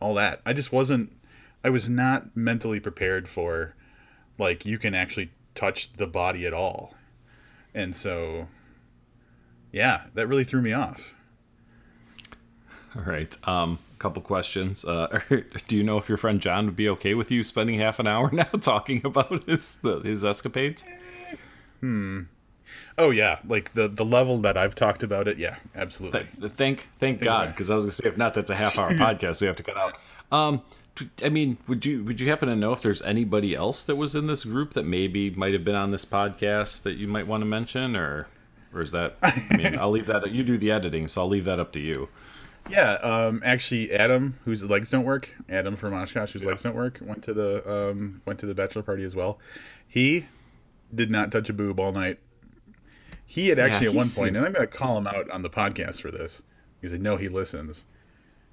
all 0.00 0.14
that. 0.14 0.40
I 0.44 0.52
just 0.52 0.72
wasn't 0.72 1.12
I 1.64 1.70
was 1.70 1.88
not 1.88 2.36
mentally 2.36 2.80
prepared 2.80 3.28
for 3.28 3.74
like 4.38 4.66
you 4.66 4.78
can 4.78 4.94
actually 4.94 5.30
touch 5.54 5.92
the 5.94 6.06
body 6.06 6.46
at 6.46 6.54
all. 6.54 6.94
And 7.74 7.94
so 7.94 8.48
yeah, 9.70 10.02
that 10.14 10.26
really 10.26 10.44
threw 10.44 10.62
me 10.62 10.72
off. 10.72 11.14
All 12.96 13.04
right. 13.04 13.36
Um, 13.48 13.78
couple 14.02 14.20
questions. 14.20 14.84
Uh, 14.84 15.20
do 15.68 15.76
you 15.76 15.84
know 15.84 15.96
if 15.96 16.08
your 16.08 16.18
friend 16.18 16.40
John 16.40 16.66
would 16.66 16.76
be 16.76 16.88
okay 16.90 17.14
with 17.14 17.30
you 17.30 17.44
spending 17.44 17.78
half 17.78 17.98
an 18.00 18.06
hour 18.06 18.30
now 18.32 18.44
talking 18.44 19.00
about 19.04 19.44
his 19.44 19.76
the, 19.76 20.00
his 20.00 20.24
escapades? 20.24 20.84
Oh 22.98 23.10
yeah, 23.10 23.38
like 23.46 23.72
the 23.74 23.88
the 23.88 24.04
level 24.04 24.38
that 24.38 24.56
I've 24.56 24.74
talked 24.74 25.02
about 25.02 25.28
it, 25.28 25.38
yeah, 25.38 25.56
absolutely. 25.74 26.26
Th- 26.40 26.52
Thank 26.52 26.88
thank 26.98 27.20
God, 27.20 27.48
because 27.48 27.70
I 27.70 27.74
was 27.74 27.84
gonna 27.84 27.92
say 27.92 28.08
if 28.08 28.16
not, 28.16 28.34
that's 28.34 28.50
a 28.50 28.54
half 28.54 28.78
hour 28.78 28.90
podcast 28.92 29.40
we 29.40 29.46
have 29.46 29.56
to 29.56 29.62
cut 29.62 29.76
out. 29.76 29.94
Um, 30.30 30.62
I 31.24 31.30
mean, 31.30 31.56
would 31.68 31.86
you 31.86 32.04
would 32.04 32.20
you 32.20 32.28
happen 32.28 32.48
to 32.48 32.56
know 32.56 32.72
if 32.72 32.82
there's 32.82 33.02
anybody 33.02 33.54
else 33.54 33.84
that 33.84 33.96
was 33.96 34.14
in 34.14 34.26
this 34.26 34.44
group 34.44 34.74
that 34.74 34.84
maybe 34.84 35.30
might 35.30 35.52
have 35.52 35.64
been 35.64 35.74
on 35.74 35.90
this 35.90 36.04
podcast 36.04 36.82
that 36.82 36.94
you 36.94 37.08
might 37.08 37.26
want 37.26 37.40
to 37.40 37.46
mention, 37.46 37.96
or 37.96 38.28
or 38.74 38.82
is 38.82 38.92
that? 38.92 39.16
I 39.22 39.56
mean, 39.56 39.78
I'll 39.78 39.90
leave 39.90 40.06
that. 40.06 40.30
You 40.30 40.42
do 40.42 40.58
the 40.58 40.70
editing, 40.70 41.08
so 41.08 41.22
I'll 41.22 41.28
leave 41.28 41.46
that 41.46 41.58
up 41.58 41.72
to 41.72 41.80
you. 41.80 42.08
Yeah, 42.70 42.92
um, 43.02 43.42
actually, 43.44 43.92
Adam, 43.92 44.38
whose 44.44 44.64
legs 44.64 44.90
don't 44.90 45.04
work, 45.04 45.34
Adam 45.48 45.76
from 45.76 45.94
Oshkosh, 45.94 46.32
whose 46.32 46.42
yeah. 46.42 46.48
legs 46.48 46.62
don't 46.62 46.76
work, 46.76 46.98
went 47.02 47.22
to 47.24 47.34
the 47.34 47.90
um, 47.90 48.22
went 48.26 48.38
to 48.40 48.46
the 48.46 48.54
bachelor 48.54 48.82
party 48.82 49.04
as 49.04 49.16
well. 49.16 49.38
He 49.88 50.26
did 50.94 51.10
not 51.10 51.32
touch 51.32 51.48
a 51.48 51.52
boob 51.52 51.80
all 51.80 51.92
night. 51.92 52.18
He 53.32 53.48
had 53.48 53.58
actually 53.58 53.86
yeah, 53.86 53.92
at 53.92 53.96
one 53.96 54.04
seems... 54.04 54.18
point, 54.18 54.36
and 54.36 54.44
I'm 54.44 54.52
going 54.52 54.68
to 54.68 54.76
call 54.76 54.98
him 54.98 55.06
out 55.06 55.30
on 55.30 55.40
the 55.40 55.48
podcast 55.48 56.02
for 56.02 56.10
this. 56.10 56.42
He 56.82 56.88
said, 56.88 57.00
"No, 57.00 57.16
he 57.16 57.28
listens." 57.28 57.86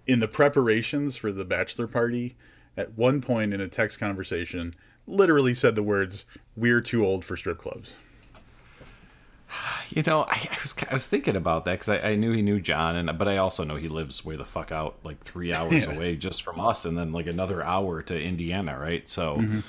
in 0.07 0.19
the 0.19 0.27
preparations 0.27 1.17
for 1.17 1.33
the 1.33 1.43
bachelor 1.43 1.85
party, 1.85 2.35
at 2.77 2.97
one 2.97 3.21
point 3.21 3.53
in 3.53 3.61
a 3.61 3.67
text 3.67 3.99
conversation, 3.99 4.73
literally 5.05 5.53
said 5.53 5.75
the 5.75 5.83
words, 5.83 6.23
"We're 6.55 6.79
too 6.79 7.05
old 7.05 7.25
for 7.25 7.35
strip 7.35 7.57
clubs." 7.57 7.97
You 9.89 10.03
know, 10.03 10.21
I, 10.29 10.47
I 10.49 10.57
was 10.61 10.75
I 10.89 10.93
was 10.93 11.07
thinking 11.07 11.35
about 11.35 11.65
that 11.65 11.73
because 11.73 11.89
I, 11.89 12.11
I, 12.11 12.15
knew 12.15 12.31
he 12.31 12.41
knew 12.41 12.61
John, 12.61 12.95
and 12.95 13.17
but 13.17 13.27
I 13.27 13.37
also 13.37 13.65
know 13.65 13.75
he 13.75 13.89
lives 13.89 14.23
way 14.23 14.37
the 14.37 14.45
fuck 14.45 14.71
out, 14.71 14.97
like 15.03 15.19
three 15.19 15.53
hours 15.53 15.85
yeah. 15.87 15.93
away 15.93 16.15
just 16.15 16.41
from 16.41 16.59
us, 16.59 16.85
and 16.85 16.97
then 16.97 17.11
like 17.11 17.27
another 17.27 17.61
hour 17.61 18.01
to 18.03 18.19
Indiana, 18.19 18.79
right? 18.79 19.07
So. 19.09 19.37
Mm-hmm. 19.37 19.59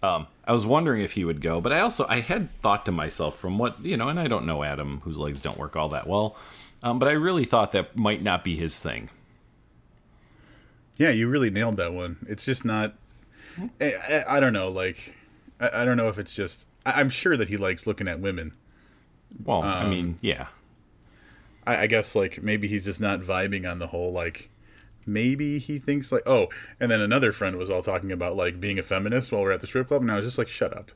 Um, 0.00 0.28
I 0.48 0.52
was 0.52 0.64
wondering 0.66 1.02
if 1.02 1.12
he 1.12 1.26
would 1.26 1.42
go, 1.42 1.60
but 1.60 1.74
I 1.74 1.80
also 1.80 2.06
I 2.08 2.20
had 2.20 2.50
thought 2.62 2.86
to 2.86 2.92
myself 2.92 3.38
from 3.38 3.58
what 3.58 3.84
you 3.84 3.98
know, 3.98 4.08
and 4.08 4.18
I 4.18 4.28
don't 4.28 4.46
know 4.46 4.64
Adam, 4.64 5.02
whose 5.04 5.18
legs 5.18 5.42
don't 5.42 5.58
work 5.58 5.76
all 5.76 5.90
that 5.90 6.06
well, 6.06 6.36
um, 6.82 6.98
but 6.98 7.06
I 7.06 7.12
really 7.12 7.44
thought 7.44 7.72
that 7.72 7.96
might 7.96 8.22
not 8.22 8.44
be 8.44 8.56
his 8.56 8.78
thing. 8.78 9.10
Yeah, 10.96 11.10
you 11.10 11.28
really 11.28 11.50
nailed 11.50 11.76
that 11.76 11.92
one. 11.92 12.16
It's 12.26 12.46
just 12.46 12.64
not. 12.64 12.94
I, 13.78 13.92
I, 13.92 14.36
I 14.36 14.40
don't 14.40 14.54
know. 14.54 14.68
Like, 14.68 15.14
I, 15.60 15.82
I, 15.82 15.84
don't 15.84 15.98
know 15.98 16.08
if 16.08 16.18
it's 16.18 16.34
just. 16.34 16.66
I, 16.86 16.98
am 17.00 17.10
sure 17.10 17.36
that 17.36 17.48
he 17.48 17.58
likes 17.58 17.86
looking 17.86 18.08
at 18.08 18.18
women. 18.18 18.52
Well, 19.44 19.62
um, 19.62 19.86
I 19.86 19.88
mean, 19.88 20.18
yeah. 20.22 20.46
I, 21.66 21.82
I 21.82 21.86
guess 21.88 22.14
like 22.14 22.42
maybe 22.42 22.68
he's 22.68 22.86
just 22.86 23.02
not 23.02 23.20
vibing 23.20 23.70
on 23.70 23.78
the 23.78 23.86
whole 23.86 24.12
like. 24.12 24.48
Maybe 25.08 25.58
he 25.58 25.78
thinks 25.78 26.12
like 26.12 26.22
oh, 26.26 26.48
and 26.80 26.90
then 26.90 27.00
another 27.00 27.32
friend 27.32 27.56
was 27.56 27.70
all 27.70 27.82
talking 27.82 28.12
about 28.12 28.36
like 28.36 28.60
being 28.60 28.78
a 28.78 28.82
feminist 28.82 29.32
while 29.32 29.42
we're 29.42 29.52
at 29.52 29.60
the 29.60 29.66
strip 29.66 29.88
club, 29.88 30.02
and 30.02 30.12
I 30.12 30.16
was 30.16 30.24
just 30.24 30.38
like, 30.38 30.48
shut 30.48 30.76
up. 30.76 30.92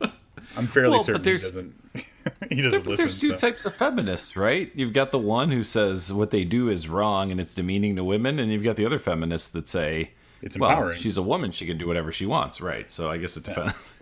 I'm 0.56 0.66
fairly 0.66 0.92
well, 0.92 1.04
certain 1.04 1.22
he 1.22 1.32
doesn't. 1.32 1.74
he 2.48 2.62
doesn't 2.62 2.70
there, 2.70 2.80
listen. 2.80 2.96
There's 2.96 3.20
two 3.20 3.30
so. 3.30 3.36
types 3.36 3.66
of 3.66 3.74
feminists, 3.74 4.36
right? 4.36 4.70
You've 4.74 4.92
got 4.92 5.10
the 5.12 5.18
one 5.18 5.50
who 5.50 5.62
says 5.62 6.12
what 6.12 6.30
they 6.30 6.44
do 6.44 6.68
is 6.68 6.88
wrong 6.88 7.30
and 7.30 7.40
it's 7.40 7.54
demeaning 7.54 7.96
to 7.96 8.04
women, 8.04 8.38
and 8.38 8.50
you've 8.50 8.64
got 8.64 8.76
the 8.76 8.86
other 8.86 8.98
feminists 8.98 9.50
that 9.50 9.68
say 9.68 10.12
it's 10.42 10.56
empowering. 10.56 10.88
Well, 10.88 10.94
she's 10.96 11.16
a 11.16 11.22
woman; 11.22 11.52
she 11.52 11.66
can 11.66 11.78
do 11.78 11.86
whatever 11.86 12.10
she 12.10 12.26
wants, 12.26 12.60
right? 12.60 12.90
So 12.92 13.10
I 13.10 13.18
guess 13.18 13.36
it 13.36 13.44
depends. 13.44 13.92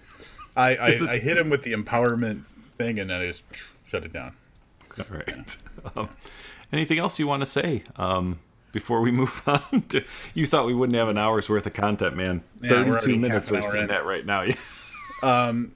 Yeah. 0.56 0.62
I 0.62 0.76
I, 0.76 0.88
it, 0.90 1.02
I, 1.08 1.18
hit 1.18 1.36
him 1.36 1.50
with 1.50 1.62
the 1.62 1.72
empowerment 1.72 2.44
thing, 2.78 2.98
and 2.98 3.10
then 3.10 3.20
I 3.20 3.26
just 3.26 3.44
shut 3.86 4.04
it 4.04 4.12
down. 4.12 4.34
All 4.98 5.04
right. 5.10 5.56
Um, 5.96 6.08
anything 6.72 6.98
else 6.98 7.18
you 7.18 7.26
want 7.26 7.42
to 7.42 7.46
say? 7.46 7.84
Um, 7.96 8.40
before 8.72 9.00
we 9.00 9.10
move 9.10 9.42
on 9.46 9.82
to, 9.88 10.04
you 10.34 10.46
thought 10.46 10.66
we 10.66 10.74
wouldn't 10.74 10.96
have 10.96 11.08
an 11.08 11.18
hour's 11.18 11.48
worth 11.48 11.66
of 11.66 11.72
content, 11.72 12.16
man. 12.16 12.42
Yeah, 12.62 12.70
32 12.70 13.16
minutes 13.16 13.50
we're 13.50 13.62
seeing 13.62 13.88
that 13.88 14.04
right 14.04 14.24
now. 14.24 14.42
Yeah. 14.42 14.54
Um, 15.22 15.72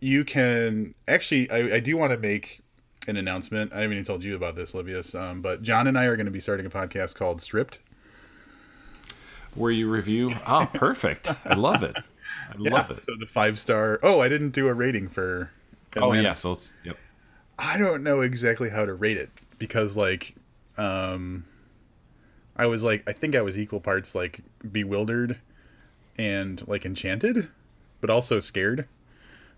you 0.00 0.24
can 0.24 0.94
actually 1.06 1.50
I, 1.50 1.76
I 1.76 1.80
do 1.80 1.94
want 1.98 2.12
to 2.12 2.16
make 2.16 2.62
an 3.06 3.18
announcement. 3.18 3.70
I 3.74 3.82
haven't 3.82 3.92
even 3.92 4.04
told 4.04 4.24
you 4.24 4.34
about 4.34 4.56
this, 4.56 4.72
Livius. 4.72 5.14
Um, 5.14 5.42
but 5.42 5.60
John 5.60 5.88
and 5.88 5.98
I 5.98 6.06
are 6.06 6.16
going 6.16 6.24
to 6.24 6.32
be 6.32 6.40
starting 6.40 6.64
a 6.64 6.70
podcast 6.70 7.14
called 7.14 7.42
Stripped, 7.42 7.80
where 9.56 9.70
you 9.70 9.90
review. 9.90 10.30
Oh, 10.46 10.66
perfect! 10.74 11.30
I 11.44 11.54
love 11.54 11.82
it. 11.82 11.94
I 11.98 12.54
yeah, 12.58 12.72
love 12.72 12.90
it. 12.92 13.00
So 13.00 13.14
the 13.20 13.26
five 13.26 13.58
star. 13.58 14.00
Oh, 14.02 14.20
I 14.22 14.30
didn't 14.30 14.50
do 14.50 14.68
a 14.68 14.72
rating 14.72 15.06
for. 15.08 15.50
Atlanta. 15.94 16.18
Oh 16.18 16.22
yeah, 16.22 16.32
so 16.32 16.52
it's 16.52 16.72
yep. 16.82 16.96
I 17.58 17.76
don't 17.76 18.02
know 18.02 18.22
exactly 18.22 18.70
how 18.70 18.86
to 18.86 18.94
rate 18.94 19.18
it 19.18 19.28
because 19.62 19.96
like, 19.96 20.34
um, 20.76 21.44
I 22.56 22.66
was 22.66 22.82
like 22.82 23.08
I 23.08 23.12
think 23.12 23.36
I 23.36 23.42
was 23.42 23.56
equal 23.56 23.78
parts 23.78 24.12
like 24.12 24.40
bewildered 24.72 25.38
and 26.18 26.66
like 26.66 26.84
enchanted, 26.84 27.48
but 28.00 28.10
also 28.10 28.40
scared. 28.40 28.88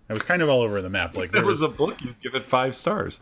I 0.07 0.13
was 0.13 0.21
kind 0.21 0.43
of 0.43 0.49
all 0.49 0.61
over 0.61 0.79
the 0.83 0.91
map. 0.91 1.17
Like 1.17 1.31
there, 1.31 1.41
there 1.41 1.47
was, 1.47 1.61
was, 1.61 1.71
a 1.71 1.75
book, 1.75 1.99
you'd 2.03 2.21
give 2.21 2.35
it 2.35 2.45
five 2.45 2.77
stars. 2.77 3.19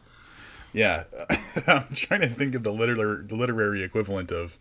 Yeah, 0.74 1.06
I'm 1.68 1.88
trying 1.94 2.20
to 2.20 2.28
think 2.28 2.54
of 2.54 2.64
the 2.64 2.74
literary 2.74 3.24
the 3.26 3.36
literary 3.36 3.82
equivalent 3.82 4.34
of 4.34 4.60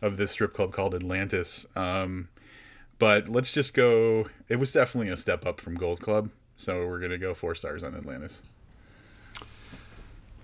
of 0.00 0.16
this 0.16 0.30
strip 0.30 0.52
club 0.52 0.72
called 0.72 0.94
Atlantis. 0.94 1.66
Um, 1.74 2.28
but 3.00 3.28
let's 3.28 3.50
just 3.50 3.74
go. 3.74 4.28
It 4.48 4.60
was 4.60 4.70
definitely 4.70 5.10
a 5.10 5.16
step 5.16 5.44
up 5.44 5.60
from 5.60 5.74
Gold 5.74 6.00
Club, 6.00 6.30
so 6.56 6.86
we're 6.86 7.00
gonna 7.00 7.18
go 7.18 7.34
four 7.34 7.56
stars 7.56 7.82
on 7.82 7.96
Atlantis. 7.96 8.42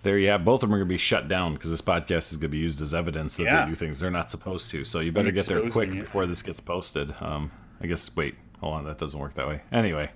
There 0.03 0.19
you 0.19 0.29
have. 0.29 0.45
Both 0.45 0.63
of 0.63 0.69
them 0.69 0.75
are 0.75 0.79
going 0.79 0.89
to 0.89 0.95
be 0.95 0.99
shut 0.99 1.29
down 1.29 1.55
because 1.55 1.71
this 1.71 1.83
podcast 1.83 2.33
is 2.33 2.39
going 2.39 2.43
to 2.43 2.49
be 2.49 2.59
used 2.59 2.81
as 2.81 2.95
evidence 2.95 3.37
that 3.37 3.45
yeah. 3.45 3.65
they 3.65 3.71
do 3.71 3.75
things 3.75 4.01
they're 4.01 4.11
not 4.11 4.31
supposed 4.31 4.71
to. 4.71 4.85
So 4.85 5.01
you 5.01 5.13
better 5.13 5.31
get 5.31 5.47
there 5.47 5.69
quick 5.71 5.91
it. 5.91 6.01
before 6.01 6.27
this 6.27 6.43
gets 6.43 6.59
posted. 6.59 7.15
Um, 7.21 7.51
I 7.83 7.87
guess. 7.87 8.15
Wait, 8.17 8.35
hold 8.61 8.75
on. 8.75 8.85
That 8.85 8.99
doesn't 8.99 9.19
work 9.19 9.35
that 9.35 9.47
way. 9.47 9.61
Anyway, 9.71 10.11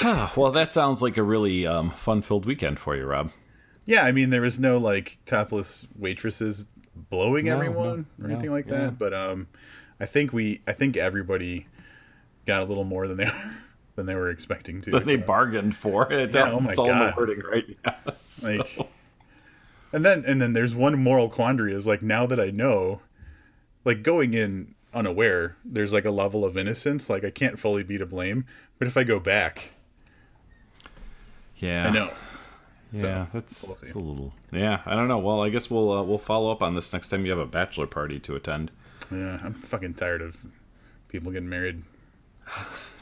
well, 0.36 0.50
that 0.52 0.72
sounds 0.72 1.02
like 1.02 1.16
a 1.16 1.22
really 1.22 1.66
um, 1.66 1.90
fun-filled 1.90 2.46
weekend 2.46 2.78
for 2.78 2.96
you, 2.96 3.04
Rob. 3.04 3.30
Yeah, 3.84 4.04
I 4.04 4.12
mean, 4.12 4.30
there 4.30 4.40
was 4.40 4.58
no 4.58 4.78
like 4.78 5.18
topless 5.24 5.86
waitresses 5.98 6.66
blowing 6.94 7.46
no, 7.46 7.54
everyone 7.54 8.06
no, 8.18 8.24
or 8.24 8.30
anything 8.30 8.50
no, 8.50 8.56
like 8.56 8.66
yeah. 8.66 8.78
that, 8.78 8.98
but 8.98 9.12
um, 9.12 9.48
I 9.98 10.06
think 10.06 10.32
we, 10.32 10.60
I 10.66 10.72
think 10.72 10.96
everybody 10.96 11.66
got 12.46 12.62
a 12.62 12.64
little 12.64 12.84
more 12.84 13.08
than 13.08 13.16
they 13.16 13.28
than 14.00 14.06
they 14.06 14.14
were 14.14 14.30
expecting 14.30 14.80
to. 14.82 14.90
Than 14.90 15.00
so. 15.00 15.06
they 15.06 15.16
bargained 15.16 15.76
for. 15.76 16.12
It, 16.12 16.30
yeah, 16.34 16.50
oh 16.50 16.60
my 16.60 16.72
all 16.72 16.86
God. 16.86 17.14
the 17.14 17.20
wording 17.20 17.40
right 17.40 17.78
now. 17.86 18.12
So. 18.28 18.52
Like, 18.56 18.90
and 19.92 20.04
then 20.04 20.24
and 20.26 20.40
then 20.40 20.52
there's 20.52 20.74
one 20.74 21.02
moral 21.02 21.28
quandary 21.28 21.74
is 21.74 21.86
like 21.86 22.02
now 22.02 22.26
that 22.26 22.40
I 22.40 22.50
know, 22.50 23.00
like 23.84 24.02
going 24.02 24.34
in 24.34 24.74
unaware, 24.94 25.56
there's 25.64 25.92
like 25.92 26.04
a 26.04 26.10
level 26.10 26.44
of 26.44 26.56
innocence. 26.56 27.10
Like 27.10 27.24
I 27.24 27.30
can't 27.30 27.58
fully 27.58 27.82
be 27.82 27.98
to 27.98 28.06
blame, 28.06 28.46
but 28.78 28.86
if 28.86 28.96
I 28.96 29.04
go 29.04 29.18
back 29.18 29.72
yeah, 31.60 31.86
I 31.86 31.90
know. 31.90 32.10
Yeah, 32.92 33.00
so, 33.00 33.26
that's, 33.32 33.62
we'll 33.62 33.76
that's 33.76 33.92
a 33.92 33.98
little. 33.98 34.34
Yeah, 34.50 34.80
I 34.84 34.96
don't 34.96 35.08
know. 35.08 35.18
Well, 35.18 35.42
I 35.42 35.50
guess 35.50 35.70
we'll 35.70 35.92
uh, 35.92 36.02
we'll 36.02 36.18
follow 36.18 36.50
up 36.50 36.62
on 36.62 36.74
this 36.74 36.92
next 36.92 37.08
time 37.08 37.24
you 37.24 37.30
have 37.30 37.38
a 37.38 37.46
bachelor 37.46 37.86
party 37.86 38.18
to 38.20 38.34
attend. 38.34 38.70
Yeah, 39.12 39.38
I'm 39.42 39.52
fucking 39.52 39.94
tired 39.94 40.22
of 40.22 40.44
people 41.08 41.30
getting 41.30 41.48
married. 41.48 41.82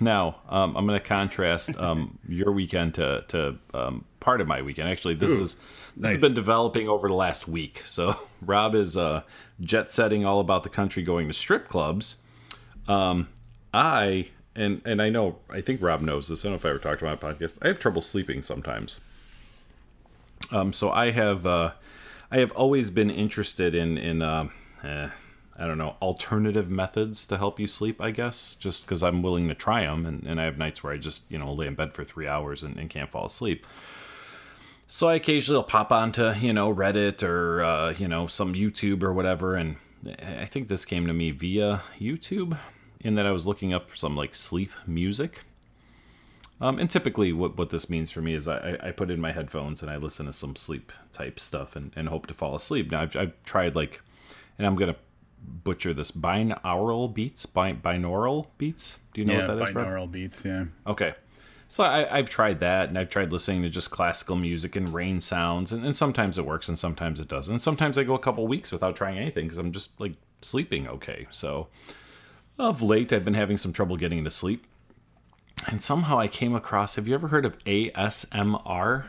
Now, 0.01 0.37
um, 0.49 0.77
I'm 0.77 0.87
going 0.87 0.99
to 0.99 1.05
contrast 1.05 1.77
um, 1.77 2.19
your 2.29 2.53
weekend 2.53 2.95
to 2.95 3.25
to 3.29 3.59
um, 3.75 4.05
part 4.21 4.41
of 4.41 4.47
my 4.47 4.63
weekend. 4.63 4.89
Actually, 4.89 5.15
this 5.15 5.31
Ooh, 5.31 5.43
is 5.43 5.55
this 5.55 5.65
nice. 5.97 6.13
has 6.13 6.23
been 6.23 6.35
developing 6.35 6.89
over 6.89 7.09
the 7.09 7.15
last 7.15 7.49
week. 7.49 7.83
So 7.85 8.15
Rob 8.43 8.75
is 8.75 8.97
uh, 8.97 9.23
jet 9.61 9.91
setting 9.91 10.25
all 10.25 10.41
about 10.41 10.63
the 10.63 10.69
country, 10.69 11.03
going 11.03 11.27
to 11.27 11.33
strip 11.33 11.67
clubs. 11.67 12.23
Um, 12.87 13.29
I 13.75 14.29
and 14.55 14.83
and 14.85 15.03
I 15.03 15.11
know 15.11 15.39
I 15.51 15.61
think 15.61 15.83
Rob 15.83 16.01
knows 16.01 16.29
this. 16.29 16.45
I 16.45 16.49
don't 16.49 16.53
know 16.53 16.57
if 16.57 16.65
I 16.65 16.71
ever 16.71 16.79
talked 16.79 17.03
about 17.03 17.23
my 17.23 17.33
podcast. 17.33 17.59
I 17.63 17.69
have 17.69 17.79
trouble 17.79 18.03
sleeping 18.03 18.43
sometimes. 18.43 19.01
Um, 20.53 20.73
so 20.73 20.91
I 20.91 21.11
have 21.11 21.47
uh, 21.47 21.73
I 22.31 22.39
have 22.39 22.53
always 22.53 22.91
been 22.91 23.11
interested 23.11 23.75
in 23.75 23.99
in 23.99 24.23
uh, 24.23 24.49
eh, 24.85 25.09
I 25.59 25.67
don't 25.67 25.79
know 25.79 25.97
alternative 26.01 26.71
methods 26.71 27.27
to 27.29 27.37
help 27.37 27.59
you 27.59 27.67
sleep. 27.67 28.01
I 28.01 28.11
guess 28.11 28.55
just 28.55 28.85
because 28.85 29.03
I'm 29.03 29.23
willing 29.23 29.49
to 29.49 29.55
try 29.55 29.85
them, 29.85 30.07
and, 30.07 30.25
and 30.25 30.41
I 30.41 30.45
have 30.45 30.59
nights 30.59 30.83
where 30.83 30.93
I 30.93 30.99
just 30.99 31.31
you 31.31 31.39
know 31.39 31.53
lay 31.53 31.67
in 31.67 31.75
bed 31.75 31.93
for 31.93 32.05
three 32.05 32.29
hours 32.29 32.63
and, 32.63 32.77
and 32.77 32.89
can't 32.91 33.11
fall 33.11 33.27
asleep. 33.27 33.67
So 34.87 35.09
I 35.09 35.15
occasionally 35.15 35.59
will 35.59 35.65
pop 35.65 35.93
onto 35.93 36.33
you 36.33 36.53
know 36.53 36.75
Reddit 36.75 37.23
or 37.23 37.63
uh, 37.63 37.95
you 37.99 38.09
know 38.09 38.27
some 38.27 38.55
YouTube 38.55 39.03
or 39.03 39.13
whatever, 39.13 39.55
and 39.55 39.77
I 40.23 40.45
think 40.45 40.69
this 40.69 40.85
came 40.85 41.07
to 41.07 41.13
me 41.13 41.31
via 41.31 41.83
YouTube 41.99 42.57
in 43.01 43.15
that 43.15 43.27
I 43.27 43.33
was 43.33 43.47
looking 43.47 43.73
up 43.73 43.87
for 43.89 43.97
some 43.97 44.17
like 44.17 44.35
sleep 44.35 44.71
music. 44.87 45.45
Um, 46.61 46.79
and 46.79 46.91
typically, 46.91 47.33
what, 47.33 47.57
what 47.57 47.71
this 47.71 47.89
means 47.89 48.11
for 48.11 48.21
me 48.21 48.35
is 48.35 48.49
I, 48.49 48.77
I 48.83 48.91
put 48.91 49.11
in 49.11 49.21
my 49.21 49.31
headphones 49.31 49.81
and 49.81 49.91
I 49.91 49.97
listen 49.97 50.27
to 50.27 50.33
some 50.33 50.57
sleep 50.57 50.93
type 51.13 51.39
stuff 51.39 51.77
and, 51.77 51.93
and 51.95 52.09
hope 52.09 52.27
to 52.27 52.35
fall 52.35 52.57
asleep. 52.57 52.91
Now, 52.91 53.03
I've, 53.03 53.17
I've 53.17 53.43
tried 53.45 53.77
like, 53.77 54.01
and 54.59 54.67
I'm 54.67 54.75
going 54.75 54.93
to 54.93 54.99
butcher 55.43 55.93
this 55.95 56.11
binaural 56.11 57.13
beats, 57.13 57.47
bi- 57.47 57.73
binaural 57.75 58.47
beats. 58.59 58.99
Do 59.13 59.21
you 59.21 59.27
know 59.27 59.35
yeah, 59.35 59.49
what 59.49 59.59
that 59.59 59.69
is? 59.69 59.75
Binaural 59.75 60.11
beats, 60.11 60.45
yeah. 60.45 60.65
Okay. 60.87 61.15
So 61.71 61.85
I, 61.85 62.17
have 62.17 62.31
tried 62.31 62.61
that 62.61 62.89
and 62.89 62.99
I've 62.99 63.11
tried 63.11 63.31
listening 63.31 63.63
to 63.63 63.69
just 63.69 63.91
classical 63.91 64.37
music 64.37 64.75
and 64.75 64.93
rain 64.93 65.21
sounds. 65.21 65.71
And, 65.71 65.85
and 65.85 65.95
sometimes 65.95 66.39
it 66.39 66.47
works 66.47 66.69
and 66.69 66.79
sometimes 66.79 67.21
it 67.21 67.29
doesn't. 67.29 67.53
And 67.53 67.63
sometimes 67.63 67.99
I 67.99 68.05
go 68.05 68.15
a 68.15 68.19
couple 68.19 68.47
weeks 68.47 68.73
without 68.73 68.97
trying 68.97 69.19
anything 69.19 69.45
because 69.45 69.59
I'm 69.59 69.73
just 69.73 70.01
like 70.01 70.15
sleeping 70.41 70.89
okay. 70.89 71.27
So 71.31 71.69
of 72.59 72.81
late, 72.81 73.13
I've 73.13 73.25
been 73.25 73.35
having 73.35 73.59
some 73.59 73.75
trouble 73.75 73.99
getting 73.99 74.25
to 74.25 74.31
sleep. 74.31 74.65
And 75.67 75.83
somehow 75.83 76.19
I 76.19 76.29
came 76.29 76.55
across 76.55 76.97
have 76.97 77.07
you 77.07 77.15
ever 77.15 77.29
heard 77.29 77.45
of 77.45 77.59
ASMR? 77.65 79.07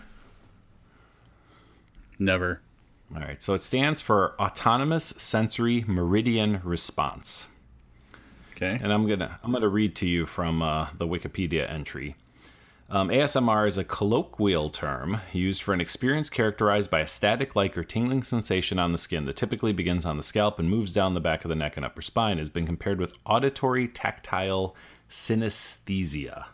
Never. 2.18 2.62
All 3.16 3.22
right, 3.22 3.42
so 3.42 3.56
it 3.56 3.64
stands 3.64 4.02
for 4.02 4.40
Autonomous 4.40 5.06
Sensory 5.18 5.84
Meridian 5.88 6.62
Response. 6.64 7.48
Okay. 8.52 8.78
And 8.82 8.94
I'm 8.94 9.08
gonna 9.08 9.38
I'm 9.44 9.52
gonna 9.52 9.70
read 9.70 9.96
to 9.98 10.08
you 10.08 10.26
from 10.26 10.62
uh, 10.62 10.90
the 10.98 11.08
Wikipedia 11.08 11.70
entry. 11.70 12.16
Um, 12.92 13.10
ASMR 13.10 13.68
is 13.68 13.78
a 13.78 13.84
colloquial 13.84 14.70
term 14.70 15.22
used 15.32 15.62
for 15.62 15.74
an 15.74 15.82
experience 15.82 16.30
characterized 16.30 16.90
by 16.90 17.02
a 17.02 17.08
static 17.08 17.56
like 17.56 17.78
or 17.78 17.84
tingling 17.84 18.24
sensation 18.24 18.80
on 18.80 18.92
the 18.92 18.98
skin 18.98 19.26
that 19.26 19.36
typically 19.36 19.74
begins 19.74 20.06
on 20.06 20.18
the 20.18 20.24
scalp 20.24 20.60
and 20.60 20.70
moves 20.70 20.92
down 20.92 21.14
the 21.14 21.20
back 21.20 21.46
of 21.46 21.50
the 21.50 21.56
neck 21.56 21.78
and 21.78 21.86
upper 21.86 22.02
spine. 22.02 22.38
It 22.38 22.42
has 22.42 22.50
been 22.50 22.66
compared 22.66 23.00
with 23.00 23.14
auditory 23.26 23.88
tactile 23.88 24.76
synesthesia. 25.08 26.46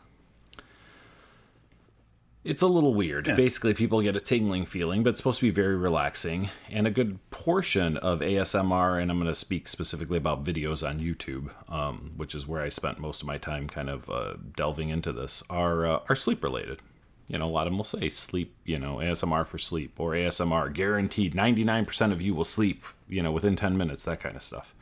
It's 2.45 2.61
a 2.61 2.67
little 2.67 2.93
weird. 2.93 3.25
Yeah. 3.25 3.35
Basically, 3.35 3.73
people 3.73 4.03
get 4.03 4.15
a 4.15 4.19
tingling 4.19 4.67
feeling, 4.67 5.01
but 5.01 5.09
it's 5.09 5.17
supposed 5.17 5.39
to 5.39 5.47
be 5.47 5.49
very 5.49 5.75
relaxing. 5.75 6.49
And 6.69 6.85
a 6.85 6.91
good 6.91 7.17
portion 7.31 7.97
of 7.97 8.19
ASMR, 8.19 9.01
and 9.01 9.09
I'm 9.09 9.17
going 9.17 9.27
to 9.27 9.35
speak 9.35 9.67
specifically 9.67 10.17
about 10.17 10.43
videos 10.43 10.87
on 10.87 10.99
YouTube, 10.99 11.49
um, 11.67 12.11
which 12.15 12.35
is 12.35 12.47
where 12.47 12.61
I 12.61 12.69
spent 12.69 12.99
most 12.99 13.21
of 13.21 13.27
my 13.27 13.39
time 13.39 13.67
kind 13.67 13.89
of 13.89 14.07
uh, 14.11 14.35
delving 14.55 14.89
into 14.89 15.11
this, 15.11 15.41
are 15.49 15.87
uh, 15.87 15.99
are 16.07 16.15
sleep 16.15 16.43
related. 16.43 16.83
You 17.27 17.39
know, 17.39 17.45
a 17.45 17.49
lot 17.49 17.65
of 17.65 17.71
them 17.71 17.77
will 17.77 17.83
say 17.83 18.09
sleep, 18.09 18.55
you 18.63 18.77
know, 18.77 18.97
ASMR 18.97 19.47
for 19.47 19.57
sleep 19.57 19.99
or 19.99 20.11
ASMR 20.11 20.71
guaranteed 20.71 21.33
99% 21.33 22.11
of 22.11 22.21
you 22.21 22.35
will 22.35 22.43
sleep, 22.43 22.83
you 23.09 23.23
know, 23.23 23.31
within 23.31 23.55
10 23.55 23.75
minutes, 23.75 24.05
that 24.05 24.19
kind 24.19 24.35
of 24.35 24.43
stuff. 24.43 24.75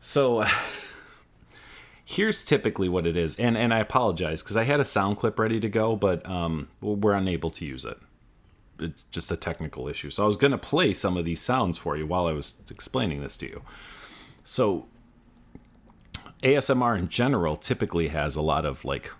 So 0.00 0.44
here's 2.10 2.42
typically 2.42 2.88
what 2.88 3.06
it 3.06 3.16
is 3.16 3.36
and 3.36 3.56
and 3.56 3.72
i 3.72 3.78
apologize 3.78 4.42
because 4.42 4.56
i 4.56 4.64
had 4.64 4.80
a 4.80 4.84
sound 4.84 5.16
clip 5.16 5.38
ready 5.38 5.60
to 5.60 5.68
go 5.68 5.94
but 5.94 6.28
um, 6.28 6.66
we're 6.80 7.12
unable 7.12 7.50
to 7.50 7.64
use 7.64 7.84
it. 7.84 7.98
It's 8.80 9.04
just 9.12 9.30
a 9.30 9.36
technical 9.36 9.86
issue. 9.86 10.10
So 10.10 10.24
i 10.24 10.26
was 10.26 10.36
going 10.36 10.50
to 10.50 10.58
play 10.58 10.92
some 10.92 11.16
of 11.16 11.24
these 11.24 11.40
sounds 11.40 11.78
for 11.78 11.96
you 11.96 12.06
while 12.06 12.26
i 12.26 12.32
was 12.32 12.56
explaining 12.68 13.20
this 13.22 13.36
to 13.38 13.46
you. 13.46 13.62
So 14.42 14.86
asmr 16.42 16.98
in 16.98 17.06
general 17.06 17.56
typically 17.56 18.08
has 18.08 18.34
a 18.34 18.42
lot 18.42 18.64
of 18.64 18.84
like 18.84 19.12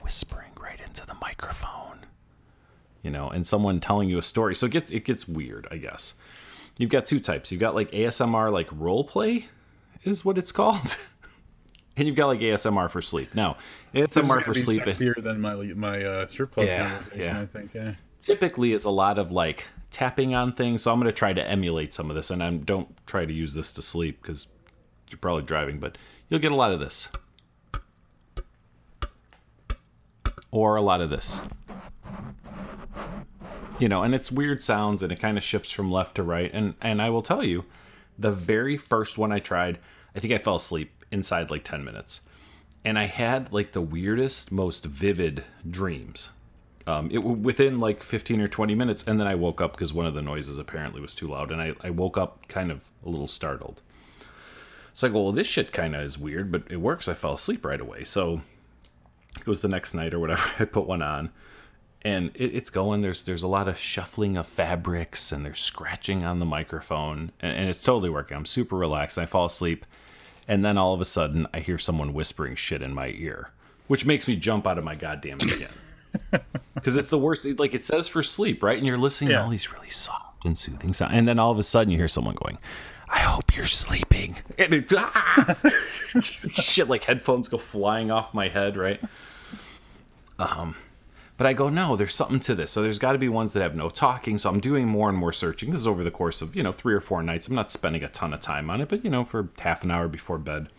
whispering 0.00 0.50
right 0.60 0.80
into 0.80 1.06
the 1.06 1.14
microphone 1.20 2.00
you 3.02 3.10
know 3.10 3.28
and 3.28 3.46
someone 3.46 3.78
telling 3.78 4.08
you 4.08 4.18
a 4.18 4.22
story. 4.22 4.56
So 4.56 4.66
it 4.66 4.72
gets 4.72 4.90
it 4.90 5.04
gets 5.04 5.28
weird 5.28 5.68
i 5.70 5.76
guess. 5.76 6.14
You've 6.80 6.90
got 6.90 7.06
two 7.06 7.20
types. 7.20 7.52
You've 7.52 7.60
got 7.60 7.76
like 7.76 7.92
asmr 7.92 8.50
like 8.50 8.68
role 8.72 9.04
play 9.04 9.46
is 10.02 10.24
what 10.24 10.36
it's 10.36 10.50
called 10.60 10.96
and 11.96 12.06
you've 12.08 12.16
got 12.16 12.26
like 12.26 12.40
ASMR 12.40 12.90
for 12.90 13.00
sleep. 13.02 13.34
No, 13.34 13.56
ASMR 13.94 14.42
for 14.42 14.54
sleep 14.54 14.82
sexier 14.82 15.14
than 15.22 15.40
my 15.40 15.54
my 15.74 16.04
uh, 16.04 16.26
strip 16.26 16.50
club 16.52 16.66
Yeah, 16.66 16.90
conversation. 16.90 17.20
yeah. 17.20 17.40
I 17.40 17.46
think. 17.46 17.74
Yeah. 17.74 17.94
typically 18.20 18.72
is 18.72 18.84
a 18.84 18.90
lot 18.90 19.18
of 19.18 19.30
like 19.30 19.66
tapping 19.90 20.34
on 20.34 20.52
things. 20.52 20.82
So 20.82 20.92
I'm 20.92 20.98
going 20.98 21.10
to 21.10 21.16
try 21.16 21.32
to 21.32 21.46
emulate 21.46 21.94
some 21.94 22.10
of 22.10 22.16
this, 22.16 22.30
and 22.30 22.42
I 22.42 22.50
don't 22.50 22.88
try 23.06 23.24
to 23.26 23.32
use 23.32 23.54
this 23.54 23.70
to 23.72 23.82
sleep 23.82 24.20
because 24.22 24.48
you're 25.10 25.18
probably 25.18 25.42
driving, 25.44 25.78
but 25.78 25.96
you'll 26.28 26.40
get 26.40 26.50
a 26.52 26.56
lot 26.56 26.72
of 26.72 26.80
this, 26.80 27.10
or 30.50 30.76
a 30.76 30.82
lot 30.82 31.00
of 31.00 31.10
this. 31.10 31.40
You 33.80 33.88
know, 33.88 34.02
and 34.04 34.14
it's 34.14 34.30
weird 34.30 34.62
sounds, 34.62 35.02
and 35.02 35.10
it 35.12 35.18
kind 35.18 35.36
of 35.36 35.42
shifts 35.42 35.72
from 35.72 35.90
left 35.90 36.14
to 36.16 36.22
right. 36.22 36.50
And 36.52 36.74
and 36.80 37.02
I 37.02 37.10
will 37.10 37.22
tell 37.22 37.42
you, 37.44 37.64
the 38.18 38.30
very 38.30 38.76
first 38.76 39.18
one 39.18 39.32
I 39.32 39.40
tried, 39.40 39.78
I 40.14 40.20
think 40.20 40.32
I 40.32 40.38
fell 40.38 40.54
asleep 40.54 40.92
inside 41.10 41.50
like 41.50 41.64
10 41.64 41.84
minutes. 41.84 42.22
And 42.84 42.98
I 42.98 43.06
had 43.06 43.52
like 43.52 43.72
the 43.72 43.80
weirdest, 43.80 44.52
most 44.52 44.84
vivid 44.84 45.44
dreams. 45.68 46.30
Um, 46.86 47.10
it 47.10 47.18
within 47.18 47.80
like 47.80 48.02
15 48.02 48.42
or 48.42 48.48
20 48.48 48.74
minutes, 48.74 49.04
and 49.06 49.18
then 49.18 49.26
I 49.26 49.34
woke 49.34 49.60
up 49.62 49.72
because 49.72 49.94
one 49.94 50.04
of 50.04 50.12
the 50.12 50.20
noises 50.20 50.58
apparently 50.58 51.00
was 51.00 51.14
too 51.14 51.28
loud, 51.28 51.50
and 51.50 51.60
I, 51.60 51.72
I 51.82 51.88
woke 51.88 52.18
up 52.18 52.46
kind 52.48 52.70
of 52.70 52.84
a 53.06 53.08
little 53.08 53.28
startled. 53.28 53.80
So 54.92 55.08
I 55.08 55.10
go, 55.10 55.22
well, 55.22 55.32
this 55.32 55.46
shit 55.46 55.72
kind 55.72 55.96
of 55.96 56.02
is 56.02 56.18
weird, 56.18 56.52
but 56.52 56.64
it 56.70 56.76
works. 56.76 57.08
I 57.08 57.14
fell 57.14 57.32
asleep 57.32 57.64
right 57.64 57.80
away. 57.80 58.04
So 58.04 58.42
it 59.40 59.46
was 59.46 59.62
the 59.62 59.68
next 59.68 59.94
night 59.94 60.12
or 60.14 60.20
whatever. 60.20 60.48
I 60.58 60.66
put 60.66 60.86
one 60.86 61.02
on, 61.02 61.30
and 62.02 62.30
it, 62.34 62.54
it's 62.54 62.70
going. 62.70 63.00
There's 63.00 63.24
there's 63.24 63.42
a 63.42 63.48
lot 63.48 63.66
of 63.66 63.78
shuffling 63.78 64.36
of 64.36 64.46
fabrics, 64.46 65.32
and 65.32 65.44
there's 65.44 65.60
scratching 65.60 66.22
on 66.22 66.38
the 66.38 66.46
microphone, 66.46 67.32
and, 67.40 67.56
and 67.56 67.68
it's 67.70 67.82
totally 67.82 68.10
working. 68.10 68.36
I'm 68.36 68.44
super 68.44 68.76
relaxed. 68.76 69.18
I 69.18 69.24
fall 69.24 69.46
asleep, 69.46 69.86
and 70.48 70.64
then 70.64 70.78
all 70.78 70.94
of 70.94 71.00
a 71.00 71.04
sudden, 71.04 71.46
I 71.54 71.60
hear 71.60 71.78
someone 71.78 72.12
whispering 72.12 72.54
shit 72.54 72.82
in 72.82 72.94
my 72.94 73.08
ear, 73.08 73.50
which 73.86 74.06
makes 74.06 74.28
me 74.28 74.36
jump 74.36 74.66
out 74.66 74.78
of 74.78 74.84
my 74.84 74.94
goddamn 74.94 75.40
skin. 75.40 75.68
Because 76.74 76.96
it's 76.96 77.08
the 77.08 77.18
worst. 77.18 77.46
Like 77.58 77.74
it 77.74 77.84
says 77.84 78.08
for 78.08 78.22
sleep, 78.22 78.62
right? 78.62 78.76
And 78.76 78.86
you're 78.86 78.98
listening 78.98 79.30
to 79.30 79.42
all 79.42 79.48
these 79.48 79.72
really 79.72 79.88
soft 79.88 80.44
and 80.44 80.56
soothing 80.56 80.92
sounds, 80.92 81.12
and 81.14 81.26
then 81.26 81.38
all 81.38 81.50
of 81.50 81.58
a 81.58 81.62
sudden 81.62 81.90
you 81.90 81.96
hear 81.96 82.08
someone 82.08 82.34
going, 82.34 82.58
"I 83.08 83.20
hope 83.20 83.56
you're 83.56 83.64
sleeping," 83.64 84.36
and 84.58 84.74
it, 84.74 84.92
ah! 84.94 85.56
shit 86.20 86.88
like 86.88 87.04
headphones 87.04 87.48
go 87.48 87.58
flying 87.58 88.10
off 88.10 88.34
my 88.34 88.48
head, 88.48 88.76
right? 88.76 89.00
Um, 90.38 90.74
but 91.36 91.46
I 91.46 91.52
go, 91.52 91.68
no, 91.68 91.96
there's 91.96 92.14
something 92.14 92.40
to 92.40 92.54
this. 92.54 92.70
So 92.70 92.82
there's 92.82 92.98
got 92.98 93.12
to 93.12 93.18
be 93.18 93.28
ones 93.28 93.52
that 93.52 93.62
have 93.62 93.74
no 93.74 93.88
talking. 93.88 94.38
So 94.38 94.48
I'm 94.50 94.60
doing 94.60 94.86
more 94.86 95.08
and 95.08 95.18
more 95.18 95.32
searching. 95.32 95.70
This 95.70 95.80
is 95.80 95.88
over 95.88 96.04
the 96.04 96.10
course 96.10 96.40
of 96.42 96.54
you 96.54 96.62
know 96.62 96.72
three 96.72 96.94
or 96.94 97.00
four 97.00 97.22
nights. 97.22 97.48
I'm 97.48 97.54
not 97.54 97.70
spending 97.70 98.04
a 98.04 98.08
ton 98.08 98.32
of 98.32 98.40
time 98.40 98.70
on 98.70 98.80
it, 98.80 98.88
but 98.88 99.04
you 99.04 99.10
know 99.10 99.24
for 99.24 99.48
half 99.58 99.82
an 99.82 99.90
hour 99.90 100.08
before 100.08 100.38
bed. 100.38 100.68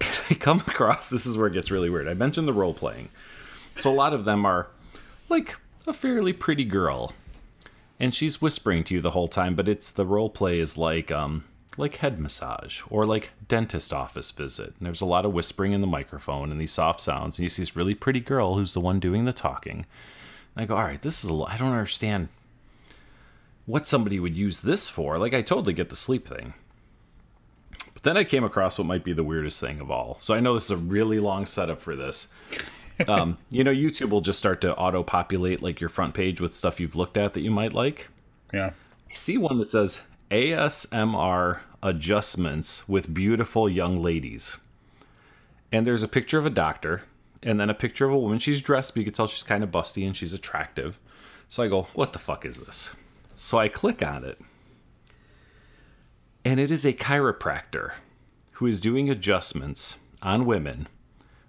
And 0.00 0.14
I 0.30 0.34
come 0.34 0.60
across 0.60 1.10
this 1.10 1.26
is 1.26 1.36
where 1.36 1.48
it 1.48 1.54
gets 1.54 1.72
really 1.72 1.90
weird. 1.90 2.06
I 2.06 2.14
mentioned 2.14 2.46
the 2.46 2.52
role 2.52 2.72
playing. 2.72 3.08
So 3.74 3.90
a 3.90 3.94
lot 3.94 4.12
of 4.12 4.24
them 4.24 4.46
are 4.46 4.68
like 5.28 5.56
a 5.88 5.92
fairly 5.92 6.32
pretty 6.32 6.64
girl. 6.64 7.12
And 7.98 8.14
she's 8.14 8.40
whispering 8.40 8.84
to 8.84 8.94
you 8.94 9.00
the 9.00 9.10
whole 9.10 9.26
time, 9.26 9.56
but 9.56 9.66
it's 9.66 9.90
the 9.90 10.06
role 10.06 10.30
play 10.30 10.60
is 10.60 10.78
like 10.78 11.10
um 11.10 11.44
like 11.78 11.96
head 11.96 12.18
massage 12.18 12.82
or 12.90 13.06
like 13.06 13.30
dentist 13.46 13.92
office 13.92 14.30
visit. 14.30 14.74
And 14.78 14.86
there's 14.86 15.00
a 15.00 15.06
lot 15.06 15.24
of 15.24 15.32
whispering 15.32 15.72
in 15.72 15.80
the 15.80 15.86
microphone 15.86 16.50
and 16.50 16.60
these 16.60 16.72
soft 16.72 17.00
sounds. 17.00 17.38
And 17.38 17.44
you 17.44 17.48
see 17.48 17.62
this 17.62 17.76
really 17.76 17.94
pretty 17.94 18.20
girl 18.20 18.56
who's 18.56 18.74
the 18.74 18.80
one 18.80 19.00
doing 19.00 19.24
the 19.24 19.32
talking. 19.32 19.86
And 20.54 20.64
I 20.64 20.66
go, 20.66 20.76
all 20.76 20.82
right, 20.82 21.00
this 21.00 21.22
is 21.22 21.30
a 21.30 21.34
lot. 21.34 21.50
I 21.50 21.56
don't 21.56 21.72
understand 21.72 22.28
what 23.66 23.86
somebody 23.86 24.18
would 24.18 24.36
use 24.36 24.60
this 24.60 24.90
for. 24.90 25.18
Like 25.18 25.34
I 25.34 25.42
totally 25.42 25.72
get 25.72 25.88
the 25.88 25.96
sleep 25.96 26.26
thing. 26.26 26.54
But 27.94 28.02
then 28.02 28.16
I 28.16 28.24
came 28.24 28.44
across 28.44 28.78
what 28.78 28.86
might 28.86 29.04
be 29.04 29.12
the 29.12 29.24
weirdest 29.24 29.60
thing 29.60 29.80
of 29.80 29.90
all. 29.90 30.16
So 30.20 30.34
I 30.34 30.40
know 30.40 30.54
this 30.54 30.64
is 30.64 30.70
a 30.72 30.76
really 30.76 31.18
long 31.18 31.46
setup 31.46 31.80
for 31.80 31.94
this. 31.94 32.28
um, 33.08 33.38
you 33.50 33.62
know, 33.62 33.72
YouTube 33.72 34.10
will 34.10 34.20
just 34.20 34.38
start 34.38 34.60
to 34.62 34.74
auto 34.76 35.02
populate 35.02 35.62
like 35.62 35.80
your 35.80 35.90
front 35.90 36.14
page 36.14 36.40
with 36.40 36.54
stuff 36.54 36.80
you've 36.80 36.96
looked 36.96 37.16
at 37.16 37.34
that 37.34 37.42
you 37.42 37.50
might 37.50 37.72
like. 37.72 38.08
Yeah. 38.52 38.70
I 39.10 39.14
see 39.14 39.38
one 39.38 39.58
that 39.58 39.66
says 39.66 40.02
ASMR 40.30 41.60
adjustments 41.82 42.88
with 42.88 43.12
beautiful 43.14 43.68
young 43.68 43.98
ladies. 44.02 44.58
And 45.72 45.86
there's 45.86 46.02
a 46.02 46.08
picture 46.08 46.38
of 46.38 46.46
a 46.46 46.50
doctor 46.50 47.02
and 47.42 47.58
then 47.60 47.70
a 47.70 47.74
picture 47.74 48.04
of 48.06 48.12
a 48.12 48.18
woman. 48.18 48.38
She's 48.38 48.60
dressed, 48.62 48.94
but 48.94 49.00
you 49.00 49.04
can 49.04 49.14
tell 49.14 49.26
she's 49.26 49.42
kind 49.42 49.62
of 49.64 49.70
busty 49.70 50.06
and 50.06 50.16
she's 50.16 50.34
attractive. 50.34 50.98
So 51.48 51.62
I 51.62 51.68
go, 51.68 51.82
what 51.94 52.12
the 52.12 52.18
fuck 52.18 52.44
is 52.44 52.60
this? 52.60 52.94
So 53.36 53.58
I 53.58 53.68
click 53.68 54.02
on 54.02 54.24
it. 54.24 54.38
And 56.44 56.58
it 56.60 56.70
is 56.70 56.84
a 56.84 56.92
chiropractor 56.92 57.92
who 58.52 58.66
is 58.66 58.80
doing 58.80 59.08
adjustments 59.08 59.98
on 60.22 60.46
women. 60.46 60.88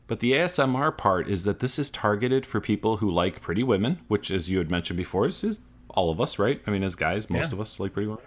But 0.07 0.19
the 0.19 0.33
ASMR 0.33 0.97
part 0.97 1.27
is 1.29 1.43
that 1.43 1.59
this 1.59 1.77
is 1.79 1.89
targeted 1.89 2.45
for 2.45 2.59
people 2.59 2.97
who 2.97 3.09
like 3.09 3.41
pretty 3.41 3.63
women, 3.63 3.99
which, 4.07 4.31
as 4.31 4.49
you 4.49 4.57
had 4.57 4.71
mentioned 4.71 4.97
before, 4.97 5.27
is, 5.27 5.43
is 5.43 5.59
all 5.89 6.09
of 6.09 6.19
us, 6.19 6.39
right? 6.39 6.61
I 6.65 6.71
mean, 6.71 6.83
as 6.83 6.95
guys, 6.95 7.29
most 7.29 7.49
Yeah. 7.49 7.53
of 7.55 7.61
us 7.61 7.79
like 7.79 7.93
pretty 7.93 8.07
women. 8.07 8.23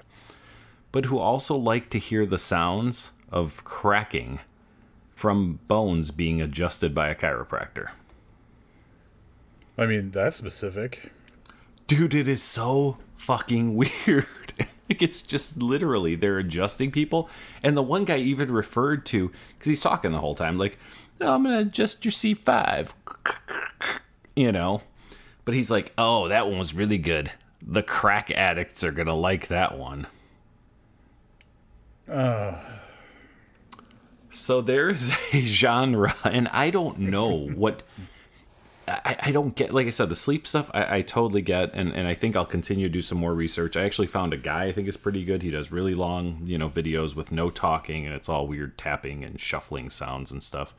But 0.93 1.07
who 1.07 1.19
also 1.19 1.57
like 1.57 1.91
to 1.91 1.99
hear 1.99 2.27
the 2.27 2.39
sounds 2.39 3.13
of 3.31 3.65
cracking 3.65 4.41
from 5.15 5.59
bones 5.69 6.11
being 6.11 6.43
adjusted 6.43 6.95
by 6.95 7.09
a 7.09 7.15
chiropractor. 7.15 7.89
I 9.79 9.87
mean, 9.87 10.11
that's 10.11 10.37
specific. 10.37 11.13
Dude, 11.87 12.15
it 12.15 12.29
is 12.29 12.43
so 12.43 12.99
fucking 13.17 13.75
weird. 14.07 14.53
like 14.89 15.01
it's 15.01 15.23
just 15.23 15.63
literally 15.63 16.15
they're 16.15 16.39
adjusting 16.39 16.91
people, 16.91 17.31
and 17.63 17.77
the 17.77 17.83
one 17.83 18.05
guy 18.05 18.19
even 18.19 18.53
referred 18.53 19.07
to 19.07 19.31
because 19.57 19.69
he's 19.69 19.81
talking 19.83 20.13
the 20.13 20.19
whole 20.19 20.35
time, 20.35 20.59
like, 20.59 20.79
"Oh, 21.21 21.35
"I'm 21.35 21.45
gonna 21.45 21.61
adjust 21.61 22.05
your 22.05 22.13
C5. 22.13 22.93
you 24.37 24.53
know. 24.53 24.83
But 25.45 25.55
he's 25.55 25.71
like, 25.71 25.93
"Oh, 25.97 26.29
that 26.29 26.49
one 26.49 26.59
was 26.59 26.75
really 26.75 26.99
good. 26.99 27.33
The 27.63 27.83
crack 27.83 28.31
addicts 28.31 28.85
are 28.85 28.93
gonna 28.93 29.17
like 29.17 29.49
that 29.49 29.79
one." 29.79 30.07
So 34.33 34.61
there's 34.61 35.11
a 35.33 35.41
genre, 35.41 36.15
and 36.25 36.49
I 36.49 36.71
don't 36.71 36.99
know 36.99 37.49
what. 37.49 37.83
I, 38.89 39.17
I 39.21 39.33
don't 39.33 39.55
get 39.55 39.73
like 39.73 39.87
I 39.87 39.91
said 39.91 40.09
the 40.09 40.17
sleep 40.17 40.45
stuff 40.45 40.69
I, 40.75 40.97
I 40.97 41.03
totally 41.03 41.41
get 41.41 41.73
and, 41.73 41.93
and 41.95 42.09
I 42.09 42.15
think 42.15 42.35
I'll 42.35 42.45
continue 42.45 42.89
to 42.89 42.93
do 42.93 43.01
some 43.01 43.17
more 43.17 43.33
research. 43.33 43.77
I 43.77 43.85
actually 43.85 44.09
found 44.09 44.35
a 44.35 44.37
guy 44.37 44.65
I 44.65 44.73
think 44.73 44.89
is 44.89 44.97
pretty 44.97 45.25
good. 45.25 45.43
He 45.43 45.53
does 45.53 45.71
really 45.71 45.95
long, 45.95 46.41
you 46.43 46.59
know, 46.59 46.69
videos 46.69 47.15
with 47.15 47.31
no 47.31 47.49
talking 47.49 48.05
and 48.05 48.15
it's 48.15 48.29
all 48.29 48.49
weird 48.49 48.77
tapping 48.77 49.23
and 49.23 49.39
shuffling 49.39 49.89
sounds 49.89 50.33
and 50.33 50.43
stuff. 50.43 50.75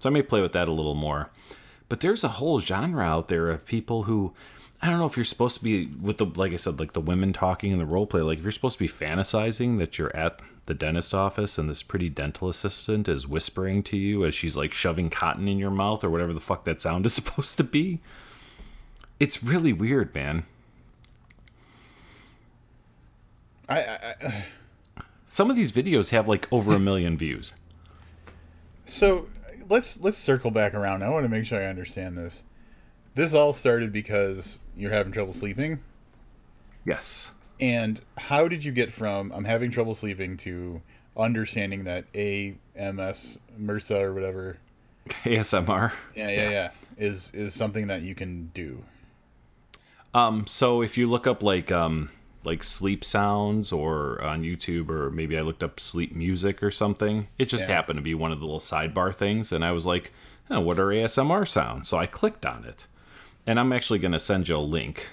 So 0.00 0.10
I 0.10 0.12
may 0.12 0.22
play 0.22 0.42
with 0.42 0.52
that 0.52 0.66
a 0.66 0.72
little 0.72 0.96
more. 0.96 1.30
But 1.88 2.00
there's 2.00 2.24
a 2.24 2.28
whole 2.28 2.58
genre 2.58 3.04
out 3.04 3.28
there 3.28 3.48
of 3.48 3.64
people 3.64 4.02
who 4.02 4.34
I 4.82 4.90
don't 4.90 4.98
know 4.98 5.06
if 5.06 5.16
you're 5.16 5.24
supposed 5.24 5.58
to 5.58 5.64
be 5.64 5.86
with 5.86 6.18
the 6.18 6.26
like 6.26 6.52
I 6.52 6.56
said, 6.56 6.78
like 6.78 6.92
the 6.92 7.00
women 7.00 7.32
talking 7.32 7.72
in 7.72 7.78
the 7.78 7.86
role 7.86 8.06
play. 8.06 8.20
Like 8.20 8.38
if 8.38 8.44
you're 8.44 8.52
supposed 8.52 8.76
to 8.78 8.84
be 8.84 8.88
fantasizing 8.88 9.78
that 9.78 9.98
you're 9.98 10.14
at 10.14 10.40
the 10.66 10.74
dentist 10.74 11.14
office 11.14 11.58
and 11.58 11.68
this 11.68 11.82
pretty 11.82 12.08
dental 12.08 12.48
assistant 12.48 13.08
is 13.08 13.26
whispering 13.26 13.82
to 13.84 13.96
you 13.96 14.24
as 14.24 14.34
she's 14.34 14.56
like 14.56 14.72
shoving 14.72 15.10
cotton 15.10 15.48
in 15.48 15.58
your 15.58 15.70
mouth 15.70 16.02
or 16.04 16.10
whatever 16.10 16.32
the 16.32 16.40
fuck 16.40 16.64
that 16.64 16.80
sound 16.80 17.06
is 17.06 17.14
supposed 17.14 17.56
to 17.58 17.64
be. 17.64 18.00
It's 19.20 19.42
really 19.42 19.72
weird, 19.72 20.14
man. 20.14 20.44
I, 23.68 23.80
I, 23.80 24.14
I 24.20 24.44
Some 25.26 25.50
of 25.50 25.56
these 25.56 25.72
videos 25.72 26.10
have 26.10 26.28
like 26.28 26.46
over 26.52 26.74
a 26.74 26.78
million 26.90 27.16
views. 27.16 27.56
so 28.84 29.28
let's 29.70 29.98
let's 30.00 30.18
circle 30.18 30.50
back 30.50 30.74
around. 30.74 31.02
I 31.02 31.08
want 31.08 31.24
to 31.24 31.30
make 31.30 31.46
sure 31.46 31.58
I 31.58 31.66
understand 31.66 32.18
this. 32.18 32.44
This 33.14 33.34
all 33.34 33.52
started 33.52 33.92
because 33.92 34.58
you're 34.76 34.90
having 34.90 35.12
trouble 35.12 35.32
sleeping. 35.32 35.78
Yes. 36.84 37.32
And 37.60 38.00
how 38.18 38.48
did 38.48 38.64
you 38.64 38.72
get 38.72 38.90
from 38.90 39.30
I'm 39.32 39.44
having 39.44 39.70
trouble 39.70 39.94
sleeping 39.94 40.36
to 40.38 40.82
understanding 41.16 41.84
that 41.84 42.04
AMS 42.14 43.38
MRSA 43.60 44.00
or 44.02 44.12
whatever 44.12 44.56
ASMR. 45.24 45.92
yeah, 46.16 46.28
yeah, 46.30 46.50
yeah, 46.50 46.70
is 46.98 47.30
is 47.34 47.54
something 47.54 47.86
that 47.86 48.02
you 48.02 48.14
can 48.14 48.46
do. 48.54 48.82
Um, 50.12 50.46
so 50.46 50.82
if 50.82 50.96
you 50.98 51.08
look 51.08 51.26
up 51.26 51.42
like 51.42 51.70
um 51.70 52.10
like 52.44 52.64
sleep 52.64 53.04
sounds 53.04 53.72
or 53.72 54.20
on 54.22 54.42
YouTube 54.42 54.88
or 54.90 55.10
maybe 55.10 55.38
I 55.38 55.42
looked 55.42 55.62
up 55.62 55.78
sleep 55.80 56.14
music 56.14 56.62
or 56.62 56.70
something, 56.70 57.28
it 57.38 57.46
just 57.48 57.68
Yeah. 57.68 57.74
happened 57.76 57.98
to 57.98 58.02
be 58.02 58.14
one 58.14 58.32
of 58.32 58.40
the 58.40 58.44
little 58.46 58.60
sidebar 58.60 59.14
things, 59.14 59.52
and 59.52 59.64
I 59.64 59.72
was 59.72 59.86
like, 59.86 60.12
oh, 60.50 60.60
what 60.60 60.78
are 60.78 60.88
ASMR 60.88 61.46
sounds? 61.48 61.88
So 61.88 61.96
I 61.98 62.06
clicked 62.06 62.44
on 62.44 62.64
it, 62.64 62.86
and 63.46 63.58
I'm 63.60 63.72
actually 63.72 63.98
going 63.98 64.12
to 64.12 64.18
send 64.18 64.48
you 64.48 64.56
a 64.56 64.58
link 64.58 65.08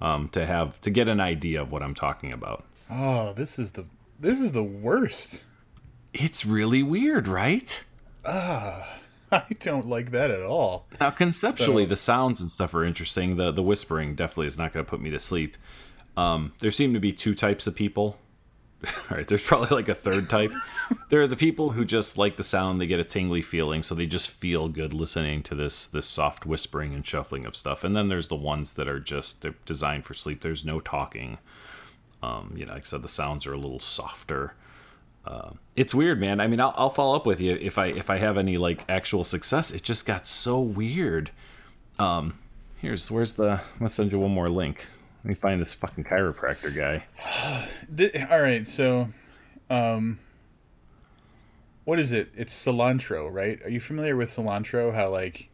um, 0.00 0.28
to 0.30 0.44
have 0.46 0.80
to 0.82 0.90
get 0.90 1.08
an 1.08 1.20
idea 1.20 1.60
of 1.62 1.72
what 1.72 1.82
I'm 1.82 1.94
talking 1.94 2.32
about. 2.32 2.64
Oh, 2.90 3.32
this 3.32 3.58
is 3.58 3.70
the 3.72 3.86
this 4.20 4.40
is 4.40 4.52
the 4.52 4.62
worst. 4.64 5.44
It's 6.12 6.46
really 6.46 6.82
weird, 6.82 7.26
right? 7.26 7.82
Ah, 8.24 8.98
I 9.32 9.44
don't 9.60 9.88
like 9.88 10.12
that 10.12 10.30
at 10.30 10.42
all. 10.42 10.86
Now, 11.00 11.10
conceptually, 11.10 11.84
So- 11.84 11.88
the 11.88 11.96
sounds 11.96 12.40
and 12.40 12.48
stuff 12.50 12.74
are 12.74 12.84
interesting. 12.84 13.36
The 13.36 13.50
the 13.50 13.62
whispering 13.62 14.14
definitely 14.14 14.46
is 14.46 14.58
not 14.58 14.72
going 14.72 14.84
to 14.84 14.88
put 14.90 15.00
me 15.00 15.10
to 15.10 15.18
sleep. 15.18 15.56
Um, 16.16 16.52
there 16.60 16.70
seem 16.70 16.94
to 16.94 17.00
be 17.00 17.12
two 17.12 17.34
types 17.34 17.66
of 17.66 17.74
people. 17.74 18.16
All 19.10 19.16
right, 19.16 19.26
there's 19.26 19.44
probably 19.44 19.74
like 19.76 19.88
a 19.88 19.94
third 19.94 20.28
type. 20.28 20.52
there 21.08 21.22
are 21.22 21.26
the 21.26 21.36
people 21.36 21.70
who 21.70 21.84
just 21.84 22.18
like 22.18 22.36
the 22.36 22.42
sound; 22.42 22.80
they 22.80 22.86
get 22.86 23.00
a 23.00 23.04
tingly 23.04 23.42
feeling, 23.42 23.82
so 23.82 23.94
they 23.94 24.06
just 24.06 24.30
feel 24.30 24.68
good 24.68 24.92
listening 24.92 25.42
to 25.44 25.54
this 25.54 25.86
this 25.86 26.06
soft 26.06 26.46
whispering 26.46 26.94
and 26.94 27.06
shuffling 27.06 27.46
of 27.46 27.56
stuff. 27.56 27.84
And 27.84 27.96
then 27.96 28.08
there's 28.08 28.28
the 28.28 28.36
ones 28.36 28.74
that 28.74 28.88
are 28.88 29.00
just 29.00 29.42
they're 29.42 29.54
designed 29.64 30.04
for 30.04 30.14
sleep. 30.14 30.40
There's 30.40 30.64
no 30.64 30.80
talking. 30.80 31.38
Um, 32.22 32.54
you 32.56 32.64
know, 32.64 32.72
like 32.72 32.82
I 32.82 32.86
said, 32.86 33.02
the 33.02 33.08
sounds 33.08 33.46
are 33.46 33.52
a 33.52 33.58
little 33.58 33.80
softer 33.80 34.54
it's 35.76 35.94
weird 35.94 36.20
man 36.20 36.40
i 36.40 36.46
mean 36.46 36.60
I'll, 36.60 36.74
I'll 36.76 36.90
follow 36.90 37.16
up 37.16 37.26
with 37.26 37.40
you 37.40 37.58
if 37.60 37.78
i 37.78 37.86
if 37.86 38.10
i 38.10 38.18
have 38.18 38.38
any 38.38 38.56
like 38.56 38.84
actual 38.88 39.24
success 39.24 39.70
it 39.70 39.82
just 39.82 40.06
got 40.06 40.26
so 40.26 40.60
weird 40.60 41.30
um 41.98 42.38
here's 42.80 43.10
where's 43.10 43.34
the 43.34 43.52
i'm 43.52 43.78
gonna 43.78 43.90
send 43.90 44.12
you 44.12 44.18
one 44.18 44.30
more 44.30 44.48
link 44.48 44.86
let 45.24 45.28
me 45.28 45.34
find 45.34 45.60
this 45.60 45.72
fucking 45.72 46.04
chiropractor 46.04 46.74
guy 46.74 47.02
all 48.30 48.42
right, 48.42 48.68
so, 48.68 49.08
um, 49.70 50.18
what 51.84 51.98
is 51.98 52.12
it? 52.12 52.30
It's 52.36 52.54
cilantro, 52.54 53.32
right? 53.32 53.60
Are 53.62 53.70
you 53.70 53.80
familiar 53.80 54.16
with 54.16 54.28
cilantro? 54.28 54.94
How 54.94 55.08
like 55.10 55.48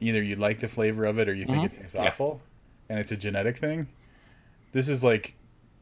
either 0.00 0.22
you 0.22 0.36
like 0.36 0.58
the 0.60 0.68
flavor 0.68 1.04
of 1.04 1.18
it 1.18 1.28
or 1.28 1.34
you 1.34 1.44
think 1.44 1.64
it 1.64 1.72
tastes 1.72 1.94
Mm-hmm. 1.94 2.02
Yeah. 2.02 2.08
awful, 2.08 2.40
and 2.88 2.98
it's 2.98 3.12
a 3.12 3.16
genetic 3.16 3.56
thing. 3.56 3.86
This 4.72 4.88
is 4.88 5.02
like, 5.02 5.34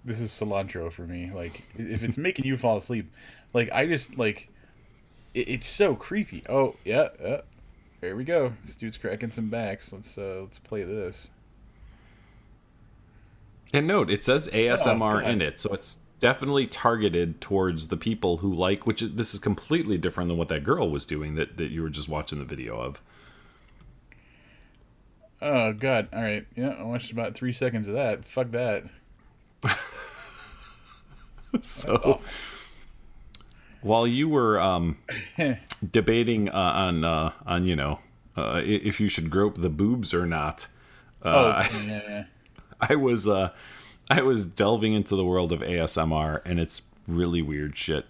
this 0.05 0.21
is 0.21 0.31
cilantro 0.31 0.93
for 0.93 1.03
me. 1.03 1.31
Like, 1.35 1.63
if 1.77 2.03
it's 2.05 2.19
making 2.29 2.45
you 2.45 2.57
fall 2.57 2.77
asleep, 2.77 3.11
like 3.53 3.71
I 3.73 3.87
just 3.87 4.17
like, 4.19 4.49
it, 5.35 5.49
it's 5.49 5.67
so 5.67 5.95
creepy. 5.95 6.43
Oh 6.49 6.77
yeah, 6.85 7.09
yeah. 7.23 7.41
There 8.01 8.17
we 8.17 8.25
go. 8.25 8.53
This 8.63 8.77
dude's 8.77 8.99
cracking 8.99 9.31
some 9.31 9.49
backs. 9.49 9.93
Let's 9.93 10.17
uh 10.19 10.41
let's 10.43 10.59
play 10.59 10.83
this. 10.85 11.31
And 13.73 13.87
note 13.87 14.11
it 14.11 14.25
says 14.25 14.49
asmr 14.53 15.23
God. 15.23 15.31
in 15.31 15.43
it 15.43 15.59
so 15.59 15.73
it's 15.73 15.99
definitely 16.21 16.67
targeted 16.67 17.41
towards 17.41 17.89
the 17.89 17.97
people 17.97 18.39
who 18.39 18.53
like 18.55 18.87
which 18.87 19.03
is 19.03 19.15
this 19.15 19.35
is 19.35 19.41
completely 19.41 19.99
different 19.99 20.29
than 20.29 20.39
what 20.39 20.49
that 20.49 20.65
girl 20.65 20.91
was 20.91 21.05
doing 21.05 21.35
that 21.35 21.57
that 21.57 21.71
you 21.71 21.83
were 21.83 21.91
just 21.91 22.09
watching 22.09 22.39
the 22.39 22.45
video 22.45 22.79
of 22.81 23.01
Oh 25.43 25.75
god. 25.75 26.09
All 26.13 26.23
right. 26.23 26.47
Yeah, 26.57 26.71
I 26.71 26.85
watched 26.85 27.13
about 27.13 27.35
three 27.35 27.53
seconds 27.53 27.87
of 27.87 27.95
that. 27.95 28.25
Fuck 28.25 28.53
that. 28.53 28.85
so 31.61 32.21
while 33.83 34.07
you 34.07 34.29
were 34.29 34.59
um, 34.59 34.97
debating 35.91 36.49
uh, 36.49 36.53
on 36.53 37.05
uh, 37.05 37.33
on 37.47 37.67
you 37.67 37.77
know 37.77 37.99
uh, 38.39 38.63
if 38.65 39.01
you 39.01 39.09
should 39.09 39.29
grope 39.29 39.61
the 39.61 39.69
boobs 39.69 40.15
or 40.15 40.25
not, 40.25 40.67
Oh, 41.23 41.47
uh, 41.47 41.67
yeah, 41.87 42.03
yeah. 42.09 42.25
I 42.91 42.97
was 42.97 43.29
uh, 43.29 43.51
I 44.11 44.23
was 44.23 44.45
delving 44.45 44.93
into 44.93 45.17
the 45.17 45.25
world 45.25 45.53
of 45.53 45.61
ASMR 45.61 46.41
and 46.45 46.61
it's 46.61 46.83
really 47.07 47.43
weird 47.43 47.77
shit. 47.77 48.07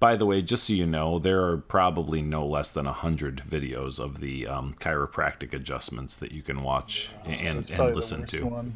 By 0.00 0.14
the 0.14 0.26
way, 0.26 0.42
just 0.42 0.64
so 0.64 0.72
you 0.74 0.86
know, 0.86 1.18
there 1.18 1.44
are 1.44 1.56
probably 1.56 2.22
no 2.22 2.46
less 2.46 2.70
than 2.70 2.86
a 2.86 2.92
hundred 2.92 3.38
videos 3.38 3.98
of 3.98 4.20
the 4.20 4.46
um, 4.46 4.74
chiropractic 4.78 5.52
adjustments 5.52 6.16
that 6.18 6.30
you 6.30 6.40
can 6.40 6.62
watch 6.62 7.10
and, 7.24 7.68
and 7.68 7.96
listen 7.96 8.24
to. 8.26 8.72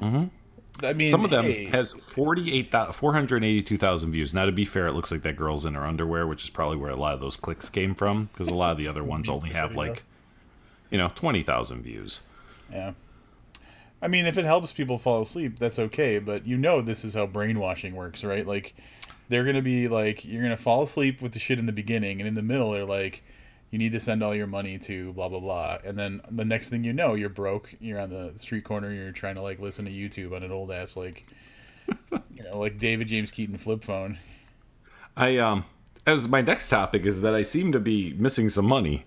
Mm-hmm. 0.00 0.24
I 0.82 0.92
mean, 0.94 1.10
Some 1.10 1.24
of 1.24 1.30
them 1.30 1.44
hey, 1.44 1.66
has 1.66 1.92
48,000 1.92 2.92
482,000 2.92 4.10
views. 4.10 4.34
Now, 4.34 4.46
to 4.46 4.52
be 4.52 4.64
fair, 4.64 4.88
it 4.88 4.94
looks 4.94 5.12
like 5.12 5.22
that 5.22 5.36
girl's 5.36 5.64
in 5.64 5.74
her 5.74 5.84
underwear, 5.84 6.26
which 6.26 6.42
is 6.42 6.50
probably 6.50 6.76
where 6.76 6.90
a 6.90 6.96
lot 6.96 7.14
of 7.14 7.20
those 7.20 7.36
clicks 7.36 7.68
came 7.68 7.94
from, 7.94 8.24
because 8.32 8.48
a 8.48 8.54
lot 8.54 8.72
of 8.72 8.78
the 8.78 8.88
other 8.88 9.04
ones 9.04 9.28
only 9.28 9.50
have 9.50 9.76
like, 9.76 10.02
you 10.90 10.98
know, 10.98 11.08
20,000 11.08 11.82
views. 11.82 12.22
yeah. 12.72 12.92
I 14.02 14.08
mean, 14.08 14.26
if 14.26 14.36
it 14.36 14.44
helps 14.44 14.72
people 14.72 14.98
fall 14.98 15.22
asleep, 15.22 15.60
that's 15.60 15.78
okay. 15.78 16.18
But 16.18 16.44
you 16.46 16.58
know, 16.58 16.82
this 16.82 17.04
is 17.04 17.14
how 17.14 17.26
brainwashing 17.26 17.94
works, 17.94 18.24
right? 18.24 18.44
Like, 18.44 18.74
they're 19.28 19.44
gonna 19.44 19.62
be 19.62 19.86
like, 19.88 20.24
you're 20.24 20.42
gonna 20.42 20.56
fall 20.56 20.82
asleep 20.82 21.22
with 21.22 21.32
the 21.32 21.38
shit 21.38 21.60
in 21.60 21.66
the 21.66 21.72
beginning, 21.72 22.20
and 22.20 22.26
in 22.26 22.34
the 22.34 22.42
middle, 22.42 22.72
they're 22.72 22.84
like, 22.84 23.22
you 23.70 23.78
need 23.78 23.92
to 23.92 24.00
send 24.00 24.22
all 24.22 24.34
your 24.34 24.48
money 24.48 24.76
to 24.80 25.12
blah 25.12 25.28
blah 25.28 25.38
blah, 25.38 25.78
and 25.84 25.96
then 25.96 26.20
the 26.32 26.44
next 26.44 26.68
thing 26.68 26.82
you 26.82 26.92
know, 26.92 27.14
you're 27.14 27.28
broke. 27.28 27.72
You're 27.80 28.00
on 28.00 28.10
the 28.10 28.32
street 28.36 28.64
corner. 28.64 28.92
You're 28.92 29.12
trying 29.12 29.36
to 29.36 29.42
like 29.42 29.60
listen 29.60 29.84
to 29.84 29.90
YouTube 29.90 30.34
on 30.34 30.42
an 30.42 30.50
old 30.50 30.72
ass 30.72 30.96
like, 30.96 31.26
you 32.10 32.42
know, 32.42 32.58
like 32.58 32.78
David 32.78 33.06
James 33.06 33.30
Keaton 33.30 33.56
flip 33.56 33.84
phone. 33.84 34.18
I, 35.16 35.36
um, 35.38 35.64
as 36.06 36.26
my 36.26 36.40
next 36.40 36.68
topic 36.68 37.06
is 37.06 37.20
that 37.20 37.34
I 37.34 37.42
seem 37.42 37.72
to 37.72 37.80
be 37.80 38.14
missing 38.14 38.48
some 38.48 38.66
money 38.66 39.04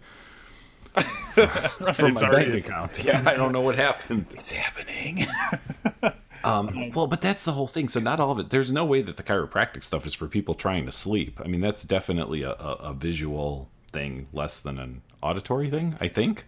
from 1.93 2.11
It's 2.11 2.21
my 2.21 2.31
bank 2.31 2.47
it's- 2.47 2.67
account. 2.67 2.99
Yeah, 3.03 3.21
I 3.25 3.33
don't 3.35 3.51
know 3.51 3.61
what 3.61 3.75
happened. 3.75 4.27
It's 4.31 4.51
happening. 4.51 5.25
Um, 6.43 6.91
well, 6.91 7.07
but 7.07 7.21
that's 7.21 7.43
the 7.43 7.53
whole 7.53 7.65
thing. 7.65 7.89
So 7.89 7.99
not 7.99 8.19
all 8.19 8.29
of 8.29 8.37
it. 8.37 8.51
There's 8.51 8.71
no 8.71 8.85
way 8.85 9.01
that 9.01 9.17
the 9.17 9.23
chiropractic 9.23 9.83
stuff 9.83 10.05
is 10.05 10.13
for 10.13 10.27
people 10.27 10.53
trying 10.53 10.85
to 10.85 10.91
sleep. 10.91 11.41
I 11.43 11.47
mean, 11.47 11.59
that's 11.59 11.83
definitely 11.83 12.43
a, 12.43 12.51
a, 12.51 12.77
a 12.81 12.93
visual 12.93 13.67
thing 13.91 14.27
less 14.31 14.59
than 14.59 14.77
an 14.77 15.01
auditory 15.23 15.71
thing. 15.71 15.95
I 15.99 16.07
think. 16.07 16.45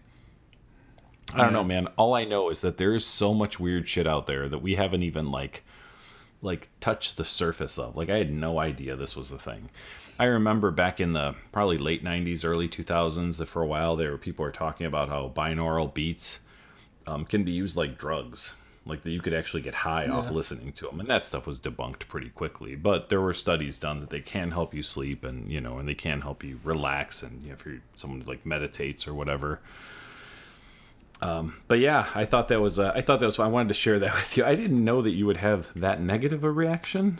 I 1.33 1.39
don't 1.39 1.53
know, 1.53 1.63
man. 1.63 1.87
All 1.97 2.13
I 2.13 2.25
know 2.25 2.51
is 2.51 2.61
that 2.61 2.77
there 2.77 2.93
is 2.93 3.07
so 3.07 3.33
much 3.33 3.59
weird 3.59 3.87
shit 3.89 4.05
out 4.07 4.27
there 4.27 4.47
that 4.47 4.59
we 4.59 4.75
haven't 4.75 5.01
even 5.01 5.31
like 5.31 5.63
like 6.43 6.69
touched 6.79 7.17
the 7.17 7.25
surface 7.25 7.79
of. 7.79 7.95
Like 7.97 8.11
I 8.11 8.19
had 8.19 8.31
no 8.31 8.59
idea 8.59 8.95
this 8.95 9.15
was 9.15 9.31
the 9.31 9.39
thing. 9.39 9.67
I 10.19 10.25
remember 10.25 10.71
back 10.71 10.99
in 10.99 11.13
the 11.13 11.35
probably 11.51 11.77
late 11.77 12.03
90s, 12.03 12.43
early 12.43 12.67
2000s 12.67 13.37
that 13.37 13.45
for 13.45 13.61
a 13.61 13.67
while 13.67 13.95
there 13.95 14.11
were 14.11 14.17
people 14.17 14.43
were 14.43 14.51
talking 14.51 14.85
about 14.87 15.09
how 15.09 15.31
binaural 15.35 15.93
beats 15.93 16.39
um, 17.05 17.25
can 17.25 17.43
be 17.43 17.51
used 17.51 17.77
like 17.77 17.97
drugs. 17.97 18.55
Like 18.85 19.01
that 19.03 19.11
you 19.11 19.19
could 19.19 19.33
actually 19.33 19.63
get 19.63 19.75
high 19.75 20.07
off 20.07 20.31
listening 20.31 20.71
to 20.71 20.85
them, 20.85 21.01
and 21.01 21.09
that 21.09 21.25
stuff 21.25 21.45
was 21.45 21.59
debunked 21.59 22.07
pretty 22.07 22.29
quickly. 22.29 22.75
But 22.75 23.09
there 23.09 23.19
were 23.19 23.33
studies 23.33 23.79
done 23.79 23.99
that 23.99 24.09
they 24.09 24.21
can 24.21 24.51
help 24.51 24.73
you 24.73 24.81
sleep, 24.81 25.25
and 25.25 25.51
you 25.51 25.59
know, 25.59 25.77
and 25.77 25.89
they 25.89 25.93
can 25.93 26.21
help 26.21 26.41
you 26.41 26.61
relax, 26.63 27.21
and 27.21 27.41
you 27.41 27.49
know, 27.49 27.55
if 27.55 27.65
you're 27.65 27.81
someone 27.95 28.21
who, 28.21 28.29
like 28.29 28.45
meditates 28.45 29.05
or 29.05 29.13
whatever. 29.13 29.59
Um, 31.21 31.57
but 31.67 31.79
yeah, 31.79 32.07
I 32.15 32.23
thought 32.23 32.47
that 32.47 32.61
was 32.61 32.79
uh, 32.79 32.93
I 32.95 33.01
thought 33.01 33.19
that 33.19 33.25
was. 33.25 33.37
I 33.39 33.47
wanted 33.47 33.67
to 33.67 33.73
share 33.73 33.99
that 33.99 34.15
with 34.15 34.37
you. 34.37 34.45
I 34.45 34.55
didn't 34.55 34.81
know 34.81 35.01
that 35.01 35.11
you 35.11 35.25
would 35.25 35.35
have 35.35 35.67
that 35.75 35.99
negative 35.99 36.45
a 36.45 36.51
reaction 36.51 37.19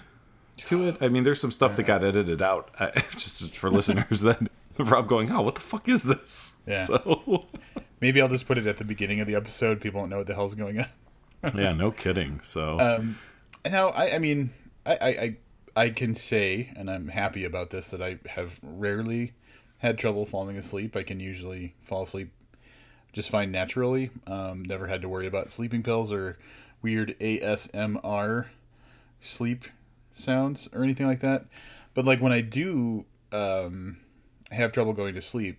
to 0.65 0.87
it. 0.87 0.97
I 1.01 1.09
mean, 1.09 1.23
there's 1.23 1.39
some 1.41 1.51
stuff 1.51 1.75
that 1.77 1.83
got 1.83 2.03
edited 2.03 2.41
out 2.41 2.71
uh, 2.79 2.91
just 3.11 3.55
for 3.55 3.69
listeners 3.71 4.21
that 4.21 4.39
Rob 4.77 5.07
going, 5.07 5.31
"Oh, 5.31 5.41
what 5.41 5.55
the 5.55 5.61
fuck 5.61 5.87
is 5.87 6.03
this?" 6.03 6.57
Yeah. 6.67 6.73
So 6.73 7.45
Maybe 8.01 8.21
I'll 8.21 8.27
just 8.27 8.47
put 8.47 8.57
it 8.57 8.67
at 8.67 8.77
the 8.77 8.83
beginning 8.83 9.21
of 9.21 9.27
the 9.27 9.35
episode. 9.35 9.81
People 9.81 9.99
won't 10.01 10.11
know 10.11 10.17
what 10.17 10.27
the 10.27 10.35
hell's 10.35 10.53
going 10.53 10.79
on. 10.79 10.85
yeah, 11.55 11.73
no 11.73 11.89
kidding. 11.91 12.39
So 12.41 12.77
Um, 12.79 13.17
now, 13.65 13.89
I, 13.89 14.15
I 14.15 14.19
mean, 14.19 14.51
I, 14.85 14.93
I, 14.93 15.07
I, 15.07 15.37
I 15.75 15.89
can 15.89 16.13
say, 16.13 16.71
and 16.75 16.91
I'm 16.91 17.07
happy 17.07 17.45
about 17.45 17.71
this, 17.71 17.89
that 17.91 18.01
I 18.01 18.19
have 18.27 18.59
rarely 18.61 19.33
had 19.79 19.97
trouble 19.97 20.25
falling 20.25 20.57
asleep. 20.57 20.95
I 20.95 21.03
can 21.03 21.19
usually 21.19 21.73
fall 21.81 22.03
asleep 22.03 22.31
just 23.13 23.29
fine 23.31 23.51
naturally. 23.51 24.11
Um, 24.27 24.63
never 24.63 24.85
had 24.85 25.01
to 25.01 25.09
worry 25.09 25.25
about 25.25 25.49
sleeping 25.49 25.81
pills 25.81 26.11
or 26.11 26.37
weird 26.83 27.15
ASMR 27.19 28.45
sleep 29.19 29.65
sounds 30.19 30.69
or 30.73 30.83
anything 30.83 31.07
like 31.07 31.19
that. 31.21 31.45
But 31.93 32.05
like 32.05 32.21
when 32.21 32.31
I 32.31 32.41
do 32.41 33.05
um, 33.31 33.97
have 34.51 34.71
trouble 34.71 34.93
going 34.93 35.15
to 35.15 35.21
sleep, 35.21 35.57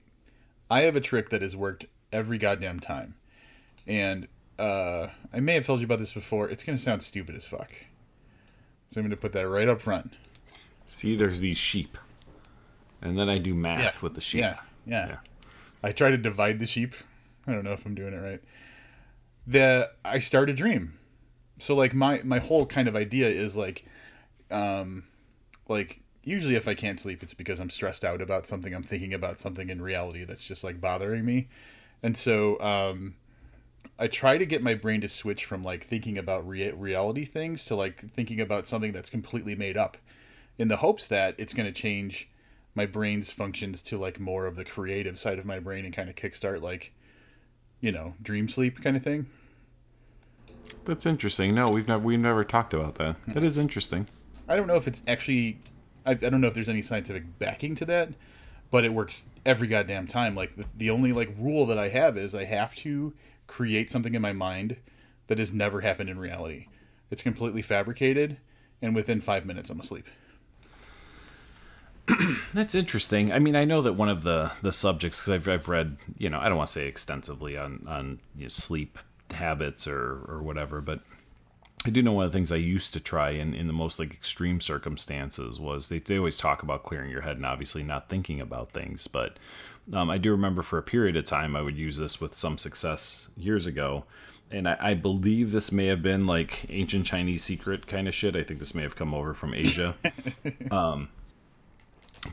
I 0.70 0.82
have 0.82 0.96
a 0.96 1.00
trick 1.00 1.30
that 1.30 1.42
has 1.42 1.56
worked 1.56 1.86
every 2.12 2.38
goddamn 2.38 2.80
time. 2.80 3.14
And 3.86 4.28
uh, 4.59 5.09
I 5.32 5.40
may 5.40 5.54
have 5.54 5.66
told 5.66 5.80
you 5.80 5.86
about 5.86 5.98
this 5.98 6.12
before. 6.12 6.48
It's 6.50 6.62
going 6.64 6.76
to 6.76 6.82
sound 6.82 7.02
stupid 7.02 7.34
as 7.34 7.44
fuck. 7.46 7.70
So 8.88 9.00
I'm 9.00 9.02
going 9.04 9.11
to 9.11 9.16
put 9.16 9.32
that 9.32 9.48
right 9.48 9.68
up 9.68 9.80
front. 9.80 10.12
See, 10.86 11.16
there's 11.16 11.40
these 11.40 11.59
sheep. 11.59 11.98
And 13.02 13.18
then 13.18 13.28
I 13.28 13.38
do 13.38 13.54
math 13.54 13.80
Yeah. 13.80 13.92
with 14.02 14.14
the 14.14 14.20
sheep. 14.20 14.40
Yeah, 14.40 14.56
yeah, 14.86 15.09
Yeah. 15.09 15.16
I 15.82 15.92
try 15.92 16.11
to 16.11 16.16
divide 16.18 16.59
the 16.59 16.66
sheep. 16.66 16.94
I 17.46 17.52
don't 17.52 17.64
know 17.64 17.72
if 17.72 17.86
I'm 17.86 17.94
doing 17.94 18.12
it 18.14 18.18
right. 18.18 18.40
The 19.46 19.90
I 20.04 20.18
start 20.18 20.50
a 20.50 20.54
dream. 20.54 20.94
So 21.59 21.74
like 21.74 21.94
my 21.94 22.20
my 22.24 22.38
whole 22.38 22.66
kind 22.66 22.88
of 22.88 22.96
idea 22.96 23.28
is 23.28 23.56
like 23.56 23.84
um 24.51 25.05
like 25.68 26.01
usually 26.22 26.57
if 26.57 26.68
I 26.68 26.74
can't 26.74 27.01
sleep 27.01 27.22
it's 27.22 27.34
because 27.34 27.61
I'm 27.61 27.70
stressed 27.70 28.05
out 28.05 28.20
about 28.20 28.46
something, 28.46 28.74
I'm 28.74 28.82
thinking 28.82 29.14
about 29.14 29.40
something 29.40 29.70
in 29.70 29.80
reality 29.80 30.24
that's 30.24 30.44
just 30.44 30.64
like 30.64 30.80
bothering 30.80 31.24
me. 31.24 31.49
And 32.03 32.16
so 32.16 32.61
um 32.61 33.14
I 33.99 34.07
try 34.09 34.38
to 34.38 34.46
get 34.46 34.62
my 34.62 34.74
brain 34.74 35.01
to 35.03 35.09
switch 35.09 35.44
from 35.44 35.62
like 35.64 35.84
thinking 35.84 36.18
about 36.18 36.46
rea- 36.46 36.72
reality 36.72 37.24
things 37.24 37.64
to 37.66 37.76
like 37.76 38.01
thinking 38.12 38.40
about 38.40 38.66
something 38.66 38.92
that's 38.92 39.11
completely 39.11 39.55
made 39.55 39.76
up 39.76 39.96
in 40.59 40.68
the 40.68 40.76
hopes 40.76 41.09
that 41.09 41.34
it's 41.38 41.55
going 41.55 41.66
to 41.66 41.72
change 41.72 42.28
my 42.74 42.86
brain's 42.86 43.32
functions 43.32 43.82
to 43.82 43.99
like 43.99 44.20
more 44.20 44.46
of 44.46 44.57
the 44.57 44.64
creative 44.64 45.18
side 45.18 45.38
of 45.38 45.44
my 45.44 45.59
brain 45.59 45.84
and 45.84 45.94
kind 45.94 46.09
of 46.09 46.14
kickstart 46.16 46.61
like 46.61 46.92
you 47.80 47.92
know 47.92 48.14
dream 48.22 48.49
sleep 48.49 48.80
kind 48.82 48.96
of 48.96 49.03
thing 49.03 49.26
That's 50.84 51.07
interesting. 51.07 51.55
No, 51.55 51.66
we've 51.66 51.88
never 51.88 52.05
we've 52.05 52.18
never 52.18 52.44
talked 52.44 52.74
about 52.74 52.96
that. 52.96 53.16
That 53.28 53.44
is 53.44 53.59
interesting. 53.59 54.07
I 54.49 54.57
don't 54.57 54.66
know 54.66 54.76
if 54.76 54.88
it's 54.88 55.03
actually 55.07 55.59
I, 56.07 56.12
I 56.12 56.14
don't 56.14 56.40
know 56.40 56.49
if 56.49 56.55
there's 56.55 56.68
any 56.68 56.82
scientific 56.82 57.38
backing 57.38 57.74
to 57.76 57.84
that 57.86 58.11
but 58.70 58.84
it 58.84 58.92
works 58.92 59.24
every 59.46 59.68
goddamn 59.68 60.07
time. 60.07 60.34
Like 60.34 60.55
the, 60.55 60.66
the 60.76 60.90
only 60.90 61.12
like 61.12 61.30
rule 61.38 61.66
that 61.66 61.78
i 61.78 61.88
have 61.88 62.16
is 62.16 62.34
i 62.34 62.44
have 62.44 62.74
to 62.76 63.12
create 63.46 63.90
something 63.90 64.14
in 64.14 64.22
my 64.22 64.32
mind 64.32 64.76
that 65.26 65.38
has 65.38 65.53
never 65.53 65.80
happened 65.80 66.11
in 66.11 66.18
reality. 66.18 66.66
It's 67.11 67.22
completely 67.22 67.62
fabricated 67.62 68.38
and 68.82 68.94
within 68.94 69.20
five 69.20 69.46
minutes 69.46 69.70
i'm 69.70 69.80
asleep. 69.80 70.07
That's 72.55 72.74
interesting. 72.74 73.32
I 73.32 73.38
mean, 73.38 73.55
I 73.55 73.64
know 73.64 73.82
that 73.82 73.94
one 73.94 74.09
of 74.09 74.22
the 74.22 74.53
the 74.62 74.72
subjects 74.72 75.20
because 75.20 75.46
I've 75.46 75.49
I've 75.53 75.68
read, 75.68 75.96
you 76.16 76.30
know, 76.30 76.38
I 76.38 76.49
don't 76.49 76.57
want 76.57 76.68
to 76.68 76.72
say 76.72 76.86
extensively 76.86 77.57
on 77.57 77.84
on 77.88 78.20
you 78.36 78.44
know, 78.44 78.49
sleep 78.49 78.99
habits 79.32 79.86
or 79.86 80.24
or 80.28 80.42
whatever, 80.42 80.80
but 80.80 81.01
I 81.89 81.91
do 81.91 82.03
know 82.03 82.12
one 82.12 82.26
of 82.26 82.30
the 82.32 82.36
things 82.36 82.53
I 82.53 82.57
used 82.57 82.93
to 82.93 83.01
try 83.01 83.30
in 83.30 83.55
in 83.55 83.66
the 83.66 83.72
most 83.72 83.99
like 83.99 84.12
extreme 84.12 84.61
circumstances 84.61 85.59
was 85.59 85.89
they 85.89 85.99
they 85.99 86.18
always 86.18 86.39
talk 86.39 86.62
about 86.62 86.84
clearing 86.84 87.11
your 87.11 87.22
head 87.22 87.36
and 87.36 87.47
obviously 87.47 87.82
not 87.82 88.09
thinking 88.09 88.41
about 88.41 88.70
things, 88.72 89.09
but 89.09 89.39
um, 89.93 90.11
I 90.11 90.18
do 90.18 90.30
remember 90.30 90.62
for 90.62 90.78
a 90.78 90.82
period 90.82 91.16
of 91.16 91.24
time 91.24 91.57
I 91.57 91.62
would 91.62 91.76
use 91.76 91.97
this 91.97 92.20
with 92.20 92.34
some 92.34 92.59
success 92.59 93.28
years 93.36 93.66
ago. 93.66 94.05
And 94.51 94.68
I, 94.68 94.76
I 94.80 94.95
believe 94.95 95.51
this 95.51 95.72
may 95.72 95.86
have 95.86 96.03
been 96.03 96.26
like 96.26 96.64
ancient 96.70 97.05
Chinese 97.07 97.43
secret 97.43 97.86
kind 97.86 98.07
of 98.09 98.14
shit. 98.14 98.36
I 98.36 98.43
think 98.43 98.61
this 98.61 98.74
may 98.74 98.82
have 98.82 98.97
come 98.97 99.12
over 99.14 99.34
from 99.34 99.53
Asia. 99.55 99.95
But 100.70 101.09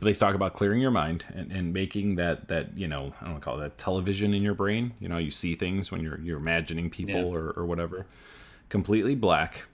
they 0.02 0.12
talk 0.12 0.34
about 0.34 0.52
clearing 0.54 0.80
your 0.80 0.90
mind 0.90 1.24
and, 1.34 1.50
and 1.52 1.72
making 1.72 2.16
that 2.16 2.48
that 2.48 2.76
you 2.76 2.88
know 2.88 3.12
I 3.20 3.24
don't 3.24 3.32
want 3.32 3.42
to 3.42 3.44
call 3.44 3.58
it 3.58 3.62
that 3.62 3.78
television 3.78 4.34
in 4.34 4.42
your 4.42 4.54
brain. 4.54 4.92
You 5.00 5.08
know, 5.08 5.18
you 5.18 5.30
see 5.30 5.54
things 5.54 5.90
when 5.92 6.02
you're 6.02 6.20
you're 6.20 6.38
imagining 6.38 6.90
people 6.90 7.14
Yeah. 7.14 7.24
or, 7.24 7.50
or 7.50 7.66
whatever, 7.66 8.06
completely 8.68 9.14
black, 9.14 9.64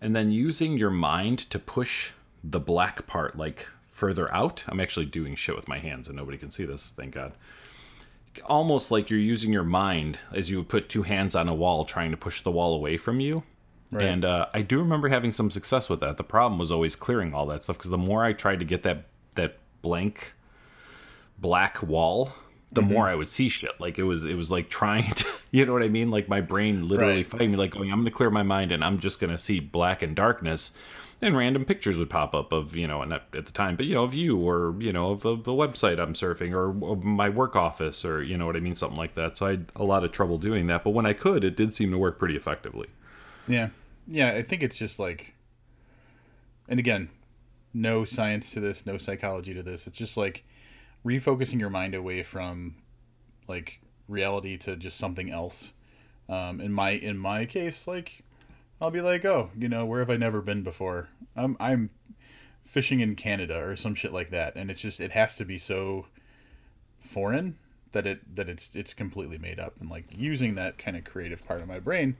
and 0.00 0.14
then 0.14 0.30
using 0.30 0.76
your 0.76 0.90
mind 0.90 1.38
to 1.50 1.58
push 1.58 2.12
the 2.42 2.60
black 2.60 3.06
part 3.06 3.36
like 3.36 3.66
further 3.88 4.32
out. 4.32 4.62
I'm 4.68 4.80
actually 4.80 5.06
doing 5.06 5.34
shit 5.34 5.56
with 5.56 5.68
my 5.68 5.78
hands 5.78 6.08
and 6.08 6.16
nobody 6.16 6.36
can 6.36 6.50
see 6.50 6.64
this, 6.64 6.92
thank 6.92 7.14
God. 7.14 7.32
Almost 8.44 8.90
like 8.90 9.08
you're 9.08 9.18
using 9.18 9.52
your 9.52 9.64
mind 9.64 10.18
as 10.32 10.50
you 10.50 10.58
would 10.58 10.68
put 10.68 10.90
two 10.90 11.02
hands 11.02 11.34
on 11.34 11.48
a 11.48 11.54
wall 11.54 11.86
trying 11.86 12.10
to 12.10 12.16
push 12.16 12.42
the 12.42 12.50
wall 12.50 12.74
away 12.74 12.98
from 12.98 13.20
you. 13.20 13.42
Right. 13.90 14.04
And 14.04 14.24
uh, 14.24 14.48
I 14.52 14.62
do 14.62 14.80
remember 14.80 15.08
having 15.08 15.32
some 15.32 15.50
success 15.50 15.88
with 15.88 16.00
that. 16.00 16.18
The 16.18 16.24
problem 16.24 16.58
was 16.58 16.70
always 16.70 16.94
clearing 16.94 17.32
all 17.32 17.46
that 17.46 17.64
stuff 17.64 17.78
because 17.78 17.90
the 17.90 17.96
more 17.96 18.24
I 18.24 18.32
tried 18.32 18.58
to 18.58 18.64
get 18.64 18.82
that 18.82 19.06
that 19.36 19.58
blank 19.80 20.34
black 21.38 21.82
wall, 21.82 22.32
the 22.72 22.82
Mm-hmm. 22.82 22.92
more 22.92 23.08
I 23.08 23.14
would 23.14 23.28
see 23.28 23.48
shit. 23.48 23.80
Like 23.80 23.98
it 23.98 24.02
was 24.04 24.24
it 24.26 24.34
was 24.34 24.50
like 24.50 24.68
trying 24.68 25.10
to, 25.14 25.26
you 25.50 25.64
know 25.66 25.72
what 25.72 25.82
I 25.82 25.88
mean? 25.88 26.10
Like 26.10 26.28
my 26.28 26.40
brain 26.40 26.88
literally 26.88 27.22
Right. 27.22 27.24
fighting 27.24 27.52
me, 27.52 27.56
like 27.56 27.70
going, 27.72 27.90
I'm 27.90 27.98
going 28.00 28.06
to 28.06 28.10
clear 28.10 28.30
my 28.30 28.42
mind 28.42 28.72
and 28.72 28.84
I'm 28.84 28.98
just 28.98 29.20
going 29.20 29.30
to 29.32 29.38
see 29.38 29.60
black 29.60 30.02
and 30.02 30.14
darkness. 30.16 30.76
And 31.22 31.34
random 31.34 31.64
pictures 31.64 31.98
would 31.98 32.10
pop 32.10 32.34
up 32.34 32.52
of 32.52 32.76
you 32.76 32.86
know, 32.86 33.00
and 33.00 33.12
at 33.12 33.32
the 33.32 33.42
time, 33.42 33.76
but 33.76 33.86
you 33.86 33.94
know, 33.94 34.04
of 34.04 34.12
you 34.14 34.36
or 34.38 34.74
you 34.78 34.92
know, 34.92 35.12
of 35.12 35.22
the, 35.22 35.34
the 35.36 35.52
website 35.52 35.98
I'm 35.98 36.12
surfing 36.12 36.52
or 36.52 36.68
of 36.92 37.02
my 37.04 37.30
work 37.30 37.56
office 37.56 38.04
or 38.04 38.22
you 38.22 38.36
know 38.36 38.44
what 38.46 38.56
I 38.56 38.60
mean, 38.60 38.74
something 38.74 38.98
like 38.98 39.14
that. 39.14 39.36
So 39.38 39.46
I 39.46 39.50
had 39.52 39.72
a 39.74 39.84
lot 39.84 40.04
of 40.04 40.12
trouble 40.12 40.36
doing 40.36 40.66
that, 40.66 40.84
but 40.84 40.90
when 40.90 41.06
I 41.06 41.14
could, 41.14 41.42
it 41.44 41.56
did 41.56 41.72
seem 41.74 41.90
to 41.92 41.98
work 41.98 42.18
pretty 42.18 42.36
effectively. 42.36 42.88
Yeah. 43.46 43.70
Yeah, 44.06 44.32
I 44.32 44.42
think 44.42 44.62
it's 44.62 44.78
just 44.78 44.98
like 44.98 45.34
and 46.68 46.78
again, 46.80 47.08
no 47.74 48.04
science 48.04 48.52
to 48.52 48.60
this, 48.60 48.86
no 48.86 48.98
psychology 48.98 49.54
to 49.54 49.62
this. 49.62 49.86
It's 49.86 49.98
just 49.98 50.16
like 50.16 50.44
refocusing 51.06 51.60
your 51.60 51.70
mind 51.70 51.94
away 51.94 52.22
from 52.24 52.74
like 53.46 53.80
reality 54.08 54.56
to 54.58 54.76
just 54.76 54.98
something 54.98 55.30
else. 55.30 55.72
Um, 56.28 56.60
in 56.60 56.72
my 56.72 56.90
in 56.90 57.16
my 57.16 57.46
case, 57.46 57.86
like 57.86 58.24
I'll 58.80 58.90
be 58.90 59.00
like, 59.00 59.24
oh, 59.24 59.50
you 59.56 59.68
know, 59.68 59.86
where 59.86 60.00
have 60.00 60.10
I 60.10 60.16
never 60.16 60.42
been 60.42 60.62
before? 60.62 61.08
I'm 61.36 61.56
I'm 61.60 61.90
fishing 62.64 63.00
in 63.00 63.14
Canada 63.14 63.62
or 63.62 63.76
some 63.76 63.94
shit 63.94 64.12
like 64.12 64.30
that, 64.30 64.56
and 64.56 64.70
it's 64.70 64.80
just 64.80 65.00
it 65.00 65.12
has 65.12 65.36
to 65.36 65.44
be 65.44 65.58
so 65.58 66.06
foreign 66.98 67.56
that 67.92 68.06
it 68.06 68.36
that 68.36 68.48
it's 68.48 68.74
it's 68.74 68.92
completely 68.92 69.38
made 69.38 69.60
up, 69.60 69.74
and 69.80 69.88
like 69.88 70.04
using 70.10 70.56
that 70.56 70.76
kind 70.78 70.96
of 70.96 71.04
creative 71.04 71.46
part 71.46 71.62
of 71.62 71.68
my 71.68 71.78
brain 71.78 72.16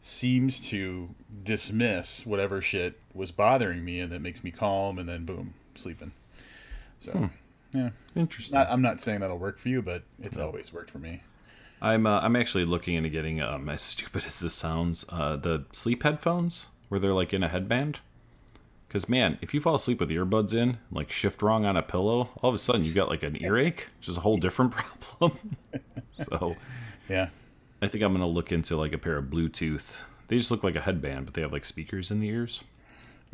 seems 0.00 0.60
to 0.68 1.08
dismiss 1.44 2.26
whatever 2.26 2.60
shit 2.60 2.98
was 3.14 3.30
bothering 3.30 3.84
me, 3.84 4.00
and 4.00 4.10
that 4.12 4.20
makes 4.20 4.42
me 4.42 4.50
calm, 4.50 4.98
and 4.98 5.08
then 5.08 5.24
boom, 5.24 5.52
sleeping. 5.74 6.12
So, 6.98 7.30
yeah, 7.74 7.90
Interesting. 8.16 8.58
not, 8.58 8.68
I'm 8.70 8.82
not 8.82 9.00
saying 9.00 9.20
that'll 9.20 9.38
work 9.38 9.58
for 9.58 9.68
you, 9.68 9.82
but 9.82 10.04
it's 10.20 10.38
always 10.38 10.72
worked 10.72 10.90
for 10.90 10.98
me. 10.98 11.22
I'm 11.82 12.06
uh, 12.06 12.20
I'm 12.20 12.36
actually 12.36 12.64
looking 12.64 12.94
into 12.94 13.10
getting 13.10 13.42
um 13.42 13.68
as 13.68 13.82
stupid 13.82 14.24
as 14.26 14.40
this 14.40 14.54
sounds 14.54 15.04
uh 15.10 15.36
the 15.36 15.64
sleep 15.72 16.02
headphones 16.02 16.68
where 16.88 16.98
they're 17.00 17.12
like 17.12 17.34
in 17.34 17.42
a 17.42 17.48
headband. 17.48 18.00
Cause 18.88 19.08
man, 19.08 19.38
if 19.42 19.52
you 19.52 19.60
fall 19.60 19.74
asleep 19.74 19.98
with 19.98 20.08
earbuds 20.10 20.54
in, 20.54 20.78
like 20.92 21.10
shift 21.10 21.42
wrong 21.42 21.64
on 21.66 21.76
a 21.76 21.82
pillow, 21.82 22.30
all 22.40 22.48
of 22.48 22.54
a 22.54 22.58
sudden 22.58 22.84
you 22.84 22.92
got 22.92 23.08
like 23.08 23.24
an 23.24 23.42
earache, 23.42 23.88
which 23.98 24.08
is 24.08 24.16
a 24.16 24.20
whole 24.20 24.36
different 24.36 24.70
problem. 25.00 25.56
so 26.12 26.54
Yeah, 27.08 27.30
I 27.82 27.88
think 27.88 28.04
I'm 28.04 28.12
gonna 28.12 28.28
look 28.28 28.52
into 28.52 28.76
like 28.76 28.92
a 28.92 28.98
pair 28.98 29.16
of 29.16 29.24
Bluetooth. 29.26 30.02
They 30.28 30.38
just 30.38 30.52
look 30.52 30.62
like 30.62 30.76
a 30.76 30.80
headband, 30.80 31.24
but 31.26 31.34
they 31.34 31.42
have 31.42 31.52
like 31.52 31.64
speakers 31.64 32.12
in 32.12 32.20
the 32.20 32.28
ears. 32.28 32.62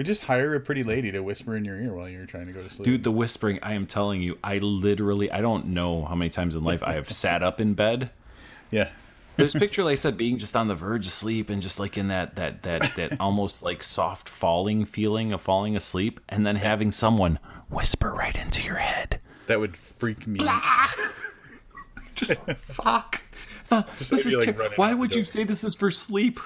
We 0.01 0.05
just 0.05 0.23
hire 0.23 0.55
a 0.55 0.61
pretty 0.61 0.83
lady 0.83 1.13
to 1.13 1.21
whisper 1.21 1.55
in 1.59 1.63
your 1.63 1.77
ear 1.77 1.93
while 1.93 2.09
you're 2.09 2.25
trying 2.25 2.47
to 2.47 2.53
go 2.53 2.63
to 2.63 2.71
sleep. 2.71 2.87
Dude, 2.87 3.05
the 3.05 3.11
whispering, 3.11 3.59
I 3.63 3.75
am 3.75 3.85
telling 3.85 4.23
you, 4.23 4.39
I 4.43 4.57
literally 4.57 5.31
I 5.31 5.43
don't 5.43 5.67
know 5.67 6.07
how 6.07 6.15
many 6.15 6.31
times 6.31 6.57
in 6.57 6.65
life 6.65 6.83
I 6.83 6.95
have 6.95 7.11
sat 7.11 7.43
up 7.43 7.61
in 7.61 7.75
bed 7.75 8.09
yeah, 8.71 8.89
This 9.37 9.53
picture, 9.53 9.85
like 9.85 9.93
I 9.93 9.97
said, 9.97 10.17
being 10.17 10.39
just 10.39 10.57
on 10.57 10.69
the 10.69 10.75
verge 10.75 11.05
of 11.05 11.13
sleep 11.13 11.51
and 11.51 11.61
just 11.61 11.79
like 11.79 11.99
in 11.99 12.09
that 12.09 12.37
that 12.37 12.63
that 12.63 12.97
that 12.97 13.17
almost 13.21 13.63
like 13.63 13.83
soft 13.83 14.27
falling 14.27 14.87
feeling 14.87 15.35
of 15.35 15.43
falling 15.43 15.77
asleep, 15.77 16.19
and 16.31 16.47
then 16.47 16.57
having 16.57 16.93
someone 16.93 17.39
whisper 17.69 18.11
right 18.11 18.43
into 18.43 18.65
your 18.65 18.77
head. 18.77 19.21
that 19.49 19.61
would 19.61 19.77
freak 19.77 20.27
me. 20.27 20.41
Just 22.15 22.51
fuck. 22.53 23.21
Thought, 23.65 23.93
this 23.99 24.13
is 24.13 24.35
like, 24.35 24.57
ter- 24.57 24.71
why 24.77 24.95
would 24.95 25.15
you 25.15 25.25
say 25.25 25.45
this 25.45 25.63
is 25.63 25.75
for 25.75 25.91
sleep? 25.91 26.41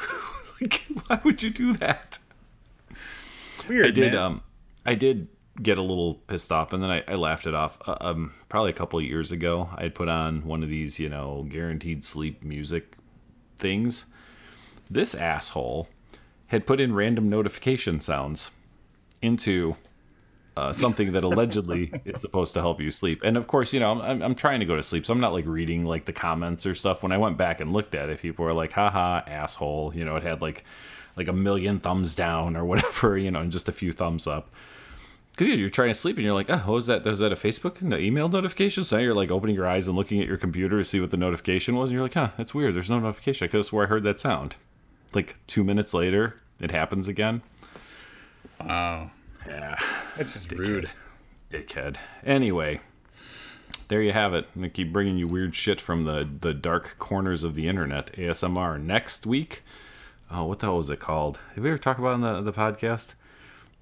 like, 0.61 0.83
why 1.07 1.21
would 1.23 1.41
you 1.41 1.51
do 1.51 1.73
that? 1.75 2.19
Weird. 3.69 3.87
I 3.87 3.91
did. 3.91 4.13
man. 4.13 4.23
Um, 4.23 4.43
I 4.87 4.95
did 4.95 5.29
get 5.63 5.79
a 5.79 5.83
little 5.83 6.15
pissed 6.15 6.51
off, 6.53 6.73
and 6.73 6.83
then 6.83 6.91
I, 6.91 7.03
I 7.07 7.15
laughed 7.15 7.47
it 7.47 7.55
off. 7.55 7.79
Uh, 7.87 7.97
um, 8.01 8.35
probably 8.49 8.71
a 8.71 8.75
couple 8.75 8.99
of 8.99 9.05
years 9.05 9.33
ago, 9.33 9.69
I 9.77 9.85
had 9.85 9.95
put 9.95 10.09
on 10.09 10.45
one 10.45 10.63
of 10.63 10.69
these, 10.69 10.99
you 10.99 11.09
know, 11.09 11.47
guaranteed 11.49 12.05
sleep 12.05 12.43
music 12.43 12.97
things. 13.57 14.07
This 14.91 15.15
asshole 15.15 15.89
had 16.49 16.67
put 16.67 16.81
in 16.81 16.95
random 16.95 17.29
notification 17.29 18.01
sounds 18.01 18.51
into 19.23 19.77
uh, 20.57 20.73
something 20.73 21.13
that 21.13 21.25
allegedly 21.25 21.93
is 22.05 22.21
supposed 22.21 22.55
to 22.55 22.61
help 22.61 22.81
you 22.81 22.91
sleep. 22.91 23.23
And 23.25 23.37
of 23.37 23.47
course, 23.47 23.73
you 23.73 23.81
know, 23.81 24.01
I'm, 24.01 24.23
I'm 24.23 24.35
trying 24.35 24.61
to 24.61 24.67
go 24.67 24.77
to 24.77 24.83
sleep, 24.83 25.07
so 25.07 25.13
I'm 25.13 25.21
not 25.21 25.33
like 25.33 25.47
reading 25.47 25.85
like 25.85 26.05
the 26.05 26.13
comments 26.13 26.67
or 26.67 26.75
stuff. 26.75 27.03
When 27.03 27.13
I 27.13 27.19
went 27.19 27.37
back 27.37 27.61
and 27.61 27.73
looked 27.73 27.95
at 27.95 28.09
it, 28.09 28.21
people 28.21 28.45
were 28.45 28.53
like, 28.53 28.73
haha, 28.73 29.23
asshole. 29.27 29.93
You 29.95 30.05
know, 30.05 30.17
it 30.17 30.23
had 30.23 30.43
like 30.43 30.65
like 31.17 31.29
a 31.29 31.33
million 31.33 31.79
thumbs 31.81 32.15
down 32.15 32.57
or 32.57 32.65
whatever, 32.65 33.17
you 33.25 33.31
know, 33.31 33.41
and 33.41 33.53
just 33.53 33.69
a 33.69 33.73
few 33.73 33.93
thumbs 33.93 34.27
up. 34.27 34.51
Cause 35.37 35.49
you're 35.49 35.69
trying 35.69 35.89
to 35.89 35.95
sleep 35.95 36.17
and 36.17 36.25
you're 36.25 36.33
like, 36.35 36.49
oh, 36.49 36.59
what 36.59 36.75
was 36.75 36.87
that? 36.87 37.05
Was 37.05 37.19
that 37.19 37.33
a 37.33 37.37
Facebook 37.37 37.83
no, 37.83 37.97
email 37.97 38.29
notification? 38.29 38.85
So 38.85 38.97
now 38.97 39.03
you're 39.03 39.15
like 39.15 39.33
opening 39.33 39.57
your 39.57 39.67
eyes 39.67 39.89
and 39.89 39.97
looking 39.97 40.21
at 40.21 40.29
your 40.29 40.37
computer 40.37 40.79
to 40.79 40.85
see 40.85 41.01
what 41.01 41.11
the 41.11 41.17
notification 41.17 41.75
was, 41.75 41.91
and 41.91 41.95
you're 41.97 42.05
like, 42.05 42.15
huh, 42.15 42.31
that's 42.37 42.55
weird. 42.55 42.75
There's 42.75 42.89
no 42.91 43.01
notification. 43.01 43.45
I 43.45 43.49
could 43.49 43.59
have 43.59 43.65
swore 43.67 43.83
I 43.83 43.87
heard 43.87 44.05
that 44.05 44.21
sound. 44.21 44.55
Like 45.13 45.37
two 45.49 45.65
minutes 45.65 45.93
later, 45.93 46.41
it 46.61 46.71
happens 46.71 47.09
again. 47.09 47.43
Wow. 48.61 49.11
Yeah, 49.47 49.79
That's 50.17 50.33
just 50.35 50.49
Dickhead. 50.49 50.59
rude. 50.59 50.91
dickhead. 51.51 51.97
Anyway, 52.25 52.81
there 53.89 54.01
you 54.03 54.13
have 54.13 54.35
it. 54.35 54.47
I'm 54.55 54.63
gonna 54.63 54.71
keep 54.71 54.93
bringing 54.93 55.19
you 55.19 55.29
weird 55.29 55.55
shit 55.55 55.81
from 55.81 56.05
the 56.05 56.29
the 56.41 56.55
dark 56.55 56.97
corners 56.99 57.45
of 57.45 57.55
the 57.57 57.69
internet. 57.69 58.13
ASMR 58.15 58.81
next 58.81 59.27
week. 59.27 59.63
Oh, 60.31 60.45
what 60.45 60.59
the 60.59 60.67
hell 60.67 60.77
was 60.77 60.91
it 60.91 61.01
called? 61.01 61.39
Have 61.55 61.65
we 61.65 61.71
ever 61.71 61.79
talked 61.79 62.01
about 62.01 62.11
it 62.11 62.25
on 62.25 62.45
the 62.45 62.51
the 62.51 62.53
podcast? 62.53 63.15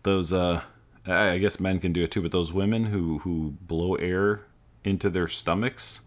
Those 0.03 0.33
uh, 0.33 0.63
I 1.07 1.31
I 1.31 1.39
guess 1.39 1.61
men 1.61 1.79
can 1.79 1.93
do 1.93 2.03
it 2.03 2.11
too, 2.11 2.23
but 2.23 2.33
those 2.33 2.53
women 2.53 2.87
who 2.87 3.19
who 3.19 3.55
blow 3.63 3.95
air 3.97 4.43
into 4.85 5.11
their 5.11 5.29
stomachs. 5.29 6.03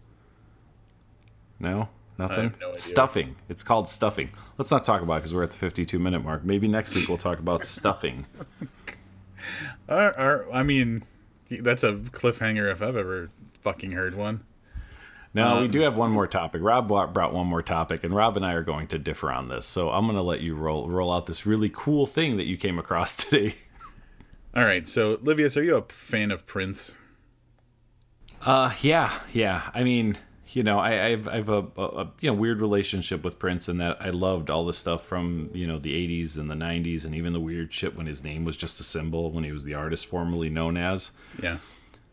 No, 1.58 1.88
nothing. 2.18 2.54
no 2.60 2.74
stuffing. 2.74 3.36
It's 3.48 3.62
called 3.62 3.88
stuffing. 3.88 4.30
Let's 4.58 4.70
not 4.70 4.84
talk 4.84 5.00
about 5.00 5.14
it 5.14 5.16
because 5.20 5.34
we're 5.34 5.44
at 5.44 5.50
the 5.50 5.56
52 5.56 5.98
minute 5.98 6.22
mark. 6.22 6.44
Maybe 6.44 6.68
next 6.68 6.94
week 6.94 7.08
we'll 7.08 7.18
talk 7.18 7.38
about 7.38 7.64
stuffing. 7.64 8.26
Our, 9.88 10.18
our, 10.18 10.52
I 10.52 10.64
mean, 10.64 11.04
that's 11.48 11.84
a 11.84 11.92
cliffhanger 11.92 12.70
if 12.72 12.82
I've 12.82 12.96
ever 12.96 13.30
fucking 13.60 13.92
heard 13.92 14.16
one. 14.16 14.40
Now 15.36 15.58
we 15.58 15.66
Um, 15.66 15.70
do 15.70 15.80
have 15.82 15.98
one 15.98 16.10
more 16.12 16.26
topic. 16.26 16.62
Rob 16.62 16.88
brought 16.88 17.12
brought 17.12 17.34
one 17.34 17.46
more 17.46 17.62
topic, 17.62 18.02
and 18.04 18.14
Rob 18.14 18.38
and 18.38 18.46
I 18.46 18.54
are 18.54 18.62
going 18.62 18.86
to 18.88 18.98
differ 18.98 19.30
on 19.30 19.48
this. 19.48 19.66
So 19.66 19.90
I'm 19.90 20.06
going 20.06 20.16
to 20.16 20.22
let 20.22 20.40
you 20.40 20.54
roll 20.54 20.88
roll 20.88 21.12
out 21.12 21.26
this 21.26 21.44
really 21.44 21.70
cool 21.72 22.06
thing 22.06 22.38
that 22.38 22.46
you 22.46 22.56
came 22.56 22.78
across 22.78 23.14
today. 23.24 23.54
All 24.54 24.64
right, 24.64 24.86
so 24.86 25.18
Livius, 25.18 25.58
are 25.58 25.62
you 25.62 25.76
a 25.76 25.82
fan 25.82 26.30
of 26.30 26.46
Prince? 26.46 26.96
Uh, 28.40 28.72
yeah, 28.80 29.12
yeah. 29.32 29.70
I 29.74 29.84
mean, 29.84 30.16
you 30.52 30.62
know, 30.62 30.78
I, 30.78 31.06
I've 31.08 31.28
I've 31.28 31.48
a, 31.50 31.66
a, 31.76 31.82
a 31.82 32.12
you 32.20 32.30
know 32.32 32.38
weird 32.38 32.62
relationship 32.62 33.22
with 33.22 33.38
Prince 33.38 33.68
in 33.68 33.76
that 33.78 34.00
I 34.00 34.08
loved 34.10 34.48
all 34.48 34.64
the 34.64 34.72
stuff 34.72 35.04
from 35.04 35.50
you 35.52 35.66
know 35.66 35.78
the 35.78 35.92
'80s 35.92 36.38
and 36.38 36.50
the 36.50 36.54
'90s, 36.54 37.04
and 37.04 37.14
even 37.14 37.34
the 37.34 37.40
weird 37.40 37.74
shit 37.74 37.94
when 37.94 38.06
his 38.06 38.24
name 38.24 38.46
was 38.46 38.56
just 38.56 38.80
a 38.80 38.84
symbol 38.84 39.30
when 39.30 39.44
he 39.44 39.52
was 39.52 39.64
the 39.64 39.74
artist 39.74 40.06
formerly 40.06 40.48
known 40.48 40.78
as. 40.78 41.10
Yeah. 41.42 41.58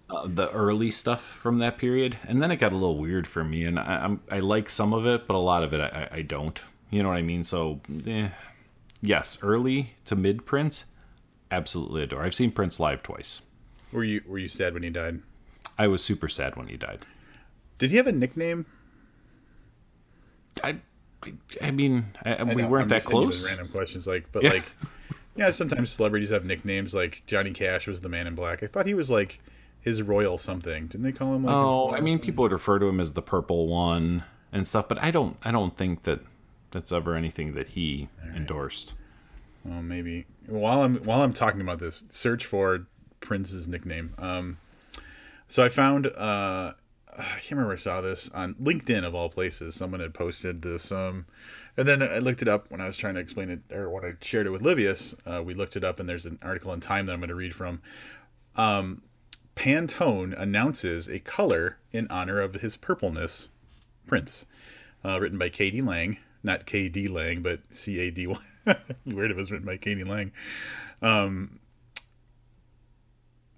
Uh, 0.10 0.28
the 0.28 0.49
early 0.51 0.91
stuff 0.91 1.24
from 1.24 1.58
that 1.60 1.78
period, 1.78 2.18
and 2.28 2.41
then 2.41 2.51
it 2.51 2.58
got 2.58 2.72
a 2.72 2.76
little 2.76 2.97
weird 2.97 3.26
for 3.28 3.43
me. 3.43 3.66
And 3.66 3.80
I, 3.80 4.04
I'm 4.04 4.20
I 4.30 4.39
like 4.39 4.70
some 4.70 4.93
of 4.93 5.06
it, 5.06 5.28
but 5.28 5.36
a 5.36 5.38
lot 5.39 5.64
of 5.64 5.74
it 5.74 5.82
I, 5.82 6.08
I- 6.12 6.22
don't. 6.22 6.60
You 6.89 7.01
know 7.01 7.10
what 7.10 7.18
I 7.18 7.24
mean? 7.24 7.43
So, 7.43 7.80
eh. 8.06 8.30
yes, 9.01 9.39
early 9.41 9.95
to 10.06 10.16
mid 10.16 10.45
Prince, 10.45 10.86
absolutely 11.49 12.04
adore. 12.04 12.22
I've 12.24 12.36
seen 12.36 12.51
Prince 12.51 12.80
live 12.80 13.01
twice. 13.01 13.41
Were 13.91 14.04
you 14.04 14.22
were 14.28 14.38
you 14.38 14.47
sad 14.47 14.74
when 14.76 14.84
he 14.84 14.91
died? 14.91 15.22
I 15.78 15.88
was 15.88 16.04
super 16.04 16.28
sad 16.28 16.56
when 16.56 16.68
he 16.68 16.78
died. 16.78 16.99
Did 17.80 17.89
he 17.89 17.97
have 17.97 18.06
a 18.06 18.12
nickname? 18.12 18.68
I, 20.64 20.78
I, 21.62 21.72
mean, 21.72 22.06
I, 22.24 22.36
I 22.36 22.43
we 22.43 22.62
know, 22.62 22.68
weren't 22.68 22.84
I'm 22.84 22.88
that 22.89 22.97
just 23.04 23.08
thinking 23.08 23.24
of 23.24 23.30
close. 23.32 23.49
Random 23.49 23.68
questions, 23.70 24.06
like, 24.08 24.32
but 24.32 24.43
Yeah. 24.43 24.51
like, 24.51 24.72
yeah, 25.36 25.49
sometimes 25.51 25.89
celebrities 25.91 26.30
have 26.30 26.45
nicknames. 26.45 26.93
Like 26.93 27.24
Johnny 27.26 27.51
Cash 27.51 27.88
was 27.88 28.01
the 28.01 28.10
Man 28.10 28.28
in 28.28 28.36
Black. 28.36 28.62
I 28.62 28.68
thought 28.68 28.86
he 28.86 28.93
was 28.93 29.10
like 29.10 29.39
his 29.84 30.01
royal 30.01 30.38
something. 30.38 30.88
Didn't 30.88 31.03
they 31.03 31.11
call 31.11 31.36
him? 31.36 31.43
Like 31.43 31.55
Oh, 31.55 31.91
I 31.91 31.99
mean, 31.99 32.19
people 32.19 32.43
would 32.43 32.51
refer 32.51 32.79
to 32.79 32.88
him 32.88 32.99
as 32.99 33.13
the 33.13 33.21
purple 33.21 33.67
one 33.67 34.23
and 34.51 34.65
stuff, 34.67 34.88
but 34.88 35.01
I 35.01 35.11
don't. 35.11 35.38
I 35.43 35.51
don't 35.51 35.77
think 35.77 36.03
that 36.03 36.21
that's 36.71 36.91
ever 36.91 37.15
anything 37.15 37.53
that 37.53 37.69
he 37.69 38.09
endorsed. 38.36 38.95
Well, 39.63 39.81
maybe 39.81 40.25
while 40.47 40.81
I'm 40.81 40.97
while 41.03 41.21
I'm 41.21 41.34
talking 41.34 41.61
about 41.61 41.79
this, 41.79 42.03
search 42.09 42.45
for 42.45 42.88
Prince's 43.19 43.67
nickname. 43.67 44.13
Um, 44.17 44.57
so 45.47 45.63
I 45.63 45.69
found 45.69 46.07
uh, 46.07 46.73
I 47.17 47.21
can't 47.21 47.51
remember 47.51 47.73
I 47.73 47.77
saw 47.77 48.01
this 48.01 48.29
on 48.31 48.55
LinkedIn 48.55 49.03
of 49.03 49.15
all 49.15 49.29
places. 49.29 49.75
Someone 49.75 49.99
had 49.99 50.13
posted 50.13 50.61
this, 50.61 50.91
um, 50.91 51.25
and 51.77 51.88
then 51.88 52.01
I 52.01 52.19
looked 52.19 52.41
it 52.41 52.47
up 52.47 52.71
when 52.71 52.81
I 52.81 52.86
was 52.86 52.97
trying 52.97 53.15
to 53.15 53.21
explain 53.21 53.49
it, 53.49 53.75
or 53.75 53.89
when 53.89 54.03
I 54.03 54.13
shared 54.21 54.47
it 54.47 54.51
with 54.51 54.61
Livius. 54.61 55.15
Uh, 55.25 55.43
we 55.43 55.53
looked 55.53 55.75
it 55.75 55.84
up, 55.84 55.99
and 55.99 56.09
there's 56.09 56.25
an 56.25 56.39
article 56.41 56.73
in 56.73 56.79
Time 56.79 57.05
that 57.05 57.13
I'm 57.13 57.19
going 57.19 57.29
to 57.29 57.36
read 57.36 57.53
from. 57.53 57.81
Um, 58.55 59.01
Pantone 59.56 60.39
announces 60.39 61.08
a 61.08 61.20
color 61.20 61.78
in 61.91 62.08
honor 62.10 62.39
of 62.39 62.56
his 62.56 62.76
purpleness, 62.76 63.49
Prince, 64.08 64.45
uh, 65.04 65.20
written 65.22 65.38
by 65.38 65.49
Cady 65.49 65.82
Lang, 65.82 66.18
not 66.43 66.66
K.D. 66.66 67.08
Lang, 67.08 67.41
but 67.41 67.60
C 67.72 67.99
A 67.99 68.12
D 68.12 68.28
Y. 68.28 68.38
Weird 69.06 69.32
it 69.32 69.38
was 69.38 69.51
written 69.51 69.66
by 69.66 69.78
Cady 69.78 70.04
Lang. 70.04 70.32
Um, 71.01 71.60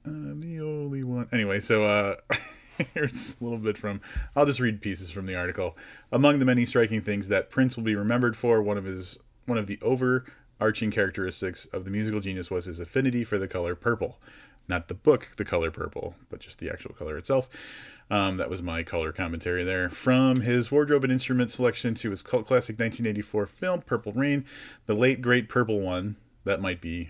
I'm 0.05 0.39
the 0.39 0.61
only 0.61 1.03
one. 1.03 1.27
Anyway, 1.31 1.59
so 1.59 1.83
uh, 1.83 2.15
here's 2.93 3.35
a 3.39 3.43
little 3.43 3.59
bit 3.59 3.77
from. 3.77 4.01
I'll 4.35 4.45
just 4.45 4.59
read 4.59 4.81
pieces 4.81 5.09
from 5.09 5.25
the 5.25 5.35
article. 5.35 5.77
Among 6.11 6.39
the 6.39 6.45
many 6.45 6.65
striking 6.65 7.01
things 7.01 7.29
that 7.29 7.49
Prince 7.49 7.75
will 7.75 7.83
be 7.83 7.95
remembered 7.95 8.37
for, 8.37 8.61
one 8.61 8.77
of 8.77 8.85
his 8.85 9.19
one 9.45 9.57
of 9.57 9.67
the 9.67 9.79
overarching 9.81 10.91
characteristics 10.91 11.65
of 11.67 11.85
the 11.85 11.91
musical 11.91 12.19
genius 12.19 12.51
was 12.51 12.65
his 12.65 12.79
affinity 12.79 13.23
for 13.23 13.37
the 13.37 13.47
color 13.47 13.75
purple. 13.75 14.19
Not 14.67 14.87
the 14.87 14.93
book, 14.93 15.27
The 15.37 15.45
Color 15.45 15.71
Purple, 15.71 16.15
but 16.29 16.39
just 16.39 16.59
the 16.59 16.69
actual 16.69 16.93
color 16.93 17.17
itself. 17.17 17.49
Um, 18.09 18.37
that 18.37 18.49
was 18.49 18.61
my 18.61 18.83
color 18.83 19.11
commentary 19.11 19.63
there. 19.63 19.89
From 19.89 20.41
his 20.41 20.71
wardrobe 20.71 21.03
and 21.03 21.13
instrument 21.13 21.49
selection 21.49 21.95
to 21.95 22.11
his 22.11 22.21
cult 22.21 22.45
classic 22.45 22.79
1984 22.79 23.45
film, 23.47 23.81
Purple 23.81 24.11
Rain, 24.13 24.45
the 24.85 24.93
late 24.93 25.21
great 25.21 25.49
Purple 25.49 25.79
One, 25.79 26.15
that 26.43 26.61
might 26.61 26.81
be 26.81 27.09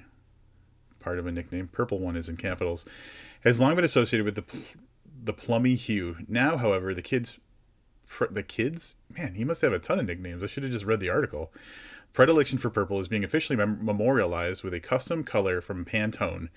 part 1.00 1.20
of 1.20 1.28
a 1.28 1.32
nickname, 1.32 1.68
Purple 1.68 2.00
One 2.00 2.16
is 2.16 2.30
in 2.30 2.38
capitals, 2.38 2.86
has 3.44 3.60
long 3.60 3.76
been 3.76 3.86
associated 3.86 4.26
with 4.26 4.36
the 4.36 4.42
pl- 4.44 4.82
the 5.24 5.34
plummy 5.34 5.76
hue. 5.76 6.18
Now, 6.28 6.56
however, 6.58 6.94
the 6.94 7.02
kids, 7.02 7.40
the 8.30 8.44
kids, 8.44 8.96
man, 9.18 9.34
he 9.34 9.44
must 9.44 9.62
have 9.62 9.74
a 9.74 9.80
ton 9.80 10.00
of 10.00 10.06
nicknames. 10.06 10.44
I 10.44 10.48
should 10.48 10.64
have 10.64 10.72
just 10.72 10.86
read 10.86 11.00
the 11.00 11.10
article. 11.10 11.52
Predilection 12.14 12.58
for 12.58 12.70
purple 12.70 13.00
is 13.02 13.08
being 13.08 13.24
officially 13.24 13.58
mem- 13.58 13.84
memorialized 13.84 14.64
with 14.64 14.74
a 14.74 14.80
custom 14.80 15.24
color 15.24 15.62
from 15.62 15.84
Pantone, 15.84 16.50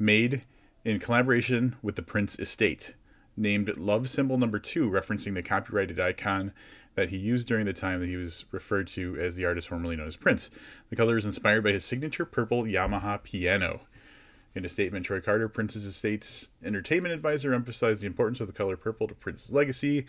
made 0.00 0.42
in 0.84 0.98
collaboration 0.98 1.76
with 1.82 1.94
the 1.94 2.02
Prince 2.02 2.38
Estate, 2.38 2.94
named 3.36 3.76
Love 3.76 4.08
Symbol 4.08 4.38
Number 4.38 4.58
Two, 4.58 4.90
referencing 4.90 5.34
the 5.34 5.42
copyrighted 5.42 6.00
icon 6.00 6.52
that 6.94 7.10
he 7.10 7.16
used 7.16 7.46
during 7.46 7.66
the 7.66 7.72
time 7.72 8.00
that 8.00 8.08
he 8.08 8.16
was 8.16 8.44
referred 8.50 8.86
to 8.88 9.16
as 9.16 9.36
the 9.36 9.44
artist 9.44 9.68
formerly 9.68 9.96
known 9.96 10.06
as 10.06 10.16
Prince. 10.16 10.50
The 10.88 10.96
color 10.96 11.16
is 11.16 11.24
inspired 11.24 11.62
by 11.62 11.72
his 11.72 11.84
signature 11.84 12.24
purple 12.24 12.64
Yamaha 12.64 13.22
piano. 13.22 13.82
In 14.54 14.64
a 14.64 14.68
statement, 14.68 15.06
Troy 15.06 15.20
Carter, 15.20 15.48
Prince's 15.48 15.86
estate's 15.86 16.50
entertainment 16.64 17.14
advisor, 17.14 17.54
emphasized 17.54 18.02
the 18.02 18.08
importance 18.08 18.40
of 18.40 18.48
the 18.48 18.52
color 18.52 18.76
purple 18.76 19.06
to 19.06 19.14
Prince's 19.14 19.52
legacy. 19.52 20.06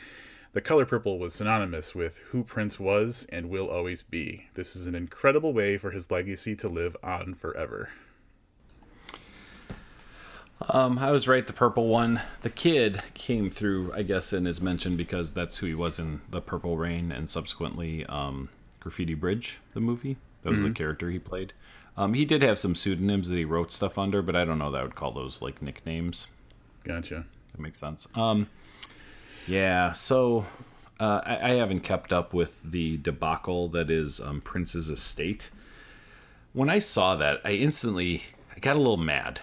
The 0.54 0.62
color 0.62 0.86
purple 0.86 1.20
was 1.20 1.36
synonymous 1.36 1.94
with 1.94 2.18
who 2.18 2.44
Prince 2.44 2.80
was 2.80 3.28
and 3.32 3.50
will 3.50 3.70
always 3.70 4.02
be. 4.04 4.48
This 4.56 4.76
is 4.76 4.88
an 4.88 4.96
incredible 4.96 5.54
way 5.54 5.78
for 5.78 5.92
his 5.92 6.10
legacy 6.10 6.56
to 6.56 6.68
live 6.68 6.98
on 7.04 7.36
forever. 7.36 7.90
Um, 10.70 11.00
I 11.00 11.12
was 11.12 11.28
right. 11.28 11.46
The 11.46 11.54
purple 11.54 11.88
one. 11.88 12.22
The 12.42 12.50
kid 12.50 13.02
came 13.14 13.50
through, 13.50 13.94
I 13.94 14.04
guess, 14.04 14.32
and 14.34 14.48
is 14.48 14.62
mentioned 14.62 14.98
because 14.98 15.34
that's 15.34 15.58
who 15.58 15.68
he 15.68 15.76
was 15.76 16.00
in 16.00 16.22
the 16.30 16.42
Purple 16.42 16.78
Rain 16.78 17.12
and 17.12 17.30
subsequently 17.30 18.06
um, 18.06 18.50
Graffiti 18.80 19.16
Bridge, 19.16 19.60
the 19.74 19.80
movie. 19.80 20.18
That 20.44 20.50
was 20.50 20.62
the 20.62 20.72
character 20.72 21.12
he 21.12 21.20
played. 21.20 21.54
Um, 21.96 22.14
he 22.14 22.26
did 22.26 22.42
have 22.42 22.58
some 22.58 22.74
pseudonyms 22.74 23.30
that 23.30 23.36
he 23.36 23.46
wrote 23.46 23.72
stuff 23.72 23.98
under, 23.98 24.22
but 24.22 24.36
I 24.36 24.44
don't 24.46 24.58
know 24.58 24.72
that 24.72 24.80
I 24.80 24.84
would 24.84 24.96
call 24.96 25.12
those 25.12 25.42
like 25.42 25.62
nicknames. 25.62 26.28
Gotcha. 26.84 27.26
That 27.52 27.62
makes 27.62 27.80
sense. 27.80 28.08
Um, 28.16 28.48
yeah. 29.46 29.92
So 29.92 30.46
uh, 31.00 31.22
I, 31.24 31.52
I 31.52 31.54
haven't 31.56 31.82
kept 31.82 32.12
up 32.12 32.34
with 32.34 32.64
the 32.64 32.98
debacle 32.98 33.68
that 33.70 33.92
is 33.92 34.20
um, 34.20 34.42
Prince's 34.42 34.90
estate. 34.90 35.52
When 36.54 36.70
I 36.70 36.80
saw 36.80 37.16
that, 37.18 37.40
I 37.46 37.52
instantly 37.52 38.24
I 38.56 38.60
got 38.60 38.76
a 38.76 38.80
little 38.80 38.98
mad, 38.98 39.42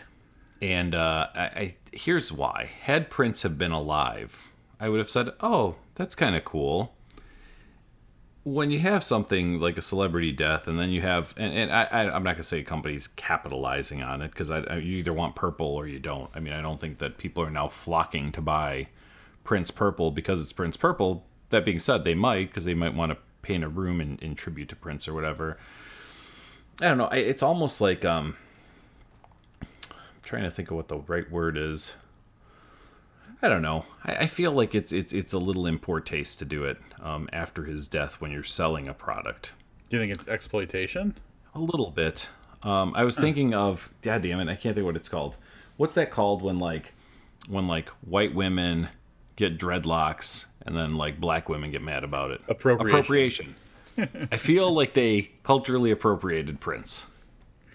and 0.61 0.95
uh, 0.95 1.29
I, 1.35 1.41
I 1.41 1.77
here's 1.93 2.33
why. 2.33 2.71
Had 2.83 3.11
Prince 3.11 3.43
have 3.43 3.59
been 3.59 3.73
alive, 3.73 4.47
I 4.81 4.89
would 4.89 4.99
have 4.99 5.11
said, 5.11 5.31
"Oh, 5.41 5.77
that's 5.95 6.15
kind 6.15 6.37
of 6.37 6.45
cool." 6.45 6.95
When 8.45 8.71
you 8.71 8.79
have 8.79 9.05
something 9.05 9.61
like 9.61 9.77
a 9.77 9.83
celebrity 9.83 10.33
death, 10.33 10.69
and 10.69 10.79
then 10.79 10.89
you 10.89 11.03
have, 11.03 11.35
and, 11.37 11.53
and 11.53 11.73
I, 11.73 11.85
I'm 12.09 12.23
not 12.23 12.35
gonna 12.35 12.43
say 12.43 12.63
companies 12.63 13.07
capitalizing 13.07 14.03
on 14.03 14.23
it 14.23 14.31
because 14.31 14.51
I, 14.51 14.61
I, 14.61 14.77
you 14.77 14.97
either 14.97 15.13
want 15.13 15.37
purple 15.37 15.67
or 15.67 15.87
you 15.87 15.99
don't. 15.99 16.31
I 16.35 16.41
mean, 16.41 16.55
I 16.55 16.63
don't 16.63 16.81
think 16.81 16.99
that 16.99 17.19
people 17.19 17.43
are 17.43 17.51
now 17.51 17.69
flocking 17.69 18.33
to 18.33 18.41
buy 18.41 18.89
Prince 19.45 19.71
Purple 19.71 20.11
because 20.11 20.41
it's 20.41 20.53
Prince 20.53 20.77
Purple. 20.77 21.25
That 21.51 21.65
being 21.65 21.79
said, 21.79 22.05
they 22.05 22.15
might 22.15 22.49
because 22.49 22.65
they 22.65 22.75
might 22.75 22.95
want 22.95 23.13
to 23.13 23.19
paint 23.43 23.65
a 23.65 23.69
room 23.69 24.01
in, 24.01 24.19
in 24.19 24.35
tribute 24.35 24.69
to 24.71 24.77
Prince 24.77 25.09
or 25.09 25.15
whatever. 25.15 25.59
I 26.81 26.89
don't 26.89 26.99
know. 26.99 27.09
It's 27.09 27.43
almost 27.43 27.81
like 27.81 28.05
um, 28.05 28.37
trying 30.29 30.43
to 30.43 30.51
think 30.51 30.71
of 30.71 30.77
what 30.77 30.89
the 30.89 30.99
right 30.99 31.29
word 31.31 31.57
is. 31.57 31.95
I 33.41 33.49
don't 33.49 33.63
know. 33.63 33.87
I, 34.05 34.17
I 34.17 34.27
feel 34.27 34.53
like 34.53 34.75
it's 34.75 34.93
it's 34.93 35.13
it's 35.13 35.33
a 35.33 35.39
little 35.39 35.67
in 35.67 35.79
poor 35.79 36.01
taste 36.01 36.39
to 36.41 36.45
do 36.45 36.65
it 36.65 36.79
um, 37.01 37.29
after 37.33 37.65
his 37.65 37.87
death 37.89 38.21
when 38.21 38.31
you're 38.31 38.43
selling 38.43 38.89
a 38.89 38.95
product. 38.95 39.55
Do 39.89 39.97
you 39.97 40.03
think 40.03 40.13
it's 40.13 40.29
exploitation? 40.29 41.15
A 41.55 41.59
little 41.59 41.91
bit. 41.91 42.29
Um, 42.63 42.93
I 42.95 43.05
was 43.05 43.17
thinking 43.17 43.55
of, 43.55 43.91
God 44.03 44.21
damn 44.21 44.41
it, 44.41 44.51
I 44.51 44.57
can't 44.57 44.75
think 44.75 44.85
what 44.85 44.97
it's 44.97 45.09
called. 45.09 45.37
what's 45.77 45.95
that 45.95 46.11
called 46.11 46.43
when 46.43 46.59
like 46.59 46.93
when 47.49 47.67
like 47.67 47.89
white 48.03 48.35
women 48.35 48.89
get 49.37 49.59
dreadlocks 49.59 50.47
and 50.67 50.77
then 50.77 50.97
like 50.97 51.21
black 51.21 51.49
women 51.49 51.71
get 51.71 51.81
mad 51.81 52.05
about 52.05 52.33
it. 52.33 52.43
Appropriation. 52.49 53.55
Appropriation. 53.97 54.29
I 54.33 54.37
feel 54.37 54.73
like 54.73 54.93
they 54.93 55.31
culturally 55.43 55.91
appropriated 55.91 56.61
Prince 56.61 57.07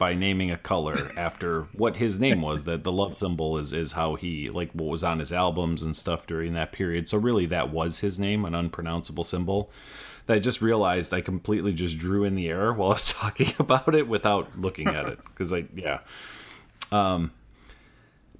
by 0.04 0.14
naming 0.14 0.52
a 0.52 0.58
color 0.58 0.98
after 1.16 1.62
what 1.72 1.96
his 1.96 2.20
name 2.20 2.42
was. 2.42 2.66
That 2.66 2.84
the 2.84 2.92
love 2.92 3.18
symbol 3.18 3.58
is 3.58 3.72
is 3.72 3.94
how 3.94 4.16
he 4.16 4.50
like 4.50 4.70
what 4.74 4.90
was 4.90 5.02
on 5.02 5.20
his 5.20 5.32
albums 5.32 5.82
and 5.82 5.96
stuff 5.96 6.28
during 6.28 6.52
that 6.56 6.74
period. 6.74 7.08
So 7.08 7.18
really, 7.18 7.46
that 7.46 7.70
was 7.70 8.00
his 8.00 8.20
name, 8.20 8.44
an 8.44 8.54
unpronounceable 8.54 9.24
symbol. 9.24 9.72
That 10.26 10.34
I 10.34 10.40
just 10.40 10.62
realized 10.62 11.14
I 11.14 11.22
completely 11.22 11.72
just 11.72 11.98
drew 11.98 12.26
in 12.26 12.36
the 12.36 12.50
air 12.50 12.74
while 12.74 12.90
I 12.90 12.96
was 12.96 13.14
talking 13.14 13.54
about 13.60 13.96
it 13.96 14.10
without 14.10 14.60
looking 14.60 14.90
at 14.90 15.06
it 15.06 15.20
because 15.24 15.54
I 15.54 15.68
yeah. 15.74 16.00
Um, 16.92 17.32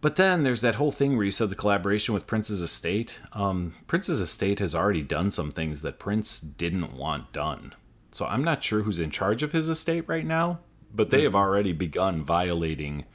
but 0.02 0.18
then 0.18 0.44
there's 0.44 0.60
that 0.64 0.76
whole 0.76 0.92
thing 0.92 1.16
where 1.16 1.24
you 1.24 1.32
said 1.32 1.50
the 1.50 1.56
collaboration 1.56 2.14
with 2.14 2.28
Prince's 2.28 2.60
estate. 2.60 3.22
Um, 3.32 3.74
Prince's 3.88 4.20
estate 4.20 4.60
has 4.60 4.76
already 4.76 5.02
done 5.02 5.32
some 5.32 5.50
things 5.50 5.82
that 5.84 5.98
Prince 5.98 6.42
didn't 6.42 6.98
want 6.98 7.32
done. 7.32 7.74
So 8.12 8.26
I'm 8.26 8.44
not 8.44 8.62
sure 8.62 8.82
who's 8.82 9.00
in 9.00 9.12
charge 9.12 9.44
of 9.44 9.54
his 9.54 9.70
estate 9.70 10.10
right 10.10 10.26
now, 10.26 10.60
but 10.94 11.10
they 11.10 11.24
have 11.24 11.36
already 11.36 11.74
begun 11.74 12.22
violating 12.24 13.06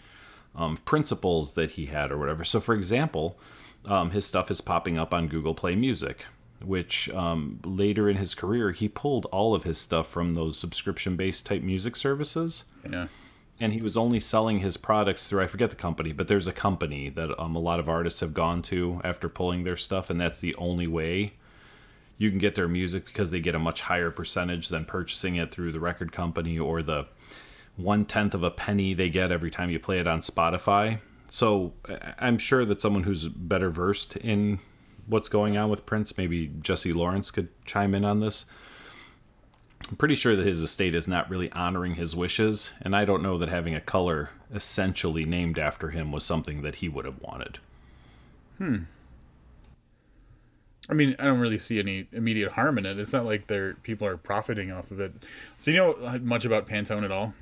um, 0.57 0.77
principles 0.79 1.55
that 1.55 1.73
he 1.73 1.87
had 1.87 2.11
or 2.11 2.19
whatever. 2.19 2.43
So, 2.45 2.61
for 2.61 2.75
example, 2.75 3.39
um, 3.87 4.11
his 4.11 4.27
stuff 4.27 4.51
is 4.51 4.61
popping 4.61 4.99
up 4.99 5.15
on 5.15 5.29
Google 5.29 5.55
Play 5.55 5.77
Music, 5.77 6.27
which 6.65 7.09
um, 7.11 7.61
later 7.65 8.09
in 8.11 8.17
his 8.17 8.35
career 8.35 8.73
he 8.73 8.89
pulled 8.89 9.27
all 9.27 9.55
of 9.55 9.63
his 9.63 9.79
stuff 9.79 10.09
from 10.09 10.35
those 10.35 10.59
subscription-based 10.59 11.47
type 11.47 11.63
music 11.63 11.95
services 11.95 12.65
Yeah. 12.91 13.07
and 13.61 13.73
he 13.73 13.81
was 13.81 13.97
only 13.97 14.19
selling 14.19 14.59
his 14.59 14.77
products 14.77 15.29
through 15.29 15.43
I 15.43 15.47
forget 15.47 15.71
the 15.71 15.77
company, 15.77 16.13
but 16.13 16.27
there's 16.27 16.49
a 16.49 16.53
company 16.53 17.09
that 17.11 17.39
um, 17.41 17.55
a 17.55 17.61
lot 17.61 17.79
of 17.79 17.89
artists 17.89 18.19
have 18.21 18.35
gone 18.35 18.63
to 18.63 19.01
after 19.05 19.29
pulling 19.29 19.63
their 19.63 19.77
stuff, 19.77 20.11
and 20.11 20.21
that's 20.21 20.41
the 20.41 20.55
only 20.59 20.89
way 20.89 21.35
you 22.21 22.31
can 22.31 22.41
get 22.41 22.57
their 22.57 22.67
music 22.67 23.07
because 23.07 23.31
they 23.31 23.39
get 23.39 23.55
a 23.55 23.59
much 23.61 23.83
higher 23.83 24.11
percentage 24.11 24.69
than 24.71 24.85
purchasing 24.85 25.37
it 25.37 25.53
through 25.53 25.71
the 25.71 25.79
record 25.79 26.11
company 26.11 26.59
or 26.59 26.83
the 26.83 27.07
one 27.79 28.05
tenth 28.05 28.35
of 28.35 28.43
a 28.43 28.51
penny 28.51 28.93
they 28.93 29.09
get 29.09 29.33
every 29.33 29.51
time 29.51 29.71
you 29.71 29.79
play 29.79 29.99
it 29.99 30.07
on 30.07 30.21
Spotify. 30.21 31.01
So 31.29 31.73
I'm 32.19 32.37
sure 32.37 32.65
that 32.65 32.83
someone 32.83 33.05
who's 33.05 33.29
better 33.29 33.71
versed 33.71 34.17
in 34.17 34.59
what's 35.07 35.29
going 35.29 35.57
on 35.57 35.71
with 35.71 35.87
Prince, 35.87 36.19
maybe 36.19 36.51
Jesse 36.61 36.93
Lawrence 36.93 37.31
could 37.31 37.49
chime 37.65 37.95
in 37.95 38.05
on 38.05 38.21
this. 38.21 38.47
I'm 39.89 39.97
pretty 39.97 40.17
sure 40.17 40.37
that 40.37 40.47
his 40.47 40.63
estate 40.63 40.95
is 40.95 41.09
not 41.09 41.31
really 41.31 41.51
honoring 41.53 41.95
his 41.95 42.15
wishes, 42.15 42.75
and 42.83 42.95
I 42.95 43.07
don't 43.07 43.23
know 43.23 43.39
that 43.39 43.49
having 43.49 43.75
a 43.75 43.81
color 43.81 44.31
essentially 44.53 45.25
named 45.25 45.59
after 45.59 45.91
him 45.91 46.13
was 46.13 46.25
something 46.25 46.63
that 46.63 46.77
he 46.77 46.89
would 46.89 47.07
have 47.07 47.21
wanted. 47.23 47.59
Hmm. 48.59 48.77
I 50.91 50.95
mean, 50.95 51.15
I 51.19 51.25
don't 51.25 51.39
really 51.39 51.59
see 51.59 51.79
any 51.79 52.07
immediate 52.13 52.53
harm 52.53 52.79
in 52.79 52.87
it. 52.87 52.99
It's 52.99 53.13
not 53.13 53.25
like 53.27 53.47
they're 53.47 53.75
people 53.75 54.07
are 54.07 54.17
profiting 54.17 54.73
off 54.73 54.91
of 54.91 55.01
it. 55.01 55.13
So 55.59 55.71
you 55.71 55.77
know 55.77 56.19
much 56.23 56.45
about 56.45 56.67
Pantone 56.67 57.05
at 57.05 57.13
all? 57.13 57.35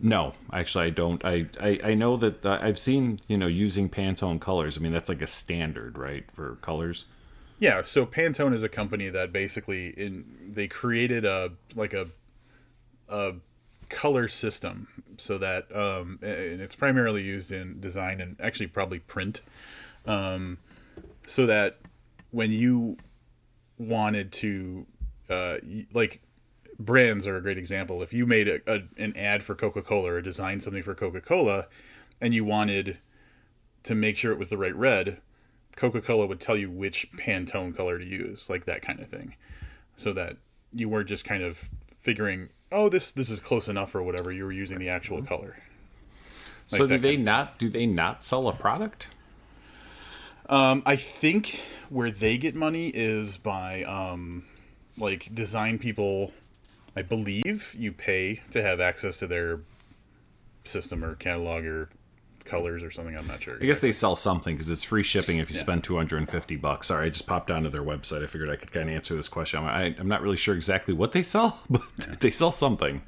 No, 0.00 0.34
actually, 0.52 0.86
I 0.86 0.90
don't. 0.90 1.24
I 1.24 1.46
I, 1.60 1.80
I 1.84 1.94
know 1.94 2.16
that 2.16 2.44
uh, 2.44 2.58
I've 2.60 2.78
seen 2.78 3.20
you 3.28 3.36
know 3.36 3.46
using 3.46 3.88
Pantone 3.88 4.40
colors. 4.40 4.78
I 4.78 4.80
mean, 4.80 4.92
that's 4.92 5.08
like 5.08 5.22
a 5.22 5.26
standard, 5.26 5.98
right, 5.98 6.24
for 6.32 6.56
colors. 6.56 7.04
Yeah, 7.58 7.82
so 7.82 8.06
Pantone 8.06 8.54
is 8.54 8.62
a 8.62 8.68
company 8.68 9.08
that 9.08 9.32
basically 9.32 9.88
in 9.88 10.24
they 10.52 10.68
created 10.68 11.24
a 11.24 11.52
like 11.74 11.94
a 11.94 12.06
a 13.08 13.34
color 13.88 14.28
system 14.28 14.86
so 15.16 15.38
that 15.38 15.64
um 15.74 16.18
and 16.22 16.60
it's 16.60 16.76
primarily 16.76 17.22
used 17.22 17.52
in 17.52 17.80
design 17.80 18.20
and 18.20 18.36
actually 18.38 18.66
probably 18.66 18.98
print 18.98 19.40
um 20.06 20.58
so 21.26 21.46
that 21.46 21.78
when 22.30 22.52
you 22.52 22.98
wanted 23.78 24.30
to 24.30 24.86
uh 25.30 25.56
like 25.94 26.20
brands 26.78 27.26
are 27.26 27.36
a 27.36 27.42
great 27.42 27.58
example 27.58 28.02
if 28.02 28.12
you 28.12 28.24
made 28.26 28.48
a, 28.48 28.60
a 28.66 28.82
an 28.98 29.16
ad 29.16 29.42
for 29.42 29.54
Coca-Cola 29.54 30.12
or 30.12 30.20
designed 30.22 30.62
something 30.62 30.82
for 30.82 30.94
Coca-Cola 30.94 31.66
and 32.20 32.32
you 32.32 32.44
wanted 32.44 32.98
to 33.84 33.94
make 33.94 34.16
sure 34.16 34.32
it 34.32 34.38
was 34.38 34.48
the 34.48 34.58
right 34.58 34.74
red 34.74 35.20
Coca-Cola 35.78 36.26
would 36.26 36.40
tell 36.40 36.56
you 36.56 36.68
which 36.68 37.08
Pantone 37.12 37.74
color 37.76 38.00
to 38.00 38.04
use, 38.04 38.50
like 38.50 38.64
that 38.64 38.82
kind 38.82 38.98
of 38.98 39.06
thing, 39.06 39.36
so 39.94 40.12
that 40.12 40.36
you 40.72 40.88
weren't 40.88 41.08
just 41.08 41.24
kind 41.24 41.44
of 41.44 41.70
figuring, 41.98 42.48
oh, 42.72 42.88
this 42.88 43.12
this 43.12 43.30
is 43.30 43.38
close 43.38 43.68
enough 43.68 43.94
or 43.94 44.02
whatever. 44.02 44.32
You 44.32 44.44
were 44.44 44.52
using 44.52 44.80
the 44.80 44.88
actual 44.88 45.22
color. 45.22 45.56
so 46.66 46.88
do 46.88 46.98
they 46.98 47.16
not 47.16 47.60
do 47.60 47.70
they 47.70 47.86
not 47.86 48.24
sell 48.24 48.48
a 48.48 48.52
product? 48.52 49.08
Um, 50.48 50.82
I 50.84 50.96
think 50.96 51.62
where 51.90 52.10
they 52.10 52.38
get 52.38 52.56
money 52.56 52.88
is 52.88 53.38
by 53.38 53.84
um, 53.84 54.44
like 54.96 55.32
design 55.32 55.78
people. 55.78 56.32
I 56.96 57.02
believe 57.02 57.74
you 57.78 57.92
pay 57.92 58.42
to 58.50 58.62
have 58.62 58.80
access 58.80 59.16
to 59.18 59.26
their 59.26 59.60
system 60.64 61.04
or 61.04 61.14
catalog 61.14 61.64
or 61.64 61.88
colors 62.44 62.82
or 62.82 62.90
something. 62.90 63.16
I'm 63.16 63.26
not 63.26 63.42
sure. 63.42 63.56
I 63.60 63.64
guess 63.66 63.80
they 63.80 63.92
sell 63.92 64.16
something 64.16 64.54
because 64.56 64.70
it's 64.70 64.82
free 64.84 65.02
shipping 65.02 65.38
if 65.38 65.50
you 65.50 65.54
Yeah. 65.56 65.60
spend 65.62 65.84
250 65.84 66.56
bucks. 66.56 66.88
Sorry, 66.88 67.06
I 67.06 67.10
just 67.10 67.26
popped 67.26 67.50
onto 67.50 67.68
their 67.68 67.82
website. 67.82 68.22
I 68.22 68.26
figured 68.26 68.48
I 68.50 68.56
could 68.56 68.72
kind 68.72 68.88
of 68.88 68.94
answer 68.96 69.14
this 69.14 69.28
question. 69.28 69.60
I, 69.64 69.94
I'm 69.98 70.08
not 70.08 70.22
really 70.22 70.36
sure 70.36 70.54
exactly 70.54 70.94
what 70.94 71.12
they 71.12 71.22
sell, 71.22 71.60
but 71.70 71.82
they 72.20 72.30
sell 72.30 72.50
something. 72.52 73.02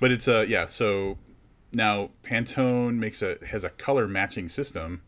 But 0.00 0.10
it's 0.10 0.28
a 0.28 0.46
yeah. 0.46 0.64
So 0.66 1.18
now 1.72 2.10
Pantone 2.24 2.96
makes 2.96 3.20
a 3.22 3.36
has 3.46 3.64
a 3.64 3.70
color 3.70 4.08
matching 4.08 4.48
system, 4.48 5.02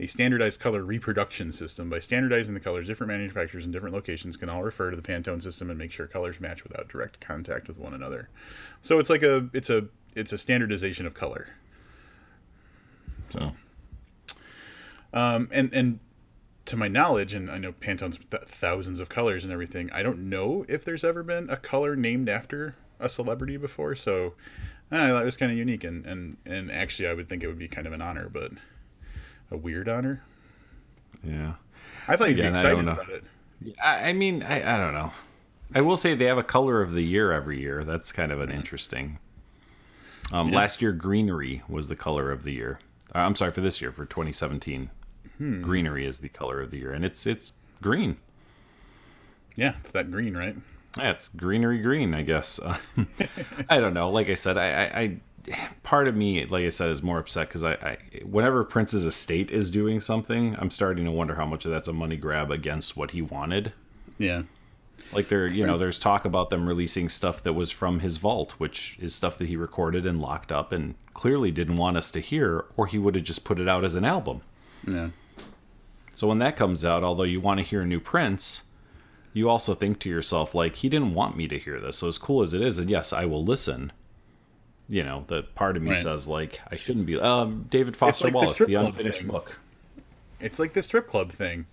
a 0.00 0.06
standardized 0.06 0.60
color 0.60 0.84
reproduction 0.84 1.52
system. 1.52 1.90
By 1.90 1.98
standardizing 2.00 2.54
the 2.54 2.60
colors, 2.60 2.86
different 2.86 3.12
manufacturers 3.12 3.66
in 3.66 3.72
different 3.72 3.94
locations 3.94 4.36
can 4.36 4.48
all 4.48 4.62
refer 4.62 4.90
to 4.90 4.96
the 4.96 5.02
Pantone 5.02 5.42
system 5.42 5.70
and 5.70 5.78
make 5.78 5.92
sure 5.92 6.06
colors 6.06 6.40
match 6.40 6.62
without 6.62 6.88
direct 6.88 7.20
contact 7.20 7.68
with 7.68 7.78
one 7.78 7.94
another. 7.94 8.28
So 8.82 8.98
it's 8.98 9.10
like 9.10 9.22
a 9.22 9.48
it's 9.52 9.70
a 9.70 9.86
it's 10.14 10.32
a 10.32 10.38
standardization 10.38 11.06
of 11.06 11.14
color. 11.14 11.48
So, 13.28 13.52
um, 15.12 15.48
and 15.52 15.72
and 15.74 16.00
to 16.66 16.76
my 16.76 16.88
knowledge, 16.88 17.34
and 17.34 17.50
I 17.50 17.58
know 17.58 17.72
Pantone's 17.72 18.18
th- 18.18 18.42
thousands 18.44 19.00
of 19.00 19.08
colors 19.08 19.42
and 19.44 19.52
everything. 19.52 19.90
I 19.92 20.02
don't 20.02 20.28
know 20.28 20.64
if 20.68 20.84
there's 20.84 21.02
ever 21.02 21.22
been 21.22 21.48
a 21.50 21.56
color 21.56 21.96
named 21.96 22.28
after 22.28 22.74
a 23.00 23.08
celebrity 23.08 23.56
before. 23.56 23.94
So 23.94 24.34
I 24.90 24.96
don't 24.96 25.08
know, 25.08 25.14
that 25.16 25.24
was 25.24 25.36
kind 25.36 25.50
of 25.50 25.58
unique, 25.58 25.84
and, 25.84 26.06
and 26.06 26.36
and 26.46 26.70
actually, 26.70 27.08
I 27.08 27.14
would 27.14 27.28
think 27.28 27.42
it 27.42 27.48
would 27.48 27.58
be 27.58 27.68
kind 27.68 27.86
of 27.86 27.92
an 27.92 28.02
honor, 28.02 28.28
but 28.32 28.52
a 29.50 29.56
weird 29.56 29.88
honor. 29.88 30.22
Yeah. 31.22 31.54
I 32.06 32.16
thought 32.16 32.28
you'd 32.28 32.36
be 32.36 32.44
excited 32.44 32.78
about 32.80 33.08
it. 33.08 33.24
I, 33.82 34.10
I 34.10 34.12
mean, 34.12 34.42
I, 34.42 34.74
I 34.74 34.78
don't 34.78 34.94
know. 34.94 35.12
I 35.74 35.80
will 35.82 35.96
say 35.96 36.14
they 36.14 36.24
have 36.24 36.38
a 36.38 36.42
color 36.42 36.80
of 36.80 36.92
the 36.92 37.02
year 37.02 37.32
every 37.32 37.60
year. 37.60 37.84
That's 37.84 38.12
kind 38.12 38.32
of 38.32 38.40
an 38.40 38.50
interesting. 38.50 39.18
Um, 40.32 40.50
Last 40.50 40.80
year, 40.80 40.92
greenery 40.92 41.62
was 41.68 41.88
the 41.88 41.96
color 41.96 42.30
of 42.30 42.42
the 42.42 42.52
year. 42.52 42.80
Uh, 43.14 43.18
I'm 43.18 43.34
sorry 43.34 43.52
for 43.52 43.60
this 43.60 43.80
year 43.80 43.92
for 43.92 44.04
2017. 44.04 44.90
Greenery 45.38 46.04
is 46.04 46.18
the 46.18 46.28
color 46.28 46.60
of 46.60 46.72
the 46.72 46.78
year, 46.78 46.92
and 46.92 47.04
it's 47.04 47.24
it's 47.24 47.52
green. 47.80 48.16
Yeah, 49.56 49.74
it's 49.78 49.92
that 49.92 50.10
green, 50.10 50.36
right? 50.36 50.56
Yeah, 50.96 51.10
it's 51.12 51.28
greenery 51.28 51.78
green, 51.78 52.12
I 52.12 52.22
guess. 52.22 52.58
I 53.68 53.78
don't 53.78 53.94
know. 53.94 54.10
Like 54.10 54.28
I 54.30 54.34
said, 54.34 54.58
I, 54.58 54.82
I 54.86 55.20
part 55.82 56.08
of 56.08 56.16
me, 56.16 56.44
like 56.46 56.64
I 56.64 56.68
said, 56.68 56.90
is 56.90 57.02
more 57.02 57.18
upset 57.18 57.48
because 57.48 57.64
I, 57.64 57.72
I, 57.72 57.98
whenever 58.24 58.64
Prince's 58.64 59.04
estate 59.04 59.50
is 59.50 59.70
doing 59.70 60.00
something, 60.00 60.56
I'm 60.58 60.70
starting 60.70 61.04
to 61.04 61.10
wonder 61.10 61.34
how 61.34 61.46
much 61.46 61.64
of 61.64 61.70
that's 61.70 61.88
a 61.88 61.92
money 61.92 62.16
grab 62.16 62.50
against 62.50 62.96
what 62.96 63.12
he 63.12 63.22
wanted. 63.22 63.72
Yeah. 64.18 64.42
Like 65.12 65.28
there, 65.28 65.46
you 65.46 65.66
know, 65.66 65.78
there's 65.78 65.98
talk 65.98 66.24
about 66.24 66.50
them 66.50 66.66
releasing 66.66 67.08
stuff 67.08 67.42
that 67.44 67.54
was 67.54 67.70
from 67.70 68.00
his 68.00 68.18
vault, 68.18 68.52
which 68.58 68.98
is 69.00 69.14
stuff 69.14 69.38
that 69.38 69.48
he 69.48 69.56
recorded 69.56 70.04
and 70.04 70.20
locked 70.20 70.52
up, 70.52 70.72
and 70.72 70.94
clearly 71.14 71.50
didn't 71.50 71.76
want 71.76 71.96
us 71.96 72.10
to 72.10 72.20
hear, 72.20 72.66
or 72.76 72.86
he 72.86 72.98
would 72.98 73.14
have 73.14 73.24
just 73.24 73.44
put 73.44 73.60
it 73.60 73.68
out 73.68 73.84
as 73.84 73.94
an 73.94 74.04
album. 74.04 74.42
Yeah. 74.86 75.10
So 76.14 76.28
when 76.28 76.40
that 76.40 76.56
comes 76.56 76.84
out, 76.84 77.04
although 77.04 77.22
you 77.22 77.40
want 77.40 77.58
to 77.58 77.64
hear 77.64 77.86
new 77.86 78.00
Prince, 78.00 78.64
you 79.32 79.48
also 79.48 79.74
think 79.74 80.00
to 80.00 80.08
yourself, 80.10 80.54
like, 80.54 80.76
he 80.76 80.88
didn't 80.88 81.14
want 81.14 81.36
me 81.36 81.46
to 81.48 81.58
hear 81.58 81.80
this. 81.80 81.98
So 81.98 82.08
as 82.08 82.18
cool 82.18 82.42
as 82.42 82.52
it 82.52 82.60
is, 82.60 82.78
and 82.78 82.90
yes, 82.90 83.12
I 83.12 83.24
will 83.24 83.44
listen. 83.44 83.92
You 84.88 85.04
know, 85.04 85.24
the 85.26 85.42
part 85.42 85.76
of 85.76 85.82
me 85.82 85.90
Right. 85.90 85.98
says 85.98 86.26
like 86.28 86.60
I 86.70 86.76
shouldn't 86.76 87.06
be. 87.06 87.20
Um, 87.20 87.66
David 87.70 87.94
Foster 87.96 88.26
like 88.26 88.34
Wallace, 88.34 88.54
strip 88.54 88.68
the 88.68 88.74
unfinished 88.76 89.26
book. 89.28 89.58
It's 90.40 90.58
like 90.58 90.72
the 90.72 90.82
strip 90.82 91.06
club 91.06 91.30
thing. 91.30 91.66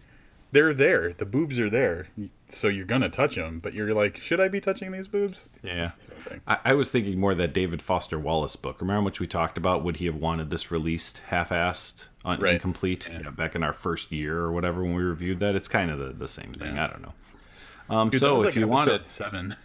They're 0.51 0.73
there. 0.73 1.11
The 1.11 1.25
boobs 1.25 1.59
are 1.59 1.69
there. 1.69 2.07
So 2.47 2.67
you're 2.69 2.85
to 3.01 3.09
touch 3.09 3.35
them, 3.35 3.59
but 3.59 3.73
you're 3.73 3.93
like, 3.93 4.15
should 4.17 4.39
I 4.39 4.47
be 4.47 4.61
touching 4.61 4.91
these 4.91 5.07
boobs? 5.07 5.49
Yeah. 5.63 5.85
The. 5.85 6.39
I, 6.47 6.57
I 6.65 6.73
was 6.73 6.91
thinking 6.91 7.19
more 7.19 7.35
that 7.35 7.51
David 7.53 7.81
Foster 7.81 8.17
Wallace 8.17 8.55
book. 8.55 8.79
Remember 8.79 8.99
how 9.01 9.03
much 9.03 9.19
we 9.19 9.27
talked 9.27 9.57
about? 9.57 9.83
Would 9.83 9.97
he 9.97 10.05
have 10.05 10.15
wanted 10.15 10.49
this 10.51 10.71
released 10.71 11.21
half-assed, 11.27 12.07
un- 12.23 12.39
Right. 12.39 12.53
incomplete? 12.53 13.09
Yeah. 13.11 13.31
back 13.31 13.55
in 13.55 13.63
our 13.63 13.73
first 13.73 14.11
year 14.13 14.37
or 14.39 14.51
whatever 14.53 14.81
when 14.83 14.93
we 14.93 15.03
reviewed 15.03 15.39
that. 15.41 15.55
It's 15.55 15.67
kind 15.67 15.91
of 15.91 15.99
the, 15.99 16.13
the 16.13 16.27
same 16.27 16.53
thing. 16.53 16.77
I 16.77 16.87
don't 16.87 17.01
know. 17.01 17.13
Um, 17.89 18.09
Dude, 18.09 18.19
so 18.21 18.35
was 18.35 18.43
if 18.43 18.45
like 18.47 18.55
you 18.55 18.67
wanted, 18.67 19.05
seven. 19.05 19.55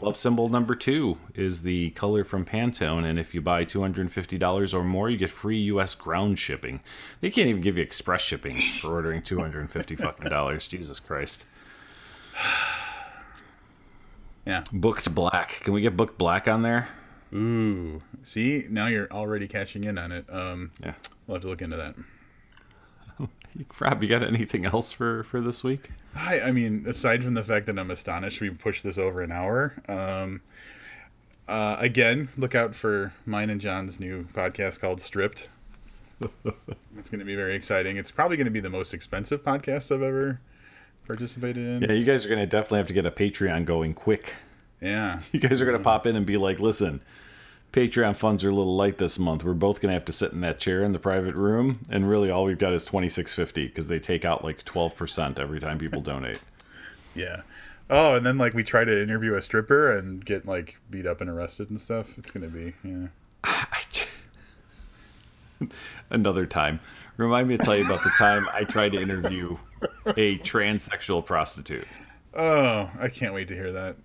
Love 0.00 0.16
symbol 0.16 0.48
number 0.48 0.74
two 0.74 1.18
is 1.34 1.62
the 1.62 1.90
color 1.90 2.24
from 2.24 2.44
Pantone, 2.44 3.04
and 3.04 3.18
if 3.18 3.34
you 3.34 3.40
buy 3.40 3.64
$250 3.64 4.74
or 4.74 4.82
more, 4.84 5.10
you 5.10 5.16
get 5.16 5.30
free 5.30 5.58
U.S. 5.58 5.94
ground 5.94 6.38
shipping. 6.38 6.80
They 7.20 7.30
can't 7.30 7.48
even 7.48 7.62
give 7.62 7.76
you 7.76 7.82
express 7.82 8.20
shipping 8.22 8.52
for 8.52 8.92
ordering 8.92 9.22
250 9.22 9.96
fucking 9.96 10.28
dollars. 10.28 10.66
Jesus 10.68 10.98
Christ. 11.00 11.44
Yeah. 14.44 14.64
Booked 14.72 15.14
black. 15.14 15.60
Can 15.62 15.72
we 15.72 15.80
get 15.82 15.96
booked 15.96 16.18
black 16.18 16.48
on 16.48 16.62
there? 16.62 16.88
Ooh. 17.32 18.02
See, 18.24 18.66
now 18.68 18.88
you're 18.88 19.06
already 19.12 19.46
catching 19.46 19.84
in 19.84 19.98
on 19.98 20.10
it. 20.10 20.24
Um, 20.28 20.72
Yeah. 20.82 20.94
we'll 21.26 21.36
have 21.36 21.42
to 21.42 21.48
look 21.48 21.62
into 21.62 21.76
that. 21.76 21.94
Rob, 23.80 24.02
you 24.02 24.08
got 24.08 24.22
anything 24.22 24.66
else 24.66 24.92
for 24.92 25.24
for 25.24 25.40
this 25.40 25.62
week? 25.64 25.90
I, 26.14 26.40
I 26.40 26.52
mean, 26.52 26.84
aside 26.86 27.24
from 27.24 27.34
the 27.34 27.42
fact 27.42 27.66
that 27.66 27.78
I'm 27.78 27.90
astonished 27.90 28.40
we 28.40 28.50
pushed 28.50 28.82
this 28.82 28.98
over 28.98 29.22
an 29.22 29.32
hour. 29.32 29.74
Um, 29.88 30.42
uh, 31.48 31.76
again, 31.78 32.28
look 32.36 32.54
out 32.54 32.74
for 32.74 33.12
mine 33.26 33.50
and 33.50 33.60
John's 33.60 33.98
new 33.98 34.24
podcast 34.24 34.80
called 34.80 35.00
Stripped. 35.00 35.48
it's 36.96 37.08
going 37.08 37.18
to 37.18 37.24
be 37.24 37.34
very 37.34 37.56
exciting. 37.56 37.96
It's 37.96 38.12
probably 38.12 38.36
going 38.36 38.44
to 38.44 38.52
be 38.52 38.60
the 38.60 38.70
most 38.70 38.94
expensive 38.94 39.42
podcast 39.42 39.90
I've 39.92 40.02
ever 40.02 40.38
participated 41.06 41.82
in. 41.82 41.82
Yeah, 41.82 41.96
you 41.96 42.04
guys 42.04 42.24
are 42.24 42.28
gonna 42.28 42.46
definitely 42.46 42.78
have 42.78 42.86
to 42.88 42.94
get 42.94 43.06
a 43.06 43.10
Patreon 43.10 43.64
going 43.64 43.94
quick. 43.94 44.34
Yeah. 44.80 45.20
You 45.32 45.40
guys 45.40 45.60
are 45.62 45.66
gonna 45.66 45.78
pop 45.78 46.06
in 46.06 46.16
and 46.16 46.26
be 46.26 46.36
like, 46.36 46.60
"Listen, 46.60 47.00
Patreon 47.72 48.14
funds 48.14 48.44
are 48.44 48.50
a 48.50 48.54
little 48.54 48.76
light 48.76 48.98
this 48.98 49.18
month. 49.18 49.44
We're 49.44 49.54
both 49.54 49.80
gonna 49.80 49.94
have 49.94 50.04
to 50.04 50.12
sit 50.12 50.32
in 50.32 50.42
that 50.42 50.60
chair 50.60 50.84
in 50.84 50.92
the 50.92 50.98
private 50.98 51.34
room, 51.34 51.80
and 51.90 52.08
really 52.08 52.30
all 52.30 52.44
we've 52.44 52.58
got 52.58 52.74
is 52.74 52.84
twenty 52.84 53.08
six 53.08 53.34
fifty 53.34 53.66
because 53.66 53.88
they 53.88 53.98
take 53.98 54.24
out 54.24 54.44
like 54.44 54.64
twelve 54.64 54.94
percent 54.94 55.38
every 55.38 55.60
time 55.60 55.78
people 55.78 56.00
donate." 56.00 56.40
Yeah. 57.14 57.42
Oh, 57.90 58.14
and 58.14 58.24
then 58.24 58.38
like 58.38 58.54
we 58.54 58.62
try 58.62 58.84
to 58.84 59.02
interview 59.02 59.34
a 59.34 59.42
stripper 59.42 59.98
and 59.98 60.24
get 60.24 60.46
like 60.46 60.78
beat 60.88 61.04
up 61.04 61.20
and 61.20 61.28
arrested 61.28 61.68
and 61.68 61.78
stuff. 61.78 62.16
It's 62.16 62.30
going 62.30 62.42
to 62.42 62.48
be, 62.48 62.72
yeah. 62.82 63.08
Another 66.10 66.46
time. 66.46 66.80
Remind 67.18 67.48
me 67.48 67.56
to 67.56 67.62
tell 67.62 67.76
you 67.76 67.84
about 67.84 68.02
the 68.02 68.12
time 68.16 68.48
I 68.52 68.64
tried 68.64 68.92
to 68.92 69.00
interview 69.00 69.56
a 70.06 70.38
transsexual 70.38 71.26
prostitute. 71.26 71.86
Oh, 72.34 72.90
I 72.98 73.08
can't 73.08 73.34
wait 73.34 73.48
to 73.48 73.54
hear 73.54 73.72
that. 73.72 73.96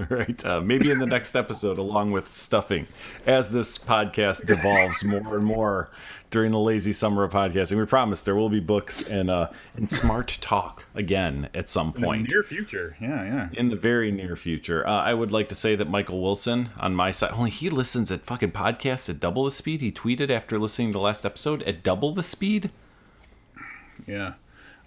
Right. 0.10 0.44
Uh, 0.44 0.60
maybe 0.60 0.90
in 0.90 0.98
the 0.98 1.06
next 1.06 1.36
episode, 1.36 1.78
along 1.78 2.12
with 2.12 2.28
stuffing, 2.28 2.86
as 3.26 3.50
this 3.50 3.76
podcast 3.76 4.46
devolves 4.46 5.04
more 5.04 5.36
and 5.36 5.44
more 5.44 5.90
during 6.30 6.52
the 6.52 6.58
lazy 6.58 6.92
summer 6.92 7.24
of 7.24 7.32
podcasting. 7.32 7.78
We 7.78 7.84
promise 7.84 8.22
there 8.22 8.36
will 8.36 8.48
be 8.48 8.60
books 8.60 9.02
and 9.08 9.30
uh, 9.30 9.50
and 9.76 9.90
smart 9.90 10.38
talk 10.40 10.84
again 10.94 11.48
at 11.54 11.68
some 11.68 11.92
point 11.92 12.30
Near 12.30 12.42
future. 12.42 12.96
Yeah, 13.00 13.24
yeah. 13.24 13.48
in 13.52 13.68
the 13.68 13.76
very 13.76 14.10
near 14.10 14.36
future. 14.36 14.86
Uh, 14.86 15.02
I 15.02 15.12
would 15.12 15.32
like 15.32 15.48
to 15.50 15.54
say 15.54 15.76
that 15.76 15.88
Michael 15.88 16.22
Wilson 16.22 16.70
on 16.78 16.94
my 16.94 17.10
side, 17.10 17.32
only 17.32 17.50
he 17.50 17.68
listens 17.68 18.10
at 18.10 18.24
fucking 18.24 18.52
podcasts 18.52 19.10
at 19.10 19.20
double 19.20 19.44
the 19.44 19.50
speed. 19.50 19.80
He 19.80 19.92
tweeted 19.92 20.30
after 20.30 20.58
listening 20.58 20.88
to 20.88 20.92
the 20.94 21.00
last 21.00 21.26
episode 21.26 21.62
at 21.64 21.82
double 21.82 22.12
the 22.14 22.22
speed. 22.22 22.70
Yeah. 24.06 24.34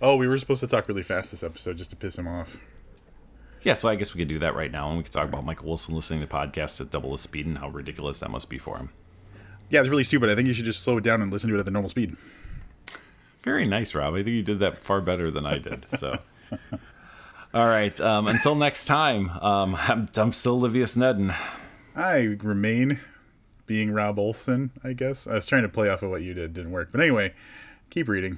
Oh, 0.02 0.16
we 0.18 0.28
were 0.28 0.38
supposed 0.38 0.62
to 0.62 0.68
talk 0.68 0.88
really 0.88 1.04
fast 1.04 1.32
this 1.32 1.44
episode 1.44 1.78
just 1.78 1.92
to 1.92 1.96
piss 1.96 2.18
him 2.18 2.28
off. 2.28 2.60
Yeah, 3.64 3.76
so 3.76 3.88
I 3.88 3.96
guess 3.96 4.14
we 4.14 4.20
could 4.20 4.28
do 4.28 4.40
that 4.40 4.56
right 4.56 4.72
now, 4.72 4.90
and 4.90 4.98
we 4.98 5.04
could 5.04 5.14
talk 5.14 5.28
about 5.28 5.46
Michael 5.46 5.68
Wilson 5.68 5.96
listening 5.96 6.20
to 6.20 6.28
podcasts 6.28 6.82
at 6.82 6.92
double 6.92 7.12
the 7.12 7.18
speed 7.18 7.46
and 7.46 7.58
how 7.58 7.70
ridiculous 7.70 8.20
that 8.20 8.30
must 8.30 8.50
be 8.50 8.58
for 8.58 8.78
him. 8.78 8.90
Yeah, 9.70 9.80
it's 9.80 9.90
really 9.90 10.04
stupid. 10.04 10.30
I 10.30 10.36
think 10.36 10.48
you 10.48 10.54
should 10.54 10.66
just 10.66 10.84
slow 10.84 10.98
it 10.98 11.04
down 11.04 11.22
and 11.22 11.32
listen 11.32 11.50
to 11.50 11.56
it 11.56 11.60
at 11.60 11.66
the 11.66 11.72
normal 11.72 11.90
speed. 11.90 12.16
Very 13.44 13.66
nice, 13.66 13.96
Rob. 13.96 14.14
I 14.14 14.18
think 14.18 14.30
you 14.30 14.44
did 14.44 14.60
that 14.60 14.84
far 14.84 15.02
better 15.02 15.32
than 15.32 15.46
I 15.46 15.58
did. 15.58 15.86
So, 15.98 16.20
all 17.54 17.68
right. 17.68 18.00
Um, 18.02 18.28
until 18.28 18.56
next 18.56 18.86
time, 18.86 19.30
um, 19.42 19.76
I'm, 19.80 20.10
I'm 20.16 20.34
still 20.34 20.60
Livius 20.60 20.98
Nedden. 20.98 21.36
I 21.96 22.38
remain 22.42 23.00
being 23.66 23.92
Rob 23.92 24.20
Olson, 24.20 24.72
I 24.84 24.94
guess. 24.94 25.26
I 25.28 25.34
was 25.34 25.46
trying 25.46 25.64
to 25.64 25.70
play 25.70 25.90
off 25.90 26.04
of 26.04 26.10
what 26.10 26.22
you 26.22 26.34
did, 26.34 26.54
didn't 26.54 26.72
work. 26.72 26.90
But 26.92 27.02
anyway, 27.02 27.34
keep 27.90 28.08
reading. 28.08 28.38